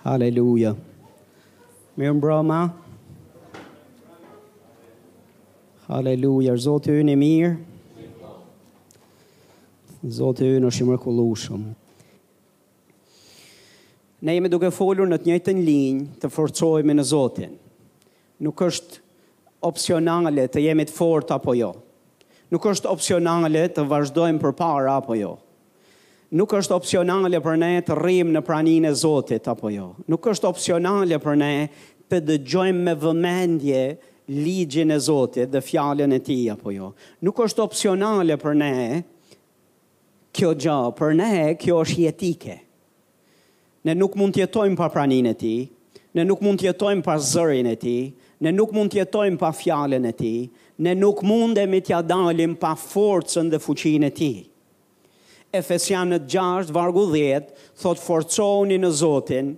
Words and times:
Haleluja, 0.00 0.70
mirë 2.00 2.14
mbroma, 2.16 2.58
haleluja, 5.90 6.54
zote 6.56 6.94
unë 7.02 7.12
i 7.12 7.16
mirë, 7.20 7.50
zote 10.16 10.48
unë 10.54 10.70
është 10.70 10.86
i 10.86 10.86
mërkullushëm. 10.88 11.66
Ne 14.24 14.38
jemi 14.38 14.52
duke 14.56 14.72
folur 14.72 15.12
në 15.12 15.20
të 15.20 15.28
njëjtën 15.34 15.60
linjë 15.68 16.06
të 16.24 16.32
forcojme 16.32 16.96
në 16.96 17.04
zotin, 17.10 17.52
nuk 18.44 18.64
është 18.70 19.02
opcionale 19.68 20.48
të 20.48 20.64
jemi 20.64 20.88
të 20.88 20.96
fort 20.96 21.36
apo 21.36 21.58
jo, 21.60 21.74
nuk 22.52 22.70
është 22.72 22.88
opcionale 22.88 23.68
të 23.76 23.84
vazhdojmë 23.92 24.40
për 24.46 24.56
para 24.64 24.96
apo 25.02 25.20
jo 25.20 25.36
nuk 26.38 26.52
është 26.54 26.74
opcionale 26.76 27.40
për 27.42 27.56
ne 27.58 27.70
të 27.82 27.94
rrim 27.98 28.28
në 28.34 28.42
praninë 28.46 28.90
e 28.92 28.96
Zotit 29.00 29.48
apo 29.50 29.70
jo. 29.72 29.88
Nuk 30.10 30.28
është 30.30 30.48
opcionale 30.50 31.18
për 31.22 31.38
ne 31.40 31.52
të 32.10 32.20
dëgjojmë 32.28 32.84
me 32.86 32.94
vëmendje 33.02 33.82
ligjin 34.30 34.92
e 34.94 34.98
Zotit 35.02 35.50
dhe 35.50 35.62
fjalën 35.66 36.12
e 36.14 36.20
ti 36.22 36.36
apo 36.52 36.70
jo. 36.74 36.92
Nuk 37.26 37.40
është 37.46 37.64
opcionale 37.64 38.36
për 38.38 38.54
ne 38.60 38.72
kjo 40.38 40.52
gjë, 40.54 40.78
për 41.00 41.16
ne 41.18 41.32
kjo 41.58 41.80
është 41.82 42.04
jetike. 42.04 42.56
Ne 43.88 43.94
nuk 43.98 44.14
mund 44.20 44.36
të 44.36 44.44
jetojmë 44.44 44.78
pa 44.78 44.86
praninë 44.92 45.32
e 45.34 45.38
ti, 45.40 45.54
ne 46.14 46.24
nuk 46.28 46.44
mund 46.44 46.60
të 46.60 46.68
jetojmë 46.70 47.02
pa 47.06 47.16
zërin 47.24 47.72
e 47.72 47.76
ti, 47.80 47.96
ne 48.46 48.52
nuk 48.54 48.70
mund 48.76 48.92
të 48.94 49.00
jetojmë 49.02 49.40
pa 49.40 49.50
fjalën 49.56 50.06
e 50.10 50.14
ti, 50.20 50.34
ne 50.84 50.94
nuk 50.96 51.24
mundemi 51.26 51.80
t'ja 51.84 52.02
dalim 52.06 52.54
pa 52.60 52.74
forcën 52.78 53.50
dhe 53.52 53.58
fuqin 53.64 54.06
e 54.06 54.12
ti. 54.20 54.30
Efesianët 55.52 56.26
6, 56.28 56.70
vargu 56.70 57.04
10, 57.10 57.48
thot 57.82 57.98
forconi 57.98 58.76
në 58.78 58.90
Zotin 58.94 59.50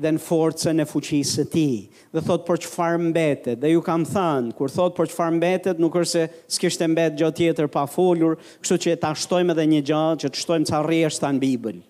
dhe 0.00 0.10
në 0.16 0.20
forcën 0.20 0.80
e 0.80 0.86
fuqisë 0.88 1.42
të 1.44 1.52
ti. 1.52 1.70
Dhe 2.12 2.22
thot 2.24 2.44
për 2.48 2.60
që 2.64 2.70
farë 2.74 3.00
mbetet, 3.08 3.58
dhe 3.60 3.70
ju 3.72 3.80
kam 3.84 4.04
thënë, 4.08 4.52
kur 4.56 4.72
thot 4.72 4.96
për 4.96 5.08
që 5.10 5.16
farë 5.16 5.36
mbetet, 5.38 5.80
nuk 5.80 5.96
është 6.00 6.12
se 6.12 6.26
s'kishtë 6.58 6.88
mbetë 6.92 7.20
gjë 7.22 7.32
tjetër 7.40 7.70
pa 7.74 7.86
folur, 7.88 8.36
kështu 8.60 8.78
që 8.86 8.98
ta 9.02 9.14
shtojmë 9.16 9.54
edhe 9.56 9.66
një 9.74 9.82
gjë, 9.90 10.04
që 10.22 10.30
të 10.34 10.42
shtojmë 10.44 10.68
ca 10.72 10.82
rrështë 10.86 11.24
ta 11.26 11.32
në 11.36 11.42
Bibël. 11.44 11.80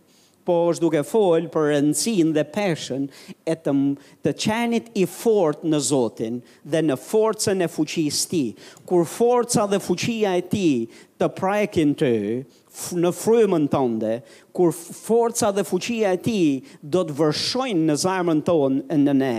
Po 0.50 0.56
është 0.72 0.82
duke 0.86 1.02
folë 1.04 1.50
për 1.52 1.66
rëndësin 1.70 2.30
dhe 2.34 2.44
peshen 2.54 3.02
e 3.46 3.54
të, 3.60 3.74
të 4.26 4.32
qenit 4.46 4.86
i 4.98 5.04
fort 5.10 5.66
në 5.68 5.80
Zotin 5.90 6.40
dhe 6.72 6.80
në 6.88 6.96
forcën 6.98 7.66
e 7.66 7.68
fuqisë 7.70 8.28
ti. 8.32 8.44
Kur 8.88 9.04
forca 9.06 9.68
dhe 9.70 9.78
fuqia 9.84 10.32
e 10.40 10.46
ti 10.50 10.66
të 11.20 11.28
prajkin 11.38 11.92
të, 12.00 12.10
në 12.96 13.10
frymën 13.16 13.64
tënde, 13.72 14.10
kur 14.54 14.72
forca 14.74 15.50
dhe 15.54 15.64
fuqia 15.66 16.12
e 16.16 16.20
ti 16.22 16.36
do 16.82 17.02
të 17.06 17.16
vërshojnë 17.18 17.86
në 17.90 17.96
zemrën 18.04 18.42
tonë 18.46 18.96
në 19.00 19.14
ne, 19.18 19.34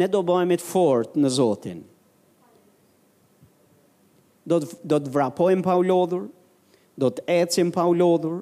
ne 0.00 0.08
do 0.08 0.22
bëhemi 0.26 0.56
të 0.60 0.64
fortë 0.68 1.20
në 1.24 1.32
Zotin. 1.36 1.82
Do 4.50 4.60
të, 4.64 4.70
do 4.90 4.98
të 5.04 5.12
vrapojmë 5.14 5.64
pa 5.66 5.74
u 5.78 5.84
lodhur, 5.84 6.24
do 7.00 7.10
të 7.14 7.26
ecim 7.44 7.70
pa 7.72 7.84
u 7.88 7.94
lodhur, 7.94 8.40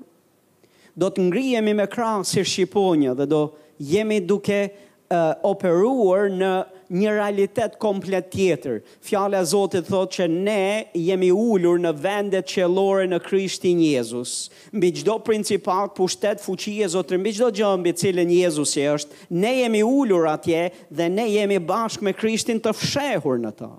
do 0.98 1.10
të 1.14 1.28
ngrihemi 1.28 1.74
me 1.78 1.86
krah 1.90 2.22
si 2.26 2.42
shqiponja 2.44 3.16
dhe 3.20 3.26
do 3.30 3.42
jemi 3.86 4.20
duke 4.26 4.64
uh, 4.66 5.34
operuar 5.46 6.30
në 6.32 6.52
një 6.94 7.10
realitet 7.12 7.76
komplet 7.80 8.30
tjetër. 8.32 8.80
Fjala 9.04 9.42
e 9.42 9.48
Zotit 9.50 9.86
thotë 9.90 10.16
që 10.18 10.26
ne 10.32 10.62
jemi 10.96 11.28
ulur 11.34 11.80
në 11.82 11.92
vendet 12.02 12.48
qellore 12.50 13.06
në 13.10 13.20
Krishtin 13.26 13.80
Jezus. 13.84 14.48
Mbi 14.72 14.92
çdo 15.00 15.18
principat, 15.24 15.92
pushtet, 15.96 16.40
fuqi 16.44 16.78
e 16.84 16.88
Zotit, 16.92 17.18
mbi 17.20 17.34
çdo 17.36 17.50
gjë 17.56 17.72
mbi 17.82 17.92
të 17.96 18.06
cilën 18.06 18.32
Jezusi 18.40 18.86
është, 18.88 19.26
ne 19.42 19.52
jemi 19.60 19.82
ulur 19.86 20.28
atje 20.32 20.68
dhe 20.90 21.10
ne 21.16 21.28
jemi 21.34 21.58
bashkë 21.68 22.08
me 22.08 22.12
Krishtin 22.16 22.60
të 22.64 22.72
fshehur 22.78 23.40
në 23.44 23.52
ta. 23.58 23.72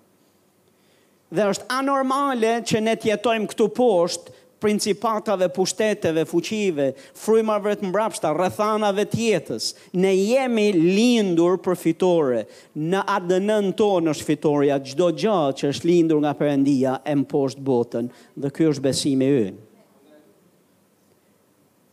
Dhe 1.33 1.49
është 1.51 1.69
anormale 1.73 2.59
që 2.65 2.79
ne 2.81 2.95
të 2.97 3.11
jetojmë 3.11 3.49
këtu 3.51 3.69
poshtë 3.77 4.37
principatave, 4.59 5.47
pushteteve, 5.55 6.25
fuqive, 6.27 6.91
frymave 7.17 7.75
të 7.79 7.89
mbrapshta, 7.89 8.31
rrethanave 8.35 9.05
të 9.07 9.21
jetës. 9.29 9.69
Ne 9.99 10.11
jemi 10.17 10.69
lindur 10.75 11.57
për 11.63 11.77
fitore. 11.79 12.41
Në 12.75 13.01
ADN-n 13.09 13.71
tonë 13.79 14.13
është 14.13 14.27
fitoria, 14.33 14.77
çdo 14.83 15.11
gjë 15.15 15.37
që 15.61 15.71
është 15.73 15.87
lindur 15.89 16.19
nga 16.25 16.35
Perëndia 16.39 16.97
e 17.07 17.15
mposht 17.21 17.61
botën, 17.65 18.11
dhe 18.35 18.51
ky 18.51 18.67
është 18.71 18.83
besimi 18.89 19.31
ynë. 19.45 19.65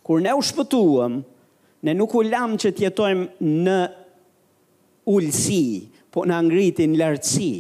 Kur 0.07 0.21
ne 0.23 0.35
u 0.39 0.43
shpëtuam, 0.47 1.21
ne 1.87 1.93
nuk 1.99 2.13
u 2.15 2.23
lam 2.27 2.55
që 2.61 2.71
të 2.75 2.87
jetojmë 2.87 3.41
në 3.67 3.79
ulsi, 5.11 5.63
po 6.15 6.25
na 6.27 6.39
ngritin 6.47 6.95
lartësi 6.97 7.55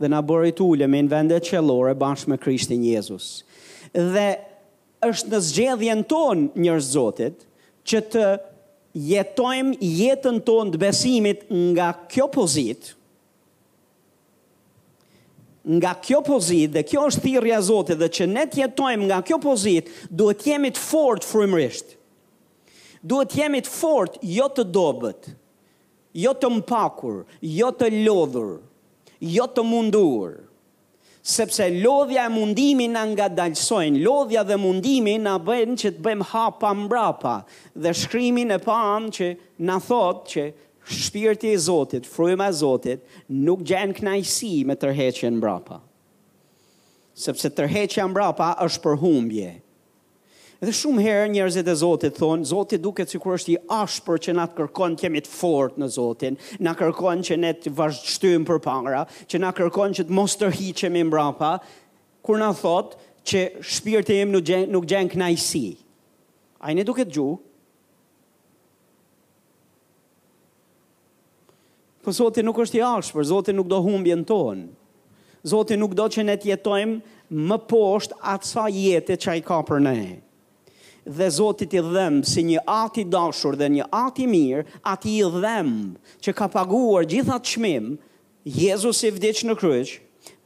dhe 0.00 0.08
na 0.08 0.20
bëri 0.24 0.52
të 0.56 0.62
ulemi 0.70 1.00
në 1.04 1.10
vendet 1.10 1.44
qellore 1.50 1.90
bashkë 1.98 2.30
me 2.30 2.36
Krishtin 2.40 2.84
Jezus. 2.86 3.30
Dhe 3.92 4.28
është 5.06 5.30
në 5.32 5.38
zgjedhjen 5.46 6.00
tonë 6.10 6.58
njërë 6.62 6.84
zotit, 6.88 7.42
që 7.88 8.00
të 8.12 8.24
jetojmë 9.10 9.78
jetën 9.86 10.38
tonë 10.48 10.74
të 10.74 10.80
besimit 10.82 11.44
nga 11.72 11.92
kjo 12.10 12.26
pozit, 12.34 12.92
nga 15.68 15.92
kjo 16.02 16.20
pozit, 16.24 16.72
dhe 16.74 16.82
kjo 16.88 17.02
është 17.10 17.22
thirja 17.26 17.58
zotit, 17.64 17.98
dhe 18.00 18.08
që 18.16 18.28
ne 18.30 18.46
të 18.48 18.62
jetojmë 18.64 19.08
nga 19.10 19.18
kjo 19.28 19.36
pozit, 19.42 19.90
duhet 20.10 20.46
jemi 20.48 20.70
të 20.74 20.82
fort 20.86 21.26
frimrisht, 21.28 21.94
duhet 23.04 23.36
jemi 23.36 23.60
të 23.66 23.72
fort 23.74 24.16
jo 24.24 24.46
të 24.50 24.64
dobet, 24.74 25.28
jo 26.24 26.32
të 26.34 26.50
mpakur, 26.58 27.20
jo 27.44 27.68
të 27.78 27.92
lodhur, 28.02 28.56
jo 29.34 29.44
të 29.54 29.64
mundurë, 29.66 30.47
sepse 31.28 31.66
lodhja 31.70 32.24
e 32.26 32.28
mundimi 32.32 32.86
na 32.88 33.02
nga 33.04 33.26
dalsojnë, 33.28 34.00
lodhja 34.00 34.42
dhe 34.48 34.56
mundimi 34.56 35.18
na 35.20 35.34
bëjnë 35.44 35.76
që 35.82 35.90
të 35.98 36.04
bëjmë 36.06 36.26
hapa 36.32 36.70
mbrapa, 36.78 37.34
dhe 37.84 37.92
shkrymin 38.00 38.54
e 38.56 38.58
panë 38.64 39.12
që 39.16 39.28
na 39.68 39.76
thot 39.88 40.24
që 40.32 40.46
shpirti 41.02 41.50
e 41.52 41.60
Zotit, 41.60 42.08
frujma 42.08 42.48
e 42.48 42.56
Zotit, 42.62 43.04
nuk 43.44 43.60
gjenë 43.68 43.98
knajsi 44.00 44.54
me 44.70 44.78
tërheqen 44.80 45.36
mbrapa. 45.36 45.82
Sepse 47.18 47.52
tërheqen 47.58 48.08
mbrapa 48.14 48.54
është 48.64 48.86
për 48.86 48.98
humbje. 49.04 49.52
Dhe 50.58 50.72
shumë 50.74 51.02
herë 51.04 51.26
njerëzit 51.30 51.68
e 51.70 51.74
Zotit 51.78 52.16
thonë, 52.18 52.46
Zoti 52.50 52.78
duket 52.82 53.12
sikur 53.12 53.36
është 53.38 53.52
i 53.52 53.56
ashpër 53.78 54.18
që 54.26 54.32
na 54.34 54.46
të 54.50 54.56
kërkon 54.58 54.96
të 54.98 55.04
jemi 55.06 55.20
të 55.22 55.30
fortë 55.30 55.78
në 55.78 55.88
Zotin, 55.94 56.38
na 56.66 56.72
kërkon 56.74 57.20
që 57.28 57.36
ne 57.38 57.52
të 57.54 57.70
vazhdojmë 57.78 58.48
për 58.48 58.58
pangra, 58.64 59.04
që 59.30 59.38
na 59.38 59.52
kërkon 59.54 59.94
që 59.94 60.06
të 60.08 60.16
mos 60.18 60.34
të 60.40 60.48
rhiqemi 60.50 61.04
mbrapa, 61.06 61.52
kur 62.26 62.42
na 62.42 62.48
thotë 62.50 63.04
që 63.30 63.44
shpirti 63.76 64.18
im 64.24 64.34
nuk 64.34 64.48
gjen 64.50 64.66
nuk 64.74 64.88
gjen 64.90 65.12
kënaqësi. 65.14 65.62
Ai 66.66 66.74
ne 66.74 66.82
duket 66.90 67.14
ju. 67.14 67.28
Po 72.02 72.10
Zoti 72.18 72.42
nuk 72.42 72.58
është 72.66 72.80
i 72.82 72.86
ashpër, 72.96 73.30
Zoti 73.30 73.54
nuk 73.54 73.70
do 73.70 73.78
humbjen 73.86 74.26
tonë. 74.32 74.66
Zoti 75.46 75.78
nuk 75.78 75.94
do 75.94 76.10
që 76.16 76.26
ne 76.26 76.34
të 76.36 76.50
jetojmë 76.56 77.44
më 77.52 77.62
poshtë 77.70 78.18
atë 78.34 78.50
sa 78.56 78.66
jetë 78.74 79.20
që 79.22 79.36
ai 79.36 79.42
ka 79.46 79.62
për 79.70 79.84
nejë. 79.86 80.16
Ne 80.18 80.26
dhe 81.06 81.30
Zotit 81.30 81.74
i 81.74 81.80
dhem 81.82 82.22
si 82.24 82.42
një 82.44 82.62
ati 82.66 83.04
dashur 83.04 83.56
dhe 83.56 83.68
një 83.70 83.86
ati 83.92 84.26
mirë, 84.26 84.64
ati 84.84 85.14
i 85.22 85.28
dhem 85.40 85.70
që 86.22 86.34
ka 86.36 86.48
paguar 86.48 87.06
gjithat 87.06 87.46
qmim, 87.52 87.96
Jezus 88.48 89.02
i 89.04 89.10
vdicë 89.12 89.48
në 89.50 89.56
kryq, 89.60 89.96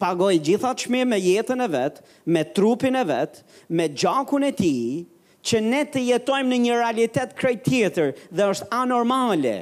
pagoj 0.03 0.33
gjithat 0.43 0.81
qmim 0.87 1.09
me 1.12 1.19
jetën 1.23 1.62
e 1.62 1.69
vetë, 1.75 2.03
me 2.27 2.43
trupin 2.45 2.97
e 2.99 3.05
vetë, 3.07 3.43
me 3.69 3.87
gjakun 3.89 4.47
e 4.47 4.51
ti, 4.59 4.75
që 5.47 5.61
ne 5.62 5.83
të 5.91 6.03
jetojmë 6.07 6.49
në 6.51 6.59
një 6.65 6.79
realitet 6.81 7.37
krejt 7.39 7.65
tjetër 7.67 8.12
dhe 8.31 8.49
është 8.53 8.67
anormale, 8.77 9.55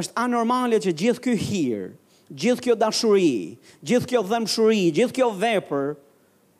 është 0.00 0.14
anormale 0.22 0.78
që 0.82 0.94
gjithë 1.02 1.22
kjo 1.24 1.34
hirë, 1.48 1.88
gjithë 2.30 2.64
kjo 2.68 2.76
dashuri, 2.78 3.58
gjithë 3.86 4.10
kjo 4.12 4.22
dhemë 4.30 4.50
shuri, 4.54 4.84
gjithë 4.96 5.14
kjo 5.18 5.28
vepër 5.42 5.92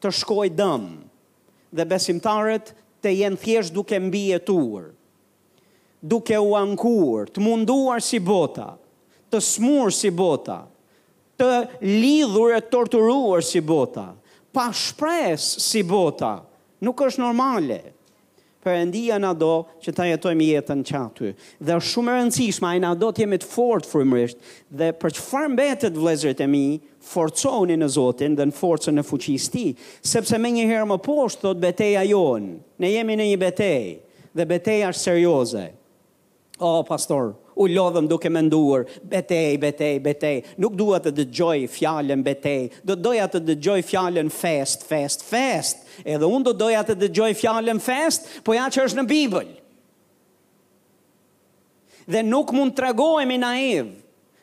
të 0.02 0.12
shkoj 0.20 0.48
dëmë 0.58 1.78
dhe 1.78 1.86
besimtarët 1.90 2.72
të 3.02 3.12
jenë 3.20 3.40
thjesht 3.42 3.74
duke 3.74 3.98
mbi 4.00 4.24
e 4.34 4.38
tuur, 4.48 4.90
duke 6.02 6.36
u 6.38 6.52
ankur, 6.58 7.28
të 7.32 7.42
munduar 7.44 8.02
si 8.04 8.20
bota, 8.20 8.72
të 9.32 9.40
smur 9.44 9.94
si 9.94 10.10
bota, 10.10 10.60
të 11.40 11.50
lidhur 11.86 12.52
e 12.56 12.60
torturuar 12.72 13.44
si 13.46 13.62
bota, 13.64 14.08
pa 14.52 14.68
shpres 14.76 15.44
si 15.68 15.82
bota, 15.86 16.34
nuk 16.80 16.80
është 16.80 16.80
normale. 16.80 16.82
Nuk 16.86 17.06
është 17.06 17.26
normale. 17.26 17.80
Perëndia 18.60 19.16
na 19.18 19.30
do 19.40 19.54
që 19.80 19.92
ta 19.96 20.04
jetojmë 20.10 20.46
jetën 20.50 20.80
që 20.84 20.96
aty. 20.98 21.30
Dhe 21.64 21.76
është 21.80 21.92
shumë 21.94 22.10
e 22.10 22.16
rëndësishme 22.18 22.68
ai 22.68 22.80
na 22.84 22.90
do 23.00 23.08
të 23.08 23.22
jemi 23.24 23.38
të 23.40 23.48
fortë 23.48 23.88
frymërisht 23.88 24.42
dhe 24.80 24.90
për 25.00 25.14
çfarë 25.16 25.52
mbetet 25.54 25.96
vëllezërit 25.96 26.42
e 26.44 26.48
mi, 26.52 26.64
forconi 27.12 27.78
në 27.80 27.88
Zotin 27.96 28.36
dhe 28.36 28.44
në 28.50 28.56
forcën 28.60 29.00
e 29.00 29.06
fuqisë 29.08 29.48
së 29.48 29.52
Tij, 29.54 29.70
sepse 30.12 30.36
më 30.44 30.52
një 30.58 30.66
herë 30.74 30.90
më 30.92 31.00
poshtë 31.08 31.46
thot 31.46 31.62
betejë 31.64 32.04
jon. 32.10 32.50
Ne 32.84 32.92
jemi 32.92 33.16
në 33.16 33.30
një 33.30 33.40
betejë 33.46 33.88
dhe 34.36 34.48
betejë 34.52 34.90
është 34.92 35.04
serioze. 35.08 35.64
O 36.60 36.74
oh, 36.76 36.82
pastor, 36.84 37.32
u 37.60 37.68
lodhëm 37.68 38.06
duke 38.08 38.30
me 38.32 38.40
nduar, 38.44 38.86
betej, 39.12 39.58
betej, 39.60 39.98
betej, 40.00 40.38
nuk 40.62 40.76
dua 40.80 40.98
të 41.04 41.10
dëgjoj 41.18 41.66
fjallën 41.68 42.22
betej, 42.24 42.70
do 42.88 42.94
doja 42.96 43.26
të 43.28 43.42
dëgjoj 43.50 43.80
fjallën 43.84 44.30
fest, 44.32 44.86
fest, 44.88 45.24
fest, 45.28 45.82
edhe 46.08 46.24
unë 46.32 46.46
do 46.48 46.54
doja 46.62 46.80
të 46.88 46.96
dëgjoj 47.02 47.34
fjallën 47.42 47.82
fest, 47.84 48.30
po 48.46 48.56
ja 48.56 48.64
që 48.72 48.86
është 48.88 49.00
në 49.02 49.06
Bibël. 49.10 49.50
Dhe 52.10 52.24
nuk 52.26 52.54
mund 52.56 52.72
të 52.74 52.86
regojemi 52.88 53.36
naiv, 53.42 53.92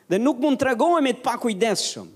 dhe 0.08 0.22
nuk 0.22 0.38
mund 0.44 0.60
të 0.62 0.68
regojemi 0.70 1.16
të 1.18 1.26
pakujdeshëm, 1.26 2.06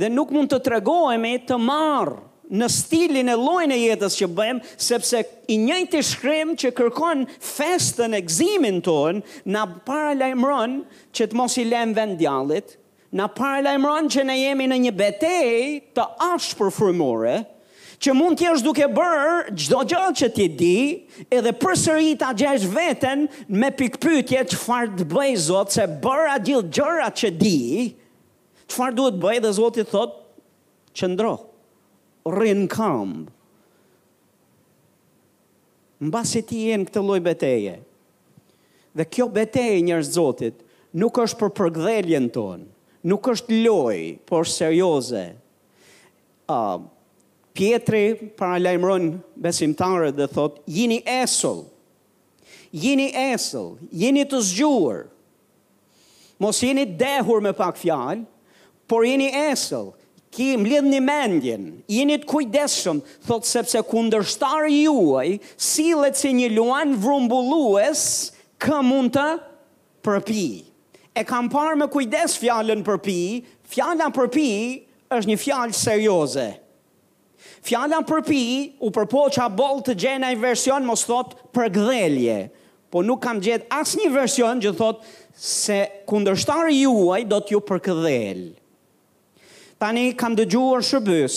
dhe 0.00 0.10
nuk 0.16 0.32
mund 0.34 0.52
të 0.54 0.64
regojemi 0.78 1.36
të 1.44 1.60
marë, 1.60 2.16
në 2.54 2.68
stilin 2.70 3.30
e 3.32 3.36
lojnë 3.38 3.74
e 3.74 3.80
jetës 3.88 4.16
që 4.20 4.28
bëjmë, 4.36 4.70
sepse 4.78 5.22
i 5.50 5.56
njëjti 5.64 6.02
shkrim 6.06 6.52
që 6.60 6.70
kërkon 6.78 7.24
festën 7.42 8.14
e 8.14 8.20
gëzimin 8.26 8.78
tonë, 8.86 9.22
na 9.50 9.64
para 9.86 10.12
lajmëron 10.18 10.78
që 11.16 11.26
të 11.32 11.38
mos 11.38 11.56
i 11.62 11.66
vend 11.70 11.98
vendjallit, 11.98 12.76
na 13.16 13.26
para 13.32 13.62
lajmëron 13.66 14.10
që 14.12 14.24
ne 14.28 14.38
jemi 14.44 14.68
në 14.70 14.80
një 14.86 14.94
betej 15.00 15.52
të 15.96 16.06
ashpër 16.28 16.70
frymore, 16.76 17.36
që 17.96 18.12
mund 18.12 18.36
t'i 18.38 18.48
është 18.52 18.66
duke 18.66 18.86
bërë 18.92 19.56
gjdo 19.56 19.82
gjallë 19.90 20.16
që 20.20 20.26
ti 20.36 20.46
di, 20.52 20.78
edhe 21.32 21.52
për 21.56 21.74
t'a 22.20 22.34
gjesh 22.36 22.66
veten 22.74 23.26
me 23.48 23.70
pikpytje 23.72 24.42
që 24.52 24.56
farë 24.60 24.92
të 24.98 25.04
bëj 25.14 25.32
zotë, 25.48 25.72
se 25.78 25.84
bërë 26.04 26.28
atë 26.36 26.46
gjithë 26.50 26.72
gjërat 26.76 27.18
që 27.22 27.30
di, 27.40 27.56
që 28.68 28.72
farë 28.76 28.96
duhet 28.98 29.18
bëj 29.22 29.38
dhe 29.46 29.52
zotë 29.56 29.80
i 29.80 29.86
thotë, 29.94 30.22
qëndrohë 30.96 31.40
rrinë 32.26 32.66
kambë. 32.72 33.32
Në 36.06 36.10
basi 36.12 36.42
ti 36.46 36.64
e 36.70 36.76
në 36.76 36.88
këtë 36.88 37.02
loj 37.06 37.18
beteje. 37.24 37.76
Dhe 38.96 39.06
kjo 39.12 39.26
beteje 39.32 39.80
njërë 39.86 40.08
zotit 40.12 40.60
nuk 41.00 41.16
është 41.22 41.38
për 41.40 41.54
përgdheljen 41.58 42.28
tonë, 42.34 42.66
nuk 43.10 43.30
është 43.32 43.62
loj, 43.62 44.02
por 44.28 44.48
serioze. 44.48 45.26
Uh, 46.50 46.84
pjetri 47.56 48.02
para 48.38 48.60
lajmëron 48.60 49.06
besimtarët 49.40 50.16
dhe 50.20 50.26
thot, 50.32 50.60
jini 50.68 51.00
esull, 51.08 51.64
jini 52.72 53.10
esull, 53.32 53.76
jini 53.90 54.26
të 54.28 54.40
zgjuar, 54.50 55.06
mos 56.40 56.60
jini 56.62 56.84
dehur 57.00 57.40
me 57.44 57.54
pak 57.56 57.80
fjalë, 57.80 58.26
por 58.86 59.08
jini 59.08 59.32
esull, 59.46 59.94
ki 60.36 60.52
mbledh 60.60 60.86
një 60.92 60.98
mendjen, 61.00 61.62
jeni 61.88 62.16
të 62.20 62.26
kujdesshëm, 62.28 62.98
thot 63.24 63.46
sepse 63.48 63.80
kundërshtari 63.88 64.82
juaj 64.82 65.36
sillet 65.64 66.18
si 66.20 66.32
një 66.36 66.50
luan 66.52 66.92
vrumbullues 67.00 68.02
ka 68.60 68.82
mund 68.84 69.14
të 69.16 69.26
përpi. 70.04 70.50
E 71.16 71.24
kam 71.24 71.48
parë 71.48 71.78
me 71.80 71.88
kujdes 71.92 72.34
fjalën 72.42 72.82
përpi, 72.84 73.18
fjala 73.72 74.10
përpi 74.12 74.48
është 75.16 75.30
një 75.30 75.38
fjalë 75.46 75.78
serioze. 75.78 76.46
Fjala 77.66 78.02
përpi 78.06 78.42
u 78.84 78.90
a 79.40 79.48
boll 79.56 79.80
të 79.86 79.94
gjenaj 80.04 80.34
version 80.44 80.84
mos 80.86 81.06
thot 81.08 81.32
për 81.56 81.72
gdhelje, 81.78 82.36
po 82.92 83.00
nuk 83.02 83.22
kam 83.24 83.40
gjetë 83.42 83.72
asë 83.78 84.00
një 84.02 84.12
version 84.18 84.60
që 84.62 84.76
thot 84.78 85.00
se 85.34 85.80
kundërshtari 86.12 86.82
juaj 86.84 87.22
do 87.32 87.40
t'ju 87.40 87.64
përkëdhelë. 87.68 88.52
Tani 89.76 90.10
kam 90.16 90.32
dëgjuar 90.38 90.80
shërbys, 90.88 91.36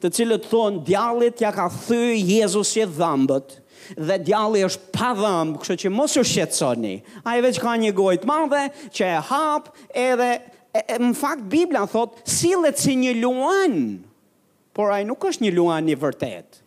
të 0.00 0.10
cilët 0.16 0.46
thonë 0.48 0.80
djallit 0.88 1.42
ja 1.44 1.50
ka 1.52 1.66
thyr 1.72 2.14
Jezus 2.16 2.70
i 2.80 2.86
dhëmbët 2.96 3.58
dhe 4.08 4.16
djalli 4.24 4.62
është 4.64 4.88
pa 4.94 5.10
dhëm, 5.18 5.50
kështu 5.60 5.74
që 5.82 5.90
mos 5.92 6.14
u 6.16 6.22
shqetësoni. 6.24 6.94
Ai 7.28 7.42
vetë 7.44 7.60
ka 7.60 7.74
një 7.82 7.90
gojë 7.98 8.22
të 8.22 8.30
madhe 8.30 8.62
që 8.96 9.04
e 9.04 9.18
hap 9.28 9.66
edhe 10.04 10.30
e, 10.38 10.80
e, 10.80 10.96
në 11.02 11.10
fakt 11.20 11.44
Bibla 11.52 11.82
thotë, 11.92 12.24
sillet 12.32 12.80
si 12.80 12.94
një 13.02 13.12
luan, 13.20 13.76
por 14.74 14.88
ai 14.96 15.02
nuk 15.04 15.28
është 15.28 15.44
një 15.44 15.52
luan 15.58 15.92
i 15.92 15.98
vërtet. 16.00 16.62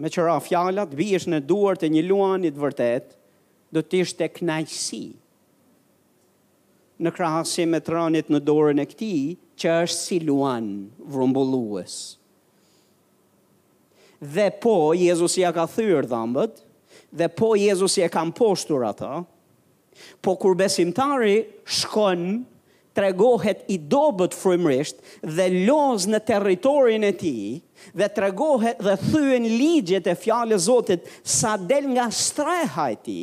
Me 0.00 0.08
qëra 0.10 0.38
fjallat, 0.42 0.96
bish 0.98 1.28
në 1.30 1.42
duart 1.46 1.84
e 1.86 1.92
një 1.92 2.08
të 2.48 2.56
vërtet, 2.64 3.12
do 3.70 3.84
t'ishtë 3.84 4.24
e 4.24 4.32
knajsi. 4.40 5.04
Në 7.04 7.12
krahasim 7.12 7.76
të 7.76 7.90
ranit 7.92 8.28
në 8.32 8.40
dorën 8.46 8.80
e 8.82 8.88
këti, 8.88 9.12
që 9.60 9.72
është 9.86 9.98
si 9.98 10.16
luan 10.26 10.70
vrumbulluës. 11.14 11.94
Dhe 14.24 14.48
po, 14.62 14.76
Jezus 14.96 15.34
ja 15.40 15.50
ka 15.54 15.66
thyrë 15.70 16.06
dhambët, 16.10 16.62
dhe 17.14 17.28
po, 17.38 17.52
Jezus 17.58 17.98
ja 18.00 18.08
ka 18.12 18.22
mposhtur 18.28 18.86
ata, 18.88 19.18
po 20.24 20.32
kur 20.40 20.56
besimtari 20.58 21.36
shkon, 21.66 22.42
tregohet 22.94 23.64
i 23.74 23.74
dobët 23.90 24.34
frimrisht 24.38 25.00
dhe 25.34 25.48
loz 25.68 26.04
në 26.06 26.20
territorin 26.28 27.02
e 27.02 27.10
ti, 27.18 27.36
dhe 27.90 28.06
tregohet 28.14 28.78
dhe 28.86 28.94
thyën 29.02 29.48
ligjet 29.50 30.06
e 30.06 30.14
fjale 30.24 30.54
Zotit 30.62 31.10
sa 31.36 31.56
del 31.58 31.88
nga 31.94 32.06
streha 32.14 32.86
e 32.94 33.00
ti, 33.06 33.22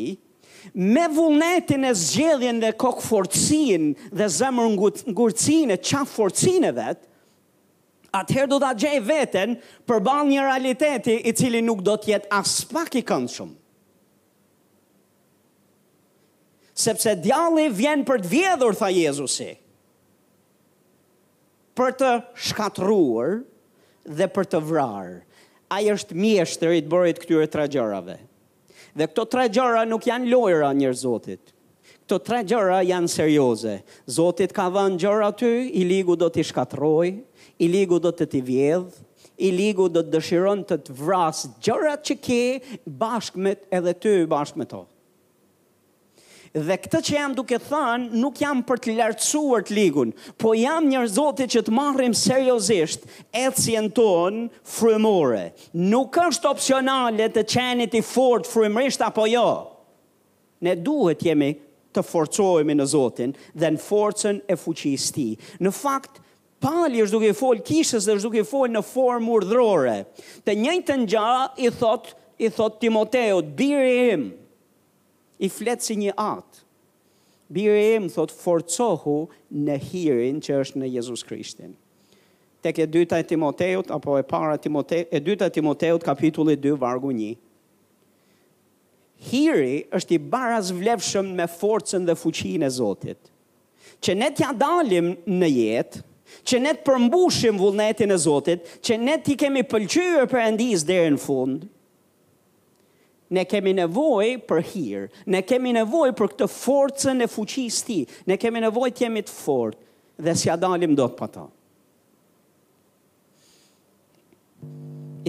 me 0.74 1.08
vullnetin 1.10 1.86
e 1.90 1.94
zgjedhjen 1.96 2.60
dhe 2.64 2.72
kokë 2.80 3.04
forcin 3.08 3.88
dhe 4.18 4.28
zemër 4.34 4.70
ngurëcin 5.18 5.74
e 5.74 5.78
qafë 5.78 6.16
forcin 6.18 6.68
e 6.70 6.74
vetë, 6.78 7.08
atëherë 8.22 8.50
do 8.52 8.60
të 8.60 8.70
gjej 8.84 9.00
veten 9.08 9.56
për 9.88 10.02
një 10.30 10.44
realiteti 10.46 11.16
i 11.26 11.32
cili 11.34 11.62
nuk 11.64 11.82
do 11.88 11.96
tjetë 12.04 12.28
aspak 12.36 12.90
pak 12.92 12.96
i 12.96 13.02
këndshëm. 13.12 13.54
Sepse 16.82 17.14
djalli 17.22 17.70
vjen 17.78 18.04
për 18.08 18.20
të 18.24 18.28
vjedhur, 18.32 18.76
tha 18.80 18.88
Jezusi, 18.92 19.52
për 21.78 21.92
të 22.00 22.12
shkatruar 22.50 23.42
dhe 24.18 24.28
për 24.34 24.46
të 24.52 24.62
vrarë. 24.70 25.20
Ai 25.72 25.86
është 25.94 26.16
mjeshtri 26.20 26.82
i 26.82 26.84
të 26.84 26.92
bërit 26.92 27.20
këtyre 27.22 27.48
tragjërave. 27.54 28.18
Dhe 28.92 29.08
këto 29.08 29.24
tre 29.32 29.46
gjëra 29.48 29.86
nuk 29.88 30.06
janë 30.10 30.28
lojra 30.34 30.72
njërë 30.76 30.98
Zotit. 31.02 31.52
Këto 32.04 32.18
tre 32.28 32.42
gjëra 32.44 32.82
janë 32.84 33.12
serioze. 33.12 33.78
Zotit 34.12 34.52
ka 34.58 34.66
dhe 34.76 34.84
në 34.92 34.98
gjëra 35.06 35.30
ty, 35.40 35.52
i 35.80 35.86
ligu 35.88 36.18
do 36.20 36.28
t'i 36.30 36.44
shkatroj, 36.44 37.14
i 37.64 37.70
ligu 37.72 38.02
do 38.04 38.12
t'i 38.12 38.42
vjedh, 38.44 38.92
i 39.42 39.50
ligu 39.56 39.88
do 39.90 40.04
të 40.06 40.12
dëshiron 40.14 40.60
të 40.70 40.78
të 40.86 40.96
vras 41.00 41.46
gjërat 41.66 42.04
që 42.10 42.16
ke 42.28 42.44
bashkë 43.02 43.42
me 43.44 43.56
edhe 43.74 43.96
ty 44.04 44.12
bashkë 44.30 44.60
me 44.62 44.68
to. 44.76 44.84
Dhe 46.52 46.76
këtë 46.84 47.00
që 47.08 47.14
jam 47.16 47.34
duke 47.36 47.58
thënë, 47.64 48.08
nuk 48.20 48.42
jam 48.44 48.60
për 48.68 48.82
të 48.84 48.94
lartësuar 48.98 49.64
të 49.68 49.76
ligun, 49.78 50.10
po 50.42 50.52
jam 50.60 50.84
një 50.92 51.06
zotit 51.08 51.54
që 51.54 51.62
të 51.64 51.72
marrim 51.78 52.16
seriosisht 52.22 53.06
e 53.32 53.46
cien 53.56 53.88
tonë 53.96 54.50
frimore. 54.68 55.46
Nuk 55.94 56.20
është 56.20 56.50
opcionale 56.52 57.30
të 57.32 57.46
qenit 57.54 57.96
i 57.96 58.02
fort 58.04 58.50
frimrisht 58.52 59.04
apo 59.08 59.30
jo. 59.32 59.46
Ne 60.68 60.76
duhet 60.76 61.24
jemi 61.26 61.54
të 61.96 62.04
forcojme 62.08 62.76
në 62.76 62.90
zotin 62.92 63.32
dhe 63.56 63.72
në 63.78 63.82
forcen 63.86 64.44
e 64.52 64.60
fuqis 64.60 65.08
ti. 65.16 65.30
Në 65.64 65.72
fakt, 65.78 66.20
Pali 66.62 67.00
është 67.02 67.16
duke 67.16 67.30
fol 67.34 67.58
kishës 67.66 68.06
dhe 68.06 68.14
është 68.20 68.28
duke 68.28 68.42
fol 68.46 68.70
në 68.70 68.84
formë 68.86 69.32
urdhrore. 69.34 69.94
Të 70.46 70.54
njëjtën 70.60 71.08
gjë 71.10 71.32
i 71.66 71.72
thot 71.74 72.12
i 72.46 72.52
thot 72.54 72.76
Timoteut, 72.84 73.48
biri 73.58 73.96
im, 74.14 74.28
i 75.42 75.50
fletë 75.50 75.86
si 75.86 75.96
një 76.00 76.16
atë. 76.22 76.62
Birë 77.52 77.80
e 77.86 77.96
më 78.06 78.10
thotë 78.14 78.38
forcohu 78.40 79.18
në 79.66 79.78
hirin 79.90 80.38
që 80.46 80.60
është 80.64 80.80
në 80.82 80.90
Jezus 80.94 81.26
Krishtin. 81.28 81.74
Tek 82.62 82.78
e 82.86 82.88
dyta 82.94 83.18
e 83.20 83.26
Timoteut, 83.28 83.90
apo 83.92 84.16
e 84.20 84.24
para 84.28 84.54
Timoteut, 84.62 85.10
e 85.12 85.20
dyta 85.26 85.50
e 85.50 85.54
Timoteut, 85.58 86.04
kapitulli 86.06 86.56
2, 86.62 86.78
vargu 86.80 87.10
1. 87.12 87.34
Hiri 89.32 89.82
është 89.98 90.16
i 90.16 90.22
baraz 90.32 90.70
vlefshëm 90.78 91.34
me 91.38 91.50
forcën 91.52 92.06
dhe 92.08 92.16
fuqin 92.18 92.64
e 92.66 92.70
Zotit. 92.74 93.28
Që 94.02 94.16
ne 94.18 94.30
t'ja 94.34 94.54
dalim 94.58 95.12
në 95.30 95.50
jetë, 95.56 96.06
që 96.48 96.60
ne 96.64 96.74
të 96.78 96.86
përmbushim 96.88 97.58
vullnetin 97.60 98.14
e 98.16 98.22
Zotit, 98.28 98.64
që 98.86 98.98
ne 99.02 99.18
t'i 99.26 99.36
kemi 99.42 99.66
pëlqyër 99.68 100.30
për 100.32 100.44
endis 100.48 100.86
dhe 100.88 101.02
në 101.12 101.20
fundë, 101.26 101.68
ne 103.36 103.46
kemi 103.48 103.74
nevoj 103.78 104.34
për 104.50 104.62
hirë, 104.74 105.04
ne 105.32 105.42
kemi 105.48 105.72
nevoj 105.76 106.12
për 106.18 106.32
këtë 106.34 106.48
forcën 106.52 107.24
e 107.26 107.30
fuqis 107.32 107.80
ti, 107.88 108.00
ne 108.28 108.38
kemi 108.40 108.62
nevoj 108.64 108.92
të 108.92 109.06
jemi 109.06 109.24
të 109.26 109.34
fort, 109.36 109.78
dhe 110.22 110.36
si 110.38 110.52
adalim 110.52 110.96
do 110.98 111.08
të 111.10 111.20
pata. 111.22 111.46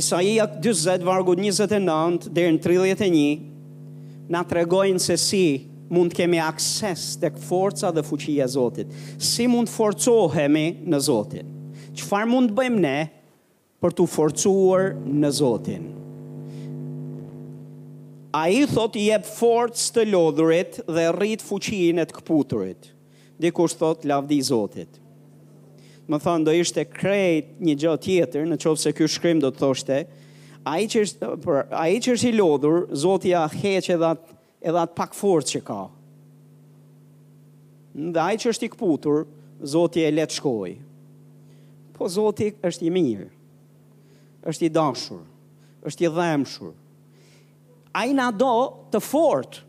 Isaia 0.00 0.47
20, 0.64 1.04
vargu 1.06 1.35
29, 1.37 2.30
dhe 2.32 2.47
në 2.56 2.62
31, 2.64 4.28
na 4.32 4.40
të 4.47 4.62
regojnë 4.62 5.02
se 5.04 5.18
si 5.21 5.44
mund 5.92 6.11
të 6.14 6.23
kemi 6.23 6.40
akses 6.40 7.02
të 7.23 7.30
forca 7.44 7.90
dhe 7.92 8.02
fuqia 8.09 8.47
Zotit, 8.49 8.88
si 9.21 9.47
mund 9.52 9.68
të 9.71 9.76
forcohemi 9.76 10.66
në 10.88 11.02
Zotit, 11.04 11.54
qëfar 11.99 12.26
mund 12.32 12.50
të 12.54 12.59
bëjmë 12.62 12.82
ne 12.88 12.97
për 13.82 13.97
të 13.99 14.11
forcuar 14.16 14.94
në 15.02 15.30
Zotit. 15.38 15.90
A 18.35 18.49
i 18.49 18.65
thot 18.65 18.97
i 18.97 19.11
jep 19.11 19.27
fort 19.29 19.77
së 19.77 19.93
të 19.99 20.05
lodhurit 20.09 20.79
dhe 20.89 21.03
rrit 21.12 21.43
fuqin 21.45 22.01
e 22.01 22.07
të 22.09 22.17
këputurit. 22.17 22.87
Dikur 23.43 23.69
së 23.69 23.79
thot 23.83 24.07
lavdi 24.09 24.39
zotit. 24.49 24.95
Më 26.09 26.19
thonë 26.25 26.49
do 26.49 26.55
ishte 26.57 26.87
krejt 26.89 27.51
një 27.61 27.75
gjë 27.85 27.93
tjetër, 28.07 28.47
në 28.55 28.59
qovë 28.65 28.81
se 28.87 28.95
kjo 28.97 29.09
shkrim 29.12 29.43
do 29.45 29.51
të 29.53 29.61
thoshte, 29.62 29.99
a 30.65 30.79
i 30.81 30.89
qështë, 30.89 31.31
a 31.77 31.85
i, 31.93 32.01
është 32.01 32.31
i 32.31 32.37
lodhur, 32.39 32.87
zotit 33.03 33.37
a 33.37 33.45
heq 33.53 33.91
edhe 33.99 34.11
atë, 34.15 34.37
edhe 34.65 34.81
atë 34.83 34.97
pak 34.97 35.15
fort 35.19 35.53
që 35.53 35.61
ka. 35.69 35.81
Dhe 38.17 38.21
a 38.25 38.31
i 38.33 38.41
që 38.41 38.51
është 38.55 38.67
i 38.67 38.73
këputur, 38.73 39.27
zoti 39.77 40.03
e 40.09 40.12
letë 40.17 40.39
shkoj. 40.41 40.73
Po 41.99 42.09
zoti 42.17 42.55
është 42.65 42.89
i 42.89 42.95
mirë, 42.97 43.29
është 44.53 44.71
i 44.71 44.73
dashur, 44.81 45.21
është 45.89 46.09
i 46.09 46.15
dhemshur 46.17 46.79
a 47.94 48.04
i 48.06 48.14
nga 48.16 48.30
do 48.32 48.52
të 48.92 49.00
fort, 49.04 49.61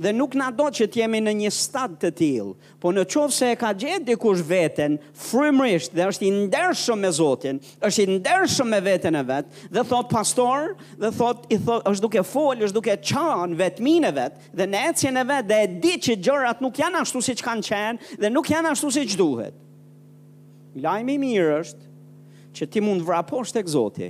dhe 0.00 0.14
nuk 0.16 0.32
na 0.38 0.46
do 0.56 0.64
që 0.72 0.86
t'jemi 0.94 1.18
në 1.20 1.32
një 1.42 1.48
stad 1.52 1.98
të 2.00 2.10
t'il, 2.16 2.52
po 2.80 2.88
në 2.94 3.02
qovë 3.12 3.34
se 3.36 3.50
e 3.52 3.56
ka 3.60 3.74
gjetë 3.76 4.06
dikush 4.12 4.40
veten, 4.48 4.94
frimrisht 5.26 5.92
dhe 5.92 6.06
është 6.08 6.24
i 6.24 6.30
ndershëm 6.46 7.02
me 7.04 7.10
Zotin, 7.12 7.58
është 7.84 8.06
i 8.06 8.14
ndershëm 8.14 8.70
me 8.72 8.78
veten 8.86 9.18
e 9.20 9.20
vet, 9.28 9.50
dhe 9.68 9.82
thot 9.90 10.08
pastor, 10.12 10.70
dhe 10.96 11.10
thot, 11.18 11.44
thot 11.66 11.90
është 11.90 12.06
duke 12.06 12.22
folë, 12.24 12.64
është 12.70 12.78
duke 12.78 12.96
qanë 13.10 13.58
vetmin 13.60 14.08
e 14.08 14.14
vet, 14.22 14.40
dhe 14.56 14.70
në 14.72 14.86
ecjen 14.94 15.20
e 15.20 15.26
vet, 15.34 15.50
dhe 15.50 15.60
e 15.66 15.68
di 15.84 15.92
që 16.08 16.16
gjërat 16.24 16.64
nuk 16.64 16.80
janë 16.80 17.02
ashtu 17.04 17.20
si 17.28 17.36
që 17.36 17.48
kanë 17.50 17.68
qenë, 17.68 18.10
dhe 18.24 18.32
nuk 18.32 18.48
janë 18.54 18.72
ashtu 18.72 18.94
si 18.96 19.04
që 19.12 19.20
duhet. 19.20 19.60
Lajmi 20.80 21.18
mirë 21.20 21.58
është, 21.60 21.92
që 22.56 22.70
ti 22.72 22.80
mund 22.82 23.04
vraposht 23.06 23.60
e 23.60 23.66
këzoti, 23.68 24.08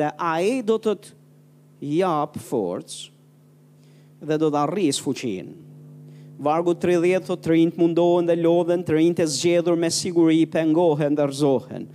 dhe 0.00 0.08
a 0.16 0.34
i 0.42 0.62
do 0.66 0.80
të 0.82 0.96
të 0.96 1.12
jap 1.80 2.38
forcë 2.40 3.10
dhe 4.26 4.38
do 4.40 4.48
të 4.50 4.60
arris 4.64 4.98
fuqinë. 5.04 5.52
Vargu 6.40 6.72
30 6.80 7.24
thot 7.24 7.40
të 7.46 7.52
rinjt 7.52 7.76
mundohen 7.80 8.26
dhe 8.28 8.34
lodhen, 8.36 8.82
të 8.84 8.92
rinjt 8.96 9.20
e 9.24 9.26
zgjedhur 9.32 9.76
me 9.80 9.88
siguri 9.92 10.40
i 10.42 10.48
pengohen 10.52 11.16
dhe 11.16 11.24
rzohen. 11.30 11.86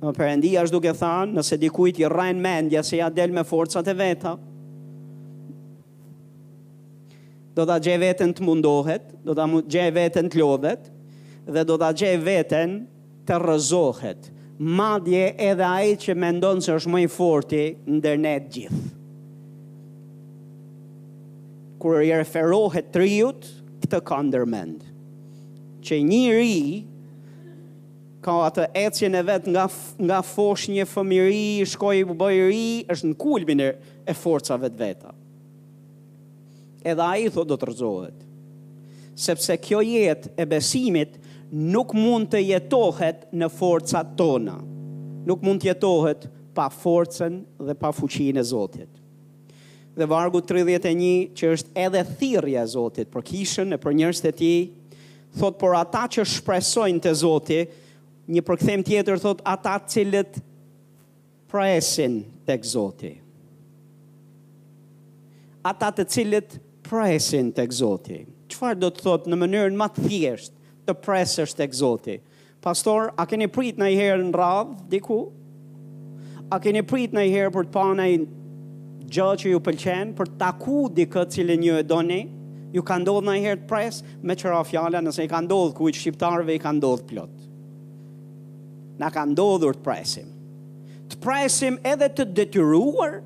Në 0.00 0.12
përëndi 0.16 0.52
është 0.60 0.74
duke 0.78 0.92
thanë, 0.96 1.32
nëse 1.36 1.58
dikujt 1.60 2.00
i 2.00 2.08
rajnë 2.08 2.40
mendja 2.44 2.82
se 2.84 3.00
ja 3.00 3.08
del 3.12 3.32
me 3.36 3.44
forcat 3.44 3.88
e 3.92 3.96
veta, 3.96 4.34
do 7.50 7.64
të 7.66 7.76
gje 7.84 7.96
vetën 8.00 8.30
të 8.36 8.44
mundohet, 8.46 9.08
do 9.26 9.34
të 9.36 9.46
gje 9.74 9.86
vetën 9.92 10.28
të 10.32 10.38
lodhet, 10.40 10.86
dhe 11.52 11.64
do 11.68 11.76
të 11.80 11.88
gje 11.98 12.12
vetën 12.24 12.76
të 13.28 13.40
rëzohet. 13.42 14.28
Në 14.30 14.39
madje 14.62 15.32
edhe 15.40 15.64
a 15.64 15.80
e 15.88 15.94
që 15.96 16.12
mendonë 16.20 16.60
se 16.60 16.74
është 16.76 16.90
më 16.92 16.98
i 17.00 17.06
forti 17.08 17.60
në 17.88 18.00
dërnet 18.04 18.48
gjithë. 18.54 18.80
Kërë 21.80 22.02
i 22.04 22.10
referohet 22.20 22.90
të 22.92 23.06
këtë 23.22 24.00
ka 24.04 24.18
ndërmend. 24.26 24.82
Që 25.80 26.00
një 26.04 26.26
ri 26.36 26.58
ka 28.20 28.34
atë 28.50 28.66
ecjen 28.82 29.16
e 29.16 29.24
vetë 29.24 29.48
nga, 29.54 29.64
nga 30.10 30.18
fosh 30.28 30.66
një 30.68 30.84
fëmiri, 30.84 31.64
shkoj 31.72 31.94
i 31.96 32.04
bëjri, 32.04 32.68
është 32.92 33.08
në 33.14 33.16
kulmin 33.22 33.64
e 33.64 34.12
forcave 34.18 34.68
të 34.74 34.80
veta. 34.82 35.14
Edhe 36.84 37.00
a 37.06 37.16
i 37.20 37.32
thot 37.32 37.48
do 37.48 37.56
të 37.60 37.70
rëzohet. 37.72 38.26
Sepse 39.20 39.56
kjo 39.64 39.80
jetë 39.84 40.34
e 40.40 40.46
besimit, 40.48 41.16
nuk 41.50 41.92
mund 41.96 42.28
të 42.30 42.40
jetohet 42.46 43.24
në 43.34 43.48
forcat 43.52 44.12
tona. 44.16 44.56
Nuk 45.26 45.42
mund 45.44 45.62
të 45.62 45.72
jetohet 45.74 46.28
pa 46.54 46.68
forcen 46.72 47.42
dhe 47.58 47.74
pa 47.78 47.90
fuqinë 47.94 48.40
e 48.40 48.44
Zotit. 48.46 48.90
Dhe 49.96 50.06
vargu 50.08 50.40
31 50.46 51.10
që 51.36 51.50
është 51.56 51.74
edhe 51.86 52.02
thirrja 52.18 52.62
e 52.64 52.70
Zotit 52.70 53.10
për 53.12 53.26
kishën 53.30 53.74
e 53.74 53.78
për 53.82 53.96
njerëzit 53.98 54.28
e 54.30 54.34
tij, 54.38 54.60
thot 55.38 55.58
por 55.60 55.74
ata 55.78 56.04
që 56.10 56.24
shpresojnë 56.26 57.02
te 57.04 57.12
Zoti, 57.14 57.60
një 58.30 58.42
përkthem 58.46 58.82
tjetër 58.86 59.18
thot 59.22 59.42
ata 59.46 59.76
të 59.82 59.92
cilët 59.94 60.38
presin 61.50 62.16
tek 62.46 62.66
Zoti. 62.66 63.12
Ata 65.70 65.90
të 65.98 66.06
cilët 66.14 66.56
presin 66.86 67.50
tek 67.54 67.74
Zoti. 67.76 68.22
Çfarë 68.50 68.78
do 68.82 68.90
të 68.90 69.04
thot 69.06 69.26
në 69.30 69.38
mënyrën 69.42 69.78
më 69.78 69.88
të 69.94 70.06
thjeshtë? 70.08 70.56
të 70.90 70.98
presë 71.06 71.46
është 71.46 72.18
Pastor, 72.60 73.08
a 73.16 73.24
keni 73.24 73.46
prit 73.48 73.78
në 73.80 73.86
i 73.94 73.96
herë 73.96 74.24
në 74.26 74.34
radhë, 74.36 74.74
diku? 74.92 75.14
A 76.52 76.58
keni 76.60 76.82
prit 76.84 77.14
në 77.16 77.22
i 77.28 77.30
herë 77.32 77.52
për 77.54 77.68
të 77.70 77.72
pa 77.72 77.84
në 77.96 78.06
i 78.12 78.18
gjë 79.14 79.28
që 79.40 79.52
ju 79.54 79.60
pëlqen, 79.64 80.10
për 80.18 80.26
të 80.28 80.36
taku 80.42 80.80
dikët 80.92 81.38
që 81.38 81.56
një 81.56 81.78
e 81.78 81.86
doni? 81.88 82.18
Ju 82.74 82.82
ka 82.86 82.98
ndodhë 83.00 83.24
në 83.30 83.36
i 83.38 83.42
herë 83.46 83.60
të 83.62 83.68
presë, 83.70 84.18
me 84.28 84.36
qëra 84.36 84.60
fjala 84.68 85.00
nëse 85.00 85.24
i 85.24 85.30
ka 85.32 85.40
ndodhë 85.46 85.72
ku 85.78 85.88
i 85.88 85.96
shqiptarve 85.96 86.54
i 86.54 86.60
ka 86.60 86.74
ndodhë 86.76 87.06
plot. 87.08 87.34
Na 89.00 89.08
ka 89.14 89.24
ndodhur 89.32 89.78
të 89.80 89.86
presim. 89.88 90.28
Të 91.10 91.18
presim 91.24 91.80
edhe 91.94 92.10
të 92.12 92.28
detyruar, 92.42 93.22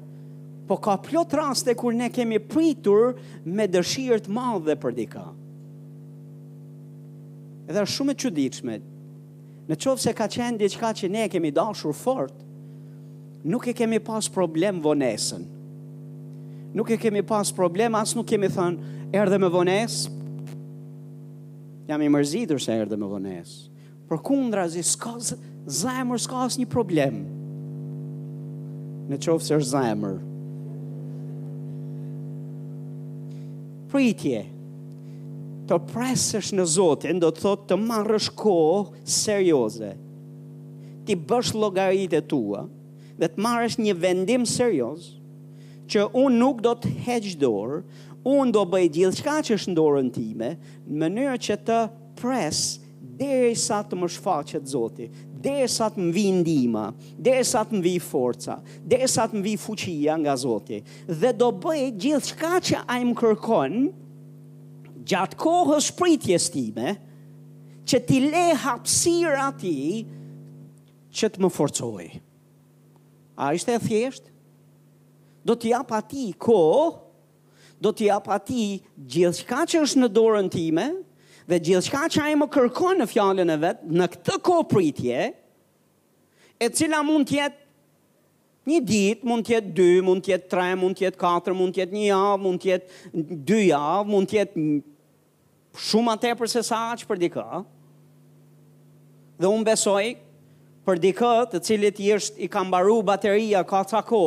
po 0.70 0.78
ka 0.78 0.94
plot 1.08 1.34
raste 1.36 1.74
kur 1.76 1.92
ne 1.98 2.06
kemi 2.14 2.38
pritur 2.38 3.16
me 3.44 3.66
dëshirë 3.66 4.28
të 4.28 4.32
madhe 4.38 4.78
për 4.84 4.94
dikët. 5.02 5.40
Edhe 7.68 7.80
është 7.84 7.94
shumë 7.96 8.12
e 8.14 8.18
çuditshme. 8.22 8.74
Në 9.68 9.78
qovë 9.80 10.02
se 10.02 10.12
ka 10.16 10.26
qenë 10.28 10.58
diçka 10.60 10.90
që 11.00 11.08
ne 11.08 11.22
kemi 11.32 11.52
dashur 11.56 11.94
fort, 11.96 12.34
nuk 13.48 13.64
e 13.68 13.72
kemi 13.76 14.00
pas 14.04 14.28
problem 14.32 14.82
vonesën. 14.84 15.46
Nuk 16.76 16.90
e 16.92 16.98
kemi 17.00 17.22
pas 17.24 17.52
problem, 17.54 17.96
asë 17.96 18.18
nuk 18.18 18.28
kemi 18.28 18.50
thënë, 18.52 18.92
erdhe 19.16 19.38
me 19.40 19.48
vonesë, 19.54 20.10
jam 21.88 22.02
i 22.04 22.08
mërzitur 22.12 22.60
se 22.60 22.74
erdhe 22.82 22.98
me 23.00 23.08
vonesë. 23.08 23.72
Për 24.10 24.20
kundra 24.26 24.66
zi, 24.68 24.82
s'ka 24.84 25.14
zemër, 25.78 26.20
s'ka 26.26 26.42
asë 26.44 26.60
një 26.64 26.68
problem. 26.72 27.22
Në 29.08 29.20
qovë 29.24 29.46
se 29.48 29.60
është 29.62 29.70
zemër. 29.72 30.18
Pritje. 33.88 33.88
Pritje 33.96 34.44
të 35.68 35.78
presësh 35.90 36.50
në 36.58 36.64
Zotin, 36.68 37.20
do 37.22 37.30
të 37.32 37.42
thot 37.44 37.62
të 37.70 37.78
marrësh 37.80 38.30
kohë 38.36 39.02
serioze. 39.08 39.92
Ti 41.04 41.16
bësh 41.28 41.54
logarit 41.56 42.16
e 42.18 42.22
tua 42.30 42.66
dhe 43.20 43.28
të 43.32 43.44
marrësh 43.44 43.78
një 43.80 43.96
vendim 44.02 44.44
serios 44.48 45.10
që 45.92 46.06
unë 46.16 46.38
nuk 46.40 46.62
do 46.64 46.72
të 46.80 46.94
heqë 47.06 47.34
dorë, 47.42 47.80
unë 48.24 48.54
do 48.56 48.62
bëj 48.72 48.86
gjithë 48.96 49.36
që 49.50 49.58
është 49.58 49.76
dorën 49.78 50.08
time, 50.14 50.52
në 50.88 50.98
mënyrë 51.02 51.36
që 51.48 51.58
të 51.68 51.80
presë 52.20 52.90
dhe 53.18 53.52
sa 53.64 53.82
të 53.84 53.96
më 54.00 54.08
shfaqet 54.14 54.64
Zotin, 54.70 55.12
dhe 55.44 55.58
sa 55.68 55.90
të 55.92 56.00
më 56.06 56.12
vi 56.16 56.24
ndima, 56.40 56.86
dhe 57.20 57.36
sa 57.46 57.62
të 57.68 57.76
më 57.78 57.82
vi 57.84 57.96
forca, 58.02 58.56
dhe 58.88 59.02
sa 59.12 59.26
të 59.28 59.36
më 59.38 59.44
vi 59.50 59.56
fuqia 59.60 60.16
nga 60.22 60.34
Zotin, 60.40 60.80
dhe 61.12 61.34
do 61.36 61.52
bëj 61.62 61.84
gjithë 62.04 62.32
shka 62.32 62.54
që 62.70 62.80
a 62.88 62.98
më 63.04 63.14
kërkonë, 63.20 63.84
gjatë 65.10 65.38
kohës 65.40 65.90
pritjes 65.96 66.48
time, 66.52 66.94
që 67.84 68.00
ti 68.08 68.20
le 68.30 68.46
hapsir 68.62 69.34
ati 69.44 69.78
që 71.14 71.30
të 71.34 71.42
më 71.44 71.50
forcoj. 71.52 72.06
A 73.44 73.50
ishte 73.56 73.74
e 73.76 73.82
thjesht? 73.82 74.30
Do 75.44 75.56
t'ja 75.60 75.82
pa 75.86 75.98
ti 76.08 76.30
ko, 76.40 76.60
do 77.84 77.92
t'ja 77.92 78.16
pa 78.24 78.38
ti 78.40 78.68
gjithë 78.96 79.38
shka 79.42 79.64
që 79.72 79.82
është 79.84 80.00
në 80.00 80.10
dorën 80.16 80.48
time, 80.54 80.86
dhe 81.44 81.58
gjithë 81.68 81.84
shka 81.90 82.04
që 82.14 82.22
a 82.24 82.30
i 82.32 82.38
më 82.40 82.48
kërkojnë 82.54 83.02
në 83.02 83.08
fjallën 83.10 83.52
e 83.52 83.58
vetë, 83.66 83.90
në 84.00 84.06
këtë 84.16 84.38
ko 84.48 84.62
pritje, 84.70 85.26
e 86.64 86.70
cila 86.78 87.02
mund 87.04 87.28
t'jetë, 87.32 87.60
Një 88.64 88.78
dit, 88.88 89.24
mund 89.28 89.44
tjetë 89.44 89.70
dy, 89.76 89.86
mund 90.00 90.22
tjetë 90.24 90.46
tre, 90.48 90.70
mund 90.80 90.96
tjetë 90.96 91.18
katër, 91.20 91.52
mund 91.52 91.74
tjetë 91.76 91.92
një 91.92 92.04
javë, 92.06 92.38
mund 92.40 92.60
tjetë 92.62 93.24
dy 93.50 93.58
javë, 93.66 94.08
mund 94.08 94.30
tjetë 94.30 94.62
shumë 95.82 96.14
atë 96.14 96.32
për 96.38 96.50
se 96.54 96.62
sa 96.70 96.80
aqë 96.92 97.08
për 97.08 97.22
dikë, 97.24 97.44
dhe 99.42 99.48
unë 99.50 99.66
besoj 99.66 100.04
për 100.84 101.00
dikë 101.06 101.32
të 101.54 101.62
cilit 101.66 102.02
i 102.04 102.12
është 102.16 102.44
i 102.46 102.50
kam 102.52 102.70
baru 102.70 103.00
bateria 103.08 103.64
ka 103.66 103.80
të 103.90 103.96
ako, 104.02 104.20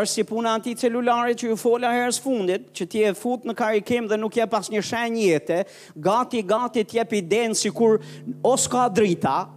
është 0.00 0.12
si 0.14 0.24
puna 0.30 0.54
anti 0.56 0.74
që 0.78 1.34
ju 1.50 1.56
fola 1.58 1.90
herës 1.92 2.20
fundit, 2.22 2.70
që 2.72 2.84
ti 2.92 3.02
e 3.04 3.10
fut 3.18 3.44
në 3.50 3.56
karikim 3.58 4.06
dhe 4.08 4.16
nuk 4.16 4.36
je 4.38 4.46
pas 4.48 4.70
një 4.70 4.82
jete, 5.18 5.58
gati 5.96 6.42
gati 6.46 6.84
ti 6.84 6.96
jep 7.00 7.12
iden 7.12 7.54
sikur 7.54 7.98
os 8.46 8.66
ka 8.70 8.86
drita, 8.88 9.48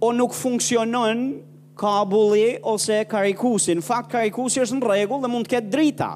o 0.00 0.12
nuk 0.14 0.34
funksionon 0.34 1.40
kabulli 1.78 2.58
ose 2.62 3.00
karikusi. 3.08 3.74
Në 3.74 3.82
fakt 3.86 4.12
karikusi 4.12 4.60
është 4.62 4.76
në 4.78 4.86
rregull 4.86 5.22
dhe 5.24 5.28
mund 5.30 5.46
të 5.46 5.50
ketë 5.56 5.70
drita. 5.72 6.10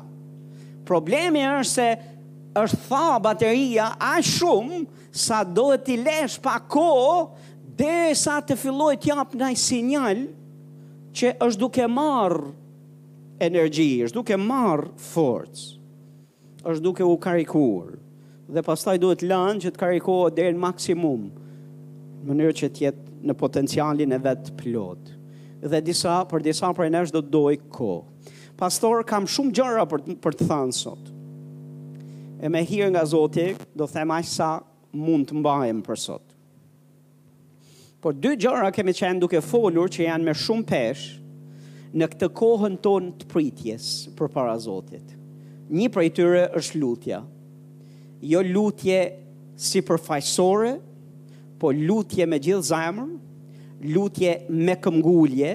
Problemi 0.87 1.43
është 1.43 1.71
se 1.73 1.88
është 2.61 2.78
tha 2.88 3.06
bateria 3.23 3.87
a 4.02 4.16
shumë 4.25 4.80
sa 5.16 5.42
do 5.44 5.71
të 5.76 5.94
i 5.97 5.99
lesh 6.02 6.38
pa 6.42 6.59
ko 6.71 6.87
dhe 7.78 7.94
sa 8.18 8.38
të 8.44 8.56
filloj 8.61 8.94
të 9.00 9.12
japë 9.12 9.49
i 9.52 9.59
sinjal 9.61 10.25
që 11.16 11.35
është 11.44 11.61
duke 11.61 11.87
marë 11.92 12.50
energji, 13.42 13.88
është 14.09 14.16
duke 14.18 14.38
marë 14.40 14.90
forcë, 15.12 15.64
është 16.68 16.82
duke 16.85 17.04
u 17.12 17.16
karikuar 17.21 17.99
dhe 18.52 18.64
pastaj 18.66 18.99
duhet 19.00 19.25
lanë 19.25 19.64
që 19.66 19.73
të 19.73 20.18
dhe 20.40 20.50
në 20.52 20.61
maksimum 20.66 21.26
në 22.23 22.28
mënyrë 22.30 22.56
që 22.61 22.68
tjetë 22.78 23.04
në 23.26 23.35
potencialin 23.38 24.12
e 24.16 24.21
vetë 24.28 24.56
pilotë 24.61 25.18
dhe 25.71 25.80
disa 25.87 26.21
për 26.28 26.42
disa 26.44 26.68
për 26.75 26.88
e 26.90 26.90
nesh 26.97 27.12
do 27.14 27.21
të 27.23 27.30
dojë 27.30 27.59
ko. 27.76 27.92
Pastor, 28.59 29.04
kam 29.06 29.28
shumë 29.30 29.52
gjëra 29.54 29.85
për, 29.90 30.00
të 30.35 30.47
thanë 30.50 30.75
sot 30.75 31.12
e 32.42 32.50
me 32.50 32.64
hirë 32.66 32.88
nga 32.90 33.04
Zoti, 33.06 33.52
do 33.78 33.87
thema 33.87 34.16
i 34.18 34.26
sa 34.26 34.49
mund 34.92 35.28
të 35.30 35.37
mbajem 35.38 35.80
për 35.87 35.99
sot. 36.04 36.25
Por 38.02 38.16
dy 38.18 38.32
gjara 38.42 38.72
kemi 38.75 38.92
qenë 38.99 39.20
duke 39.22 39.38
folur 39.46 39.90
që 39.94 40.08
janë 40.08 40.26
me 40.26 40.34
shumë 40.34 40.66
pesh 40.66 41.04
në 41.94 42.08
këtë 42.11 42.28
kohën 42.40 42.80
ton 42.82 43.12
të 43.20 43.28
pritjes 43.30 43.87
për 44.18 44.32
para 44.34 44.56
Zotit. 44.58 45.06
Një 45.70 45.88
për 45.94 46.02
e 46.08 46.12
tyre 46.16 46.42
është 46.58 46.80
lutja. 46.82 47.20
Jo 48.26 48.42
lutje 48.42 48.99
si 49.54 49.84
për 49.87 50.00
fajsore, 50.08 50.72
po 51.62 51.70
lutje 51.78 52.26
me 52.26 52.42
gjithë 52.42 52.66
zamër, 52.72 53.14
lutje 53.94 54.34
me 54.50 54.75
këmgullje, 54.82 55.52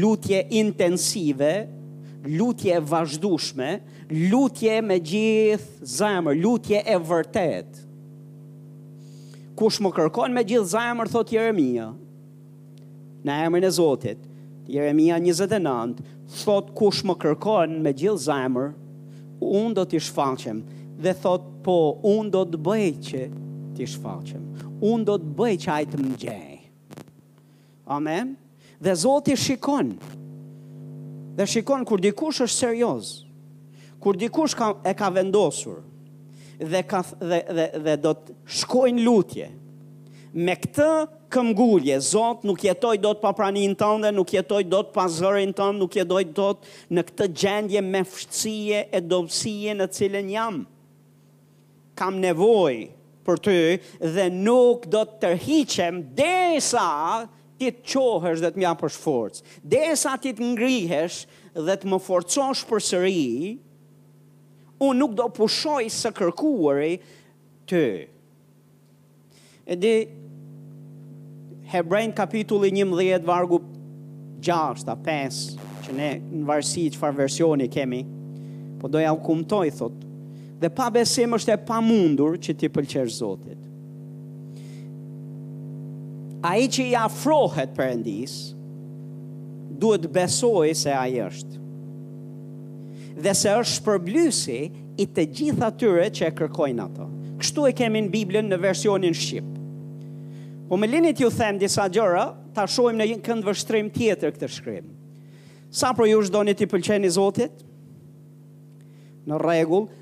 lutje 0.00 0.40
intensive, 0.62 1.52
lutje 2.24 2.72
e 2.74 2.80
vazhdushme, 2.80 3.80
lutje 4.30 4.80
me 4.82 4.98
gjithë 4.98 5.84
zemër, 5.86 6.36
lutje 6.42 6.80
e 6.82 6.96
vërtet. 6.98 7.82
Kush 9.58 9.80
më 9.82 9.92
kërkon 9.96 10.34
me 10.34 10.42
gjithë 10.46 10.70
zemër, 10.74 11.10
thot 11.12 11.32
Jeremia, 11.34 11.90
në 13.26 13.38
emrin 13.46 13.66
e 13.66 13.72
Zotit, 13.74 14.24
Jeremia 14.68 15.18
29, 15.20 16.02
thot 16.42 16.72
kush 16.76 17.02
më 17.08 17.16
kërkon 17.22 17.78
me 17.84 17.94
gjithë 17.96 18.22
zemër, 18.26 18.72
unë 19.38 19.76
do 19.78 19.86
t'i 19.86 20.00
shfaqem, 20.02 20.62
dhe 20.98 21.14
thot 21.22 21.44
po, 21.62 21.78
unë 22.16 22.32
do 22.34 22.44
të 22.52 22.60
bëj 22.66 22.88
që 23.08 23.24
t'i 23.78 23.86
shfaqem, 23.94 24.48
unë 24.82 25.06
do 25.12 25.18
të 25.22 25.32
bëj 25.38 25.54
që 25.64 25.74
ajtë 25.78 26.02
më 26.04 26.16
gjej. 26.24 26.54
Amen? 27.94 28.36
Dhe 28.82 28.92
Zotit 28.98 29.38
shikon, 29.40 29.94
Dhe 31.38 31.46
shikon 31.46 31.84
kur 31.86 32.00
dikush 32.02 32.40
është 32.48 32.56
serioz, 32.58 33.08
kur 34.02 34.16
dikush 34.18 34.56
ka 34.58 34.72
e 34.82 34.94
ka 34.98 35.06
vendosur 35.14 35.76
dhe 36.72 36.80
ka 36.90 37.00
dhe 37.30 37.38
dhe, 37.58 37.66
dhe 37.84 37.94
do 38.06 38.12
të 38.18 38.34
shkojnë 38.62 39.04
lutje 39.06 39.46
me 40.46 40.56
këtë 40.58 40.88
këmgullje, 41.34 41.96
Zot 42.08 42.42
nuk 42.46 42.64
jetoj 42.66 42.96
dot 43.04 43.20
pa 43.22 43.30
praninë 43.38 43.78
tënde, 43.80 44.10
nuk 44.16 44.32
jetoj 44.34 44.64
dot 44.70 44.90
pa 44.94 45.06
zërin 45.08 45.54
tënd, 45.56 45.78
nuk 45.82 45.94
jetoj 46.00 46.24
dot 46.36 46.66
në 46.94 47.04
këtë 47.08 47.28
gjendje 47.42 47.82
me 47.86 48.02
fështësie 48.06 48.82
e 48.92 49.00
dobësie 49.00 49.76
në 49.78 49.86
cilën 49.94 50.30
jam. 50.34 50.58
Kam 51.98 52.18
nevojë 52.22 52.84
për 53.28 53.40
ty 53.46 53.56
dhe 54.16 54.28
nuk 54.42 54.88
do 54.90 55.04
të 55.08 55.20
tërhiqem 55.24 56.02
derisa 56.18 56.86
ti 57.58 57.68
të 57.74 57.86
qohësh 57.90 58.42
dhe 58.42 58.50
të 58.54 58.60
mja 58.62 58.72
për 58.78 58.92
shforcë, 58.94 59.42
dhe 59.66 59.80
e 59.90 59.94
sa 59.98 60.12
ti 60.22 60.30
të 60.38 60.52
ngrihesh 60.54 61.18
dhe 61.66 61.74
të 61.82 61.88
më 61.90 61.98
forcosh 62.04 62.62
për 62.68 62.82
sëri, 62.86 63.56
unë 64.78 64.98
nuk 65.00 65.16
do 65.18 65.26
pushoj 65.36 65.80
së 65.90 66.12
kërkuari 66.20 66.92
të. 67.70 67.82
E 69.68 69.76
di, 69.76 69.94
Hebrejnë 71.68 72.14
kapitulli 72.16 72.70
11, 72.80 73.26
vargu 73.28 73.58
6, 74.40 74.86
a 74.88 74.94
5, 75.04 75.40
që 75.84 75.96
ne 75.98 76.12
në 76.22 76.46
varsi 76.48 76.86
që 76.94 77.00
farë 77.02 77.18
versioni 77.26 77.66
kemi, 77.74 78.04
po 78.80 78.88
doja 78.88 79.10
u 79.12 79.18
kumtoj, 79.26 79.66
thot, 79.76 79.98
dhe 80.62 80.70
pa 80.78 80.86
besim 80.94 81.34
është 81.36 81.58
e 81.58 81.62
pa 81.68 81.82
mundur 81.84 82.38
që 82.40 82.54
ti 82.60 82.70
pëlqesh 82.72 83.18
Zotit 83.18 83.67
a 86.42 86.54
i 86.58 86.68
që 86.70 86.84
i 86.90 86.94
afrohet 86.98 87.76
endis, 87.88 88.36
duhet 89.78 90.06
besoj 90.14 90.72
se 90.78 90.94
a 90.94 91.04
i 91.10 91.18
është. 91.22 91.58
Dhe 93.18 93.32
se 93.34 93.54
është 93.60 93.76
shpërblysi 93.80 94.58
i 95.02 95.06
të 95.14 95.24
gjitha 95.34 95.70
tyre 95.80 96.06
që 96.14 96.26
e 96.28 96.34
kërkojnë 96.38 96.84
ato. 96.84 97.08
Kështu 97.38 97.64
e 97.68 97.74
kemi 97.78 98.04
në 98.06 98.12
Biblën 98.14 98.48
në 98.50 98.58
versionin 98.62 99.14
Shqip. 99.14 99.46
Po 100.68 100.76
me 100.78 100.86
linit 100.90 101.20
ju 101.22 101.30
them 101.32 101.58
disa 101.58 101.88
gjëra, 101.88 102.28
ta 102.54 102.66
shojmë 102.68 102.98
në 103.00 103.06
një 103.12 103.18
këndë 103.26 103.46
vështrim 103.48 103.88
tjetër 103.94 104.34
këtë 104.34 104.48
shkrim. 104.52 104.88
Sa 105.74 105.90
për 105.96 106.10
ju 106.10 106.22
shdo 106.26 106.42
një 106.46 106.54
të 106.58 106.68
pëlqeni 106.72 107.10
Zotit? 107.12 107.64
Në 109.28 109.38
regullë, 109.42 109.97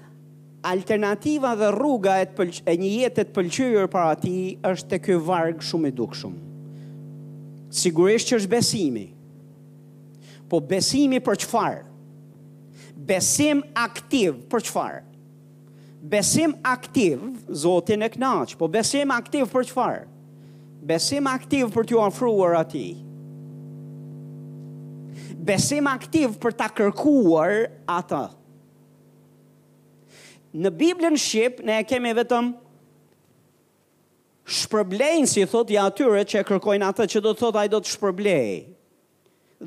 alternativa 0.70 1.54
dhe 1.56 1.68
rruga 1.70 2.18
e, 2.22 2.26
pëll, 2.34 2.54
e 2.66 2.74
një 2.80 2.88
jetet 3.00 3.28
pëlqyër 3.36 3.86
para 3.92 4.16
ti 4.18 4.32
është 4.66 4.88
të 4.96 5.02
kjo 5.04 5.18
vargë 5.28 5.66
shumë 5.68 5.90
i 5.92 5.96
dukshëm. 6.00 6.32
Sigurisht 7.76 8.30
që 8.32 8.40
është 8.40 8.50
besimi, 8.52 9.04
po 10.50 10.58
besimi 10.64 11.20
për 11.26 11.38
qëfarë? 11.44 11.84
Besim 13.06 13.60
aktiv 13.78 14.40
për 14.50 14.64
qëfarë? 14.66 15.02
Besim 16.10 16.54
aktiv, 16.70 17.22
zotin 17.62 18.02
e 18.06 18.10
knaqë, 18.14 18.56
po 18.60 18.68
besim 18.70 19.14
aktiv 19.14 19.46
për 19.52 19.68
qëfarë? 19.70 20.02
Besim 20.86 21.26
aktiv 21.30 21.66
për 21.74 21.88
t'ju 21.90 21.98
afruar 22.06 22.58
ati. 22.60 22.84
Besim 25.46 25.86
aktiv 25.90 26.36
për 26.42 26.58
t'a 26.58 26.70
kërkuar 26.74 27.56
atë. 27.90 28.22
Atë 28.22 28.44
në 30.64 30.70
Biblën 30.72 31.18
Shqip, 31.20 31.58
ne 31.66 31.80
e 31.82 31.84
kemi 31.88 32.12
vetëm 32.16 32.52
shpërblejnë, 34.56 35.28
si 35.28 35.44
thot, 35.50 35.70
ja 35.74 35.84
atyre 35.90 36.22
që 36.24 36.40
e 36.40 36.46
kërkojnë 36.48 36.86
ata, 36.86 37.06
që 37.10 37.20
do 37.24 37.34
të 37.34 37.42
thot, 37.42 37.58
a 37.60 37.66
i 37.68 37.72
do 37.72 37.80
të 37.82 37.92
shpërblej, 37.92 38.48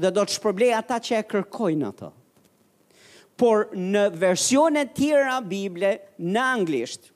dhe 0.02 0.12
do 0.16 0.24
të 0.26 0.38
shpërblej 0.40 0.72
ata 0.78 0.98
që 1.04 1.18
e 1.20 1.26
kërkojnë 1.34 1.90
ata. 1.92 2.10
Por 3.40 3.70
në 3.76 4.06
versionet 4.20 4.96
tjera 4.98 5.38
Biblë, 5.48 5.94
në 6.34 6.46
anglisht, 6.58 7.12